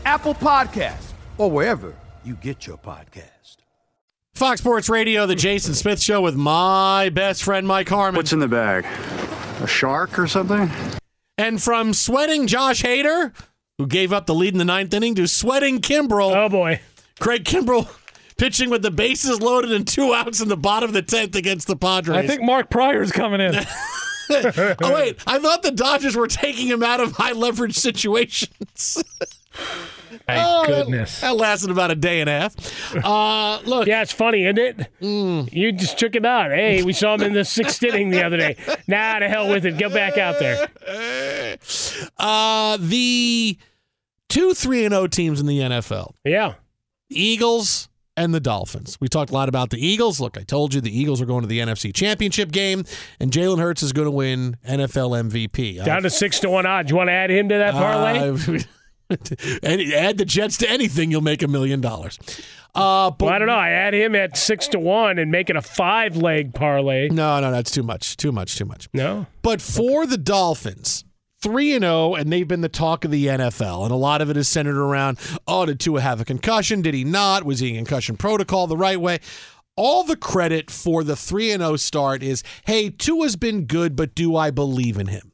Apple 0.04 0.34
Podcasts, 0.34 1.12
or 1.38 1.50
wherever 1.50 1.94
you 2.24 2.34
get 2.34 2.66
your 2.66 2.78
podcast. 2.78 3.56
Fox 4.34 4.60
Sports 4.60 4.88
Radio, 4.88 5.26
the 5.26 5.34
Jason 5.34 5.74
Smith 5.74 6.00
Show 6.00 6.20
with 6.20 6.36
my 6.36 7.08
best 7.08 7.42
friend 7.42 7.66
Mike 7.66 7.88
Harmon. 7.88 8.16
What's 8.16 8.32
in 8.32 8.38
the 8.38 8.48
bag? 8.48 8.84
A 9.62 9.66
shark 9.66 10.18
or 10.18 10.26
something? 10.26 10.70
And 11.38 11.62
from 11.62 11.94
sweating 11.94 12.46
Josh 12.46 12.82
Hader 12.82 13.32
who 13.78 13.86
gave 13.86 14.12
up 14.12 14.26
the 14.26 14.34
lead 14.34 14.54
in 14.54 14.58
the 14.58 14.64
ninth 14.64 14.92
inning 14.94 15.14
to 15.16 15.26
sweating 15.26 15.80
Kimbrel. 15.80 16.34
Oh 16.34 16.48
boy, 16.48 16.80
Craig 17.18 17.44
Kimbrel 17.44 17.88
pitching 18.36 18.70
with 18.70 18.82
the 18.82 18.90
bases 18.90 19.40
loaded 19.40 19.72
and 19.72 19.86
two 19.86 20.12
outs 20.14 20.40
in 20.40 20.48
the 20.48 20.56
bottom 20.56 20.88
of 20.90 20.94
the 20.94 21.02
tenth 21.02 21.34
against 21.36 21.66
the 21.66 21.76
Padres. 21.76 22.16
I 22.16 22.26
think 22.26 22.42
Mark 22.42 22.70
Prior's 22.70 23.12
coming 23.12 23.40
in. 23.40 23.54
oh 24.30 24.74
wait, 24.94 25.18
I 25.26 25.38
thought 25.38 25.62
the 25.62 25.70
Dodgers 25.70 26.16
were 26.16 26.26
taking 26.26 26.66
him 26.66 26.82
out 26.82 27.00
of 27.00 27.12
high 27.12 27.32
leverage 27.32 27.76
situations. 27.76 29.02
Thank 30.26 30.40
Oh, 30.44 30.64
that- 30.66 30.84
goodness. 30.84 31.20
That, 31.20 31.36
lasted 31.36 31.70
about 31.70 31.90
a 31.90 31.94
day 31.94 32.20
and 32.20 32.28
a 32.28 32.32
half. 32.40 32.94
Uh, 33.04 33.60
look, 33.64 33.86
Yeah, 33.86 34.02
it's 34.02 34.12
funny, 34.12 34.44
isn't 34.44 34.58
it? 34.58 34.76
Mm. 35.00 35.52
You 35.52 35.72
just 35.72 35.98
took 35.98 36.14
him 36.14 36.24
out. 36.24 36.50
Hey, 36.50 36.82
we 36.82 36.92
saw 36.92 37.14
him 37.14 37.22
in 37.22 37.32
the 37.32 37.44
sixth 37.44 37.82
inning 37.82 38.10
the 38.10 38.22
other 38.24 38.36
day. 38.36 38.56
Nah, 38.86 39.18
to 39.20 39.28
hell 39.28 39.48
with 39.48 39.64
it. 39.64 39.78
Get 39.78 39.92
back 39.92 40.18
out 40.18 40.38
there. 40.38 40.68
uh, 42.18 42.76
the 42.80 43.58
two 44.28 44.54
three 44.54 44.84
and 44.84 44.92
O 44.94 45.06
teams 45.06 45.40
in 45.40 45.46
the 45.46 45.58
NFL. 45.60 46.12
Yeah. 46.24 46.54
Eagles 47.08 47.88
and 48.16 48.34
the 48.34 48.40
Dolphins. 48.40 48.96
We 49.00 49.08
talked 49.08 49.30
a 49.30 49.34
lot 49.34 49.48
about 49.48 49.70
the 49.70 49.84
Eagles. 49.84 50.20
Look, 50.20 50.38
I 50.38 50.42
told 50.42 50.74
you 50.74 50.80
the 50.80 50.96
Eagles 50.96 51.20
are 51.20 51.26
going 51.26 51.42
to 51.42 51.46
the 51.46 51.58
NFC 51.60 51.94
Championship 51.94 52.50
game, 52.50 52.84
and 53.20 53.30
Jalen 53.30 53.58
Hurts 53.58 53.82
is 53.82 53.92
going 53.92 54.06
to 54.06 54.10
win 54.10 54.56
NFL 54.66 55.30
MVP. 55.30 55.84
Down 55.84 56.02
to 56.02 56.10
six 56.10 56.40
to 56.40 56.48
one 56.48 56.66
odds. 56.66 56.90
You 56.90 56.96
want 56.96 57.08
to 57.08 57.12
add 57.12 57.30
him 57.30 57.48
to 57.48 57.58
that 57.58 57.74
parlay? 57.74 58.18
Uh, 58.18 58.58
and 59.62 59.80
add 59.92 60.18
the 60.18 60.24
Jets 60.24 60.56
to 60.58 60.70
anything, 60.70 61.10
you'll 61.10 61.20
make 61.20 61.42
a 61.42 61.48
million 61.48 61.80
dollars. 61.80 62.18
Uh, 62.74 63.10
but 63.10 63.26
well, 63.26 63.34
I 63.34 63.38
don't 63.38 63.48
know. 63.48 63.54
I 63.54 63.70
add 63.70 63.94
him 63.94 64.14
at 64.14 64.36
six 64.36 64.68
to 64.68 64.78
one 64.78 65.18
and 65.18 65.30
make 65.30 65.48
it 65.48 65.56
a 65.56 65.62
five 65.62 66.16
leg 66.16 66.52
parlay. 66.52 67.08
No, 67.08 67.40
no, 67.40 67.50
that's 67.50 67.70
too 67.70 67.82
much. 67.82 68.16
Too 68.16 68.32
much. 68.32 68.56
Too 68.56 68.66
much. 68.66 68.88
No. 68.92 69.26
But 69.42 69.62
for 69.62 70.06
the 70.06 70.18
Dolphins, 70.18 71.04
3 71.42 71.74
and 71.74 71.82
0 71.82 72.14
and 72.14 72.32
they've 72.32 72.48
been 72.48 72.60
the 72.62 72.68
talk 72.68 73.04
of 73.04 73.10
the 73.10 73.26
NFL 73.26 73.84
and 73.84 73.92
a 73.92 73.96
lot 73.96 74.20
of 74.20 74.30
it 74.30 74.36
is 74.36 74.48
centered 74.48 74.78
around 74.78 75.18
oh 75.46 75.66
did 75.66 75.80
Tua 75.80 76.00
have 76.00 76.20
a 76.20 76.24
concussion? 76.24 76.82
Did 76.82 76.94
he 76.94 77.04
not? 77.04 77.44
Was 77.44 77.60
he 77.60 77.70
in 77.70 77.76
concussion 77.76 78.16
protocol 78.16 78.66
the 78.66 78.76
right 78.76 79.00
way? 79.00 79.20
All 79.76 80.04
the 80.04 80.16
credit 80.16 80.70
for 80.70 81.04
the 81.04 81.16
3 81.16 81.52
and 81.52 81.62
0 81.62 81.76
start 81.76 82.22
is 82.22 82.42
hey, 82.64 82.90
Tua's 82.90 83.36
been 83.36 83.66
good, 83.66 83.96
but 83.96 84.14
do 84.14 84.36
I 84.36 84.50
believe 84.50 84.98
in 84.98 85.08
him? 85.08 85.32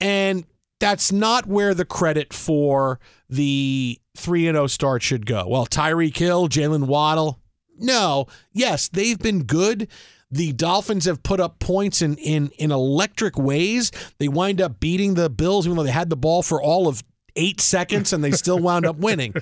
And 0.00 0.44
that's 0.78 1.12
not 1.12 1.46
where 1.46 1.74
the 1.74 1.84
credit 1.84 2.32
for 2.32 2.98
the 3.28 3.98
3 4.16 4.48
and 4.48 4.56
0 4.56 4.66
start 4.66 5.02
should 5.02 5.26
go. 5.26 5.46
Well, 5.48 5.66
Tyreek 5.66 6.16
Hill, 6.16 6.48
Jaylen 6.48 6.86
Waddle, 6.86 7.40
no. 7.80 8.26
Yes, 8.52 8.88
they've 8.88 9.18
been 9.18 9.44
good. 9.44 9.88
The 10.30 10.52
Dolphins 10.52 11.06
have 11.06 11.22
put 11.22 11.40
up 11.40 11.58
points 11.58 12.02
in, 12.02 12.16
in, 12.16 12.50
in 12.58 12.70
electric 12.70 13.36
ways. 13.36 13.90
They 14.18 14.28
wind 14.28 14.60
up 14.60 14.80
beating 14.80 15.14
the 15.14 15.28
Bills, 15.28 15.66
even 15.66 15.76
though 15.76 15.82
they 15.82 15.90
had 15.90 16.10
the 16.10 16.16
ball 16.16 16.42
for 16.42 16.62
all 16.62 16.86
of 16.86 17.02
eight 17.36 17.60
seconds 17.60 18.12
and 18.12 18.22
they 18.22 18.30
still 18.32 18.58
wound 18.58 18.86
up 18.86 18.96
winning. 18.96 19.34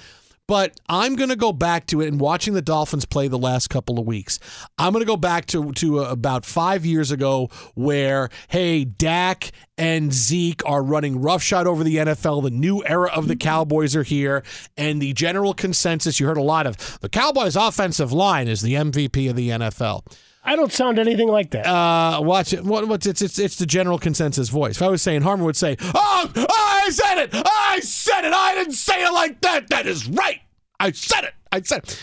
But 0.48 0.80
I'm 0.88 1.14
going 1.14 1.28
to 1.28 1.36
go 1.36 1.52
back 1.52 1.86
to 1.88 2.00
it 2.00 2.08
and 2.08 2.18
watching 2.18 2.54
the 2.54 2.62
Dolphins 2.62 3.04
play 3.04 3.28
the 3.28 3.38
last 3.38 3.68
couple 3.68 3.98
of 3.98 4.06
weeks. 4.06 4.40
I'm 4.78 4.94
going 4.94 5.02
to 5.02 5.06
go 5.06 5.18
back 5.18 5.44
to, 5.46 5.72
to 5.72 6.00
about 6.00 6.46
five 6.46 6.86
years 6.86 7.10
ago 7.10 7.50
where, 7.74 8.30
hey, 8.48 8.86
Dak 8.86 9.52
and 9.76 10.10
Zeke 10.10 10.62
are 10.64 10.82
running 10.82 11.20
roughshod 11.20 11.66
over 11.66 11.84
the 11.84 11.96
NFL. 11.96 12.44
The 12.44 12.50
new 12.50 12.82
era 12.86 13.10
of 13.14 13.28
the 13.28 13.36
Cowboys 13.36 13.94
are 13.94 14.04
here. 14.04 14.42
And 14.78 15.02
the 15.02 15.12
general 15.12 15.52
consensus 15.52 16.18
you 16.18 16.26
heard 16.26 16.38
a 16.38 16.42
lot 16.42 16.66
of 16.66 16.98
the 17.00 17.10
Cowboys' 17.10 17.54
offensive 17.54 18.10
line 18.10 18.48
is 18.48 18.62
the 18.62 18.72
MVP 18.72 19.28
of 19.28 19.36
the 19.36 19.50
NFL. 19.50 20.10
I 20.44 20.56
don't 20.56 20.72
sound 20.72 20.98
anything 20.98 21.28
like 21.28 21.50
that. 21.50 21.66
Uh, 21.66 22.20
watch 22.22 22.52
it. 22.52 22.64
What, 22.64 22.88
what's 22.88 23.06
it's, 23.06 23.20
it's 23.20 23.38
it's 23.38 23.56
the 23.56 23.66
general 23.66 23.98
consensus 23.98 24.48
voice. 24.48 24.76
If 24.76 24.82
I 24.82 24.88
was 24.88 25.02
saying 25.02 25.22
Harmon 25.22 25.44
would 25.44 25.56
say, 25.56 25.76
"Oh, 25.80 26.30
I 26.34 26.88
said 26.90 27.18
it. 27.18 27.30
I 27.34 27.80
said 27.80 28.24
it. 28.24 28.32
I 28.32 28.54
didn't 28.54 28.74
say 28.74 29.04
it 29.04 29.12
like 29.12 29.40
that. 29.42 29.68
That 29.68 29.86
is 29.86 30.08
right. 30.08 30.40
I 30.80 30.92
said 30.92 31.24
it. 31.24 31.34
I 31.52 31.60
said." 31.62 31.84
It. 31.84 32.00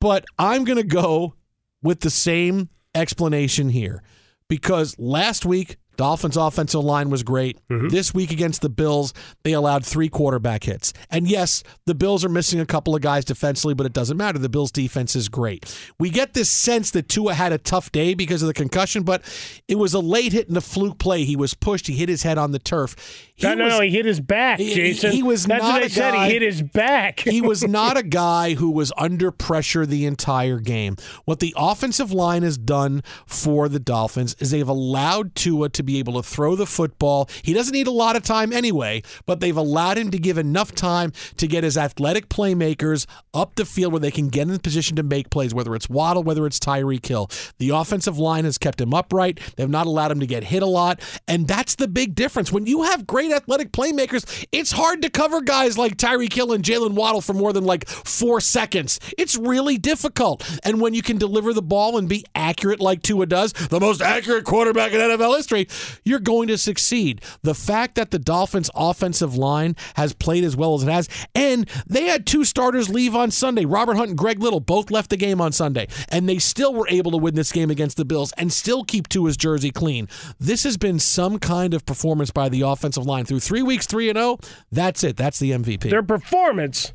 But 0.00 0.26
I'm 0.38 0.64
gonna 0.64 0.82
go 0.84 1.34
with 1.82 2.00
the 2.00 2.10
same 2.10 2.68
explanation 2.94 3.70
here 3.70 4.02
because 4.48 4.98
last 4.98 5.44
week 5.44 5.76
Dolphins 5.96 6.36
offensive 6.36 6.82
line 6.82 7.10
was 7.10 7.22
great. 7.22 7.58
Mm-hmm. 7.68 7.88
This 7.88 8.14
week 8.14 8.30
against 8.30 8.62
the 8.62 8.68
Bills, 8.68 9.12
they 9.42 9.52
allowed 9.52 9.84
three 9.84 10.08
quarterback 10.08 10.64
hits. 10.64 10.92
And 11.10 11.28
yes, 11.28 11.62
the 11.86 11.94
Bills 11.94 12.24
are 12.24 12.28
missing 12.28 12.60
a 12.60 12.66
couple 12.66 12.94
of 12.94 13.02
guys 13.02 13.24
defensively, 13.24 13.74
but 13.74 13.86
it 13.86 13.92
doesn't 13.92 14.16
matter. 14.16 14.38
The 14.38 14.48
Bills 14.48 14.70
defense 14.70 15.16
is 15.16 15.28
great. 15.28 15.76
We 15.98 16.10
get 16.10 16.34
this 16.34 16.50
sense 16.50 16.90
that 16.92 17.08
Tua 17.08 17.34
had 17.34 17.52
a 17.52 17.58
tough 17.58 17.92
day 17.92 18.14
because 18.14 18.42
of 18.42 18.48
the 18.48 18.54
concussion, 18.54 19.02
but 19.02 19.22
it 19.68 19.76
was 19.76 19.94
a 19.94 20.00
late 20.00 20.32
hit 20.32 20.48
and 20.48 20.56
a 20.56 20.60
fluke 20.60 20.98
play. 20.98 21.24
He 21.24 21.36
was 21.36 21.54
pushed, 21.54 21.86
he 21.86 21.94
hit 21.94 22.08
his 22.08 22.22
head 22.22 22.38
on 22.38 22.52
the 22.52 22.58
turf. 22.58 22.96
He 23.38 23.46
no, 23.46 23.54
no, 23.54 23.64
was- 23.64 23.72
no, 23.74 23.80
he 23.82 23.90
hit 23.90 24.06
his 24.06 24.18
back, 24.20 24.58
he- 24.58 24.74
Jason. 24.74 25.12
He 25.12 25.22
was 25.22 25.44
That's 25.44 25.62
not 25.62 25.74
what 25.74 25.82
I 25.82 25.88
said. 25.88 26.12
guy- 26.14 26.26
He 26.28 26.32
hit 26.32 26.42
his 26.42 26.62
back. 26.62 27.20
he 27.20 27.42
was 27.42 27.62
not 27.68 27.98
a 27.98 28.02
guy 28.02 28.54
who 28.54 28.70
was 28.70 28.92
under 28.96 29.30
pressure 29.30 29.84
the 29.84 30.06
entire 30.06 30.58
game. 30.58 30.96
What 31.26 31.40
the 31.40 31.52
offensive 31.56 32.10
line 32.12 32.42
has 32.44 32.56
done 32.56 33.02
for 33.26 33.68
the 33.68 33.78
Dolphins 33.78 34.36
is 34.38 34.50
they've 34.52 34.66
allowed 34.66 35.34
Tua 35.34 35.68
to 35.68 35.82
be 35.82 35.98
able 35.98 36.14
to 36.14 36.22
throw 36.22 36.56
the 36.56 36.64
football. 36.66 37.28
He 37.42 37.52
doesn't 37.52 37.72
need 37.74 37.86
a 37.86 37.90
lot 37.92 38.16
of 38.16 38.22
time 38.22 38.52
anyway, 38.54 39.02
but 39.26 39.40
they've 39.40 39.56
allowed 39.56 39.98
him 39.98 40.10
to 40.12 40.18
give 40.18 40.38
enough 40.38 40.74
time 40.74 41.12
to 41.36 41.46
get 41.46 41.62
his 41.62 41.76
athletic 41.76 42.30
playmakers 42.30 43.06
up 43.34 43.54
the 43.56 43.66
field 43.66 43.92
where 43.92 44.00
they 44.00 44.10
can 44.10 44.28
get 44.28 44.48
in 44.48 44.58
position 44.60 44.96
to 44.96 45.02
make 45.02 45.28
plays, 45.28 45.52
whether 45.52 45.74
it's 45.74 45.90
Waddle, 45.90 46.22
whether 46.22 46.46
it's 46.46 46.58
Tyreek 46.58 47.04
Hill. 47.06 47.28
The 47.58 47.68
offensive 47.70 48.18
line 48.18 48.46
has 48.46 48.56
kept 48.56 48.80
him 48.80 48.94
upright. 48.94 49.40
They've 49.56 49.68
not 49.68 49.86
allowed 49.86 50.10
him 50.12 50.20
to 50.20 50.26
get 50.26 50.44
hit 50.44 50.62
a 50.62 50.66
lot. 50.66 51.00
And 51.28 51.46
that's 51.46 51.74
the 51.74 51.86
big 51.88 52.14
difference. 52.14 52.50
When 52.50 52.64
you 52.66 52.84
have 52.84 53.06
great 53.06 53.25
athletic 53.32 53.72
playmakers, 53.72 54.46
it's 54.52 54.72
hard 54.72 55.02
to 55.02 55.10
cover 55.10 55.40
guys 55.40 55.78
like 55.78 55.96
Tyreek 55.96 56.32
Hill 56.32 56.52
and 56.52 56.64
Jaylen 56.64 56.92
Waddle 56.92 57.20
for 57.20 57.32
more 57.32 57.52
than 57.52 57.64
like 57.64 57.88
four 57.88 58.40
seconds. 58.40 58.98
It's 59.18 59.36
really 59.36 59.78
difficult. 59.78 60.48
And 60.64 60.80
when 60.80 60.94
you 60.94 61.02
can 61.02 61.18
deliver 61.18 61.52
the 61.52 61.62
ball 61.62 61.98
and 61.98 62.08
be 62.08 62.24
accurate 62.34 62.80
like 62.80 63.02
Tua 63.02 63.26
does, 63.26 63.52
the 63.52 63.80
most 63.80 64.02
accurate 64.02 64.44
quarterback 64.44 64.92
in 64.92 65.00
NFL 65.00 65.36
history, 65.36 65.68
you're 66.04 66.20
going 66.20 66.48
to 66.48 66.58
succeed. 66.58 67.22
The 67.42 67.54
fact 67.54 67.94
that 67.94 68.10
the 68.10 68.18
Dolphins' 68.18 68.70
offensive 68.74 69.36
line 69.36 69.76
has 69.94 70.12
played 70.12 70.44
as 70.44 70.56
well 70.56 70.74
as 70.74 70.82
it 70.82 70.90
has, 70.90 71.08
and 71.34 71.68
they 71.86 72.04
had 72.04 72.26
two 72.26 72.44
starters 72.44 72.88
leave 72.88 73.14
on 73.14 73.30
Sunday. 73.30 73.64
Robert 73.64 73.96
Hunt 73.96 74.10
and 74.10 74.18
Greg 74.18 74.40
Little 74.40 74.60
both 74.60 74.90
left 74.90 75.10
the 75.10 75.16
game 75.16 75.40
on 75.40 75.52
Sunday, 75.52 75.88
and 76.08 76.28
they 76.28 76.38
still 76.38 76.74
were 76.74 76.88
able 76.88 77.10
to 77.12 77.16
win 77.16 77.34
this 77.34 77.52
game 77.52 77.70
against 77.70 77.96
the 77.96 78.04
Bills 78.04 78.32
and 78.36 78.52
still 78.52 78.84
keep 78.84 79.08
Tua's 79.08 79.36
jersey 79.36 79.70
clean. 79.70 80.08
This 80.38 80.64
has 80.64 80.76
been 80.76 80.98
some 80.98 81.38
kind 81.38 81.74
of 81.74 81.86
performance 81.86 82.30
by 82.30 82.48
the 82.48 82.62
offensive 82.62 83.06
line 83.06 83.15
through 83.24 83.40
three 83.40 83.62
weeks, 83.62 83.86
three 83.86 84.08
and 84.10 84.16
zero. 84.18 84.38
That's 84.70 85.02
it. 85.04 85.16
That's 85.16 85.38
the 85.38 85.52
MVP. 85.52 85.88
Their 85.90 86.02
performance. 86.02 86.92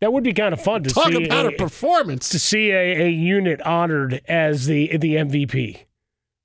That 0.00 0.12
would 0.12 0.24
be 0.24 0.32
kind 0.32 0.52
of 0.52 0.60
fun 0.60 0.82
to 0.82 0.90
Talk 0.90 1.12
see. 1.12 1.24
about 1.24 1.46
a 1.46 1.52
performance. 1.52 2.28
To 2.30 2.38
see 2.38 2.70
a, 2.70 3.06
a 3.06 3.08
unit 3.10 3.60
honored 3.62 4.20
as 4.26 4.66
the 4.66 4.96
the 4.96 5.14
MVP. 5.14 5.84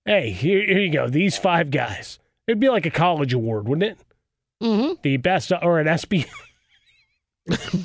Hey, 0.06 0.30
here, 0.32 0.64
here 0.66 0.80
you 0.80 0.92
go. 0.92 1.10
These 1.10 1.38
five 1.38 1.70
guys. 1.72 2.20
It'd 2.48 2.60
be 2.60 2.70
like 2.70 2.86
a 2.86 2.92
college 2.92 3.34
award, 3.34 3.68
wouldn't 3.68 3.92
it? 3.92 3.98
Mm-hmm. 4.64 4.94
The 5.02 5.18
best 5.18 5.52
or 5.62 5.80
an 5.80 5.88
ESPY. 5.88 6.26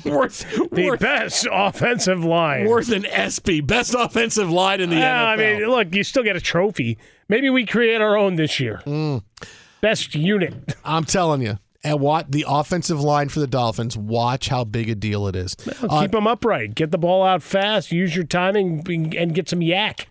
worth 0.05 0.45
the 0.71 0.85
worth, 0.89 0.99
best 0.99 1.47
offensive 1.51 2.23
line. 2.23 2.65
worth 2.65 2.91
an 2.91 3.05
ESPY, 3.05 3.61
best 3.61 3.93
offensive 3.97 4.49
line 4.49 4.81
in 4.81 4.89
the 4.89 4.97
Yeah, 4.97 5.25
NFL. 5.25 5.27
I 5.27 5.35
mean, 5.59 5.69
look, 5.69 5.95
you 5.95 6.03
still 6.03 6.23
get 6.23 6.35
a 6.35 6.41
trophy. 6.41 6.97
Maybe 7.29 7.49
we 7.49 7.65
create 7.65 8.01
our 8.01 8.17
own 8.17 8.35
this 8.35 8.59
year. 8.59 8.81
Mm. 8.85 9.23
Best 9.83 10.15
unit. 10.15 10.53
I'm 10.85 11.03
telling 11.03 11.41
you. 11.41 11.59
And 11.83 11.99
what 11.99 12.31
the 12.31 12.45
offensive 12.47 13.01
line 13.01 13.27
for 13.27 13.41
the 13.41 13.47
Dolphins, 13.47 13.97
watch 13.97 14.47
how 14.47 14.63
big 14.63 14.87
a 14.87 14.95
deal 14.95 15.27
it 15.27 15.35
is. 15.35 15.57
Uh, 15.67 15.99
Keep 16.03 16.11
them 16.11 16.25
upright. 16.25 16.73
Get 16.73 16.91
the 16.91 16.97
ball 16.97 17.21
out 17.21 17.43
fast. 17.43 17.91
Use 17.91 18.15
your 18.15 18.23
timing 18.23 19.13
and 19.17 19.35
get 19.35 19.49
some 19.49 19.59
YAC. 19.59 20.05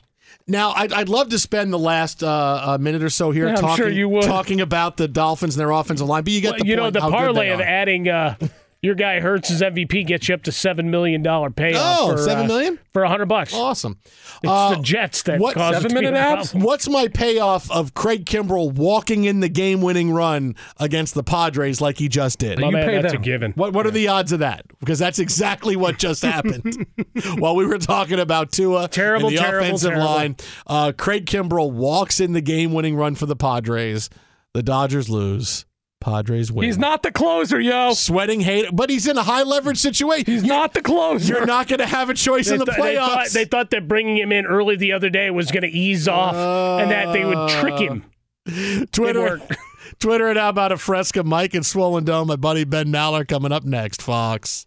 Now, 0.46 0.72
I'd, 0.72 0.92
I'd 0.92 1.08
love 1.08 1.30
to 1.30 1.38
spend 1.38 1.72
the 1.72 1.78
last 1.78 2.22
uh, 2.22 2.28
uh, 2.28 2.78
minute 2.78 3.02
or 3.02 3.08
so 3.08 3.30
here 3.30 3.48
Yeah, 3.48 3.54
talking, 3.54 3.94
sure 3.94 4.22
talking 4.22 4.60
about 4.60 4.98
the 4.98 5.08
Dolphins 5.08 5.56
and 5.56 5.60
their 5.60 5.70
offensive 5.70 6.06
line, 6.06 6.22
but 6.24 6.34
you 6.34 6.42
get 6.42 6.50
Well, 6.50 6.58
the 6.58 6.66
you 6.66 6.76
know, 6.76 6.90
the 6.90 7.00
parlay 7.00 7.48
of 7.48 7.62
adding 7.62 8.08
uh, 8.08 8.34
your 8.82 8.96
guy 8.96 9.20
Hurts's 9.20 9.62
MVP 9.62 10.06
gets 10.06 10.28
you 10.28 10.34
up 10.34 10.42
to 10.42 10.50
$7 10.50 10.86
million 10.86 11.22
payoff. 11.22 11.98
Oh, 12.00 12.16
for, 12.16 12.18
$7 12.18 12.44
uh, 12.44 12.46
million? 12.48 12.78
For 12.92 13.02
100 13.02 13.26
bucks. 13.26 13.54
Awesome. 13.54 13.96
It's 14.42 14.50
Uh, 14.50 14.74
the 14.74 14.82
Jets 14.82 15.22
that 15.22 15.38
what- 15.38 15.54
caused 15.54 15.84
it 15.84 15.88
to 15.88 16.00
be 16.00 16.04
a 16.06 16.10
problem. 16.10 16.62
What's 16.62 16.88
my 16.88 17.06
payoff 17.06 17.70
of 17.70 17.94
Craig 17.94 18.26
Kimbrel 18.26 18.72
walking 18.72 19.24
in 19.24 19.38
the 19.38 19.48
game-winning 19.48 20.10
run 20.10 20.56
against 20.78 21.14
the 21.14 21.22
Padres 21.22 21.80
like 21.80 21.98
he 21.98 22.08
just 22.08 22.40
did? 22.40 22.58
My 22.58 22.70
man, 22.70 23.02
that's 23.02 23.14
a 23.14 23.18
given. 23.18 23.52
What 23.52 23.72
What 23.72 23.86
are 23.86 23.92
the 23.92 24.08
odds 24.08 24.32
of 24.32 24.40
that? 24.40 24.66
Because 24.80 24.98
that's 24.98 25.20
exactly 25.20 25.76
what 25.76 25.98
just 25.98 26.22
happened. 26.22 26.86
While 27.38 27.54
we 27.54 27.64
were 27.64 27.78
talking 27.78 28.18
about 28.18 28.50
Tua 28.50 28.88
Terrible, 28.88 29.28
and 29.28 29.36
the 29.36 29.40
terrible, 29.40 29.66
offensive 29.66 29.90
terrible. 29.90 30.06
line, 30.10 30.36
uh, 30.66 30.92
Craig 30.98 31.26
Kimbrel 31.26 31.70
walks 31.70 32.18
in 32.18 32.32
the 32.32 32.40
game-winning 32.40 32.96
run 32.96 33.14
for 33.14 33.26
the 33.26 33.36
Padres. 33.36 34.10
The 34.54 34.62
Dodgers 34.64 35.08
lose. 35.08 35.66
Padres 36.02 36.50
win. 36.50 36.66
He's 36.66 36.78
not 36.78 37.02
the 37.02 37.12
closer, 37.12 37.60
yo. 37.60 37.92
Sweating 37.94 38.40
hate, 38.40 38.66
but 38.72 38.90
he's 38.90 39.06
in 39.06 39.16
a 39.16 39.22
high 39.22 39.44
leverage 39.44 39.78
situation. 39.78 40.30
He's 40.30 40.42
not 40.42 40.74
the 40.74 40.82
closer. 40.82 41.34
You're 41.34 41.46
not 41.46 41.68
going 41.68 41.78
to 41.78 41.86
have 41.86 42.10
a 42.10 42.14
choice 42.14 42.50
in 42.50 42.58
the 42.58 42.64
th- 42.64 42.76
they, 42.76 42.96
thought, 42.96 43.18
playoffs. 43.18 43.32
they 43.32 43.44
thought 43.44 43.70
that 43.70 43.88
bringing 43.88 44.18
him 44.18 44.32
in 44.32 44.44
early 44.44 44.76
the 44.76 44.92
other 44.92 45.08
day 45.08 45.30
was 45.30 45.50
going 45.50 45.62
to 45.62 45.68
ease 45.68 46.08
off 46.08 46.34
and 46.34 46.90
that 46.90 47.12
they 47.12 47.24
would 47.24 47.48
trick 47.50 47.78
him. 47.78 48.04
Uh, 48.48 48.52
it 48.52 48.92
Twitter. 48.92 49.40
Twitter 50.00 50.28
and 50.28 50.38
how 50.38 50.48
about 50.48 50.72
a 50.72 50.76
Fresca 50.76 51.22
Mike 51.22 51.54
and 51.54 51.64
Swollen 51.64 52.04
Dome. 52.04 52.28
My 52.28 52.36
buddy 52.36 52.64
Ben 52.64 52.88
Maller 52.88 53.26
coming 53.26 53.52
up 53.52 53.64
next. 53.64 54.02
Fox. 54.02 54.66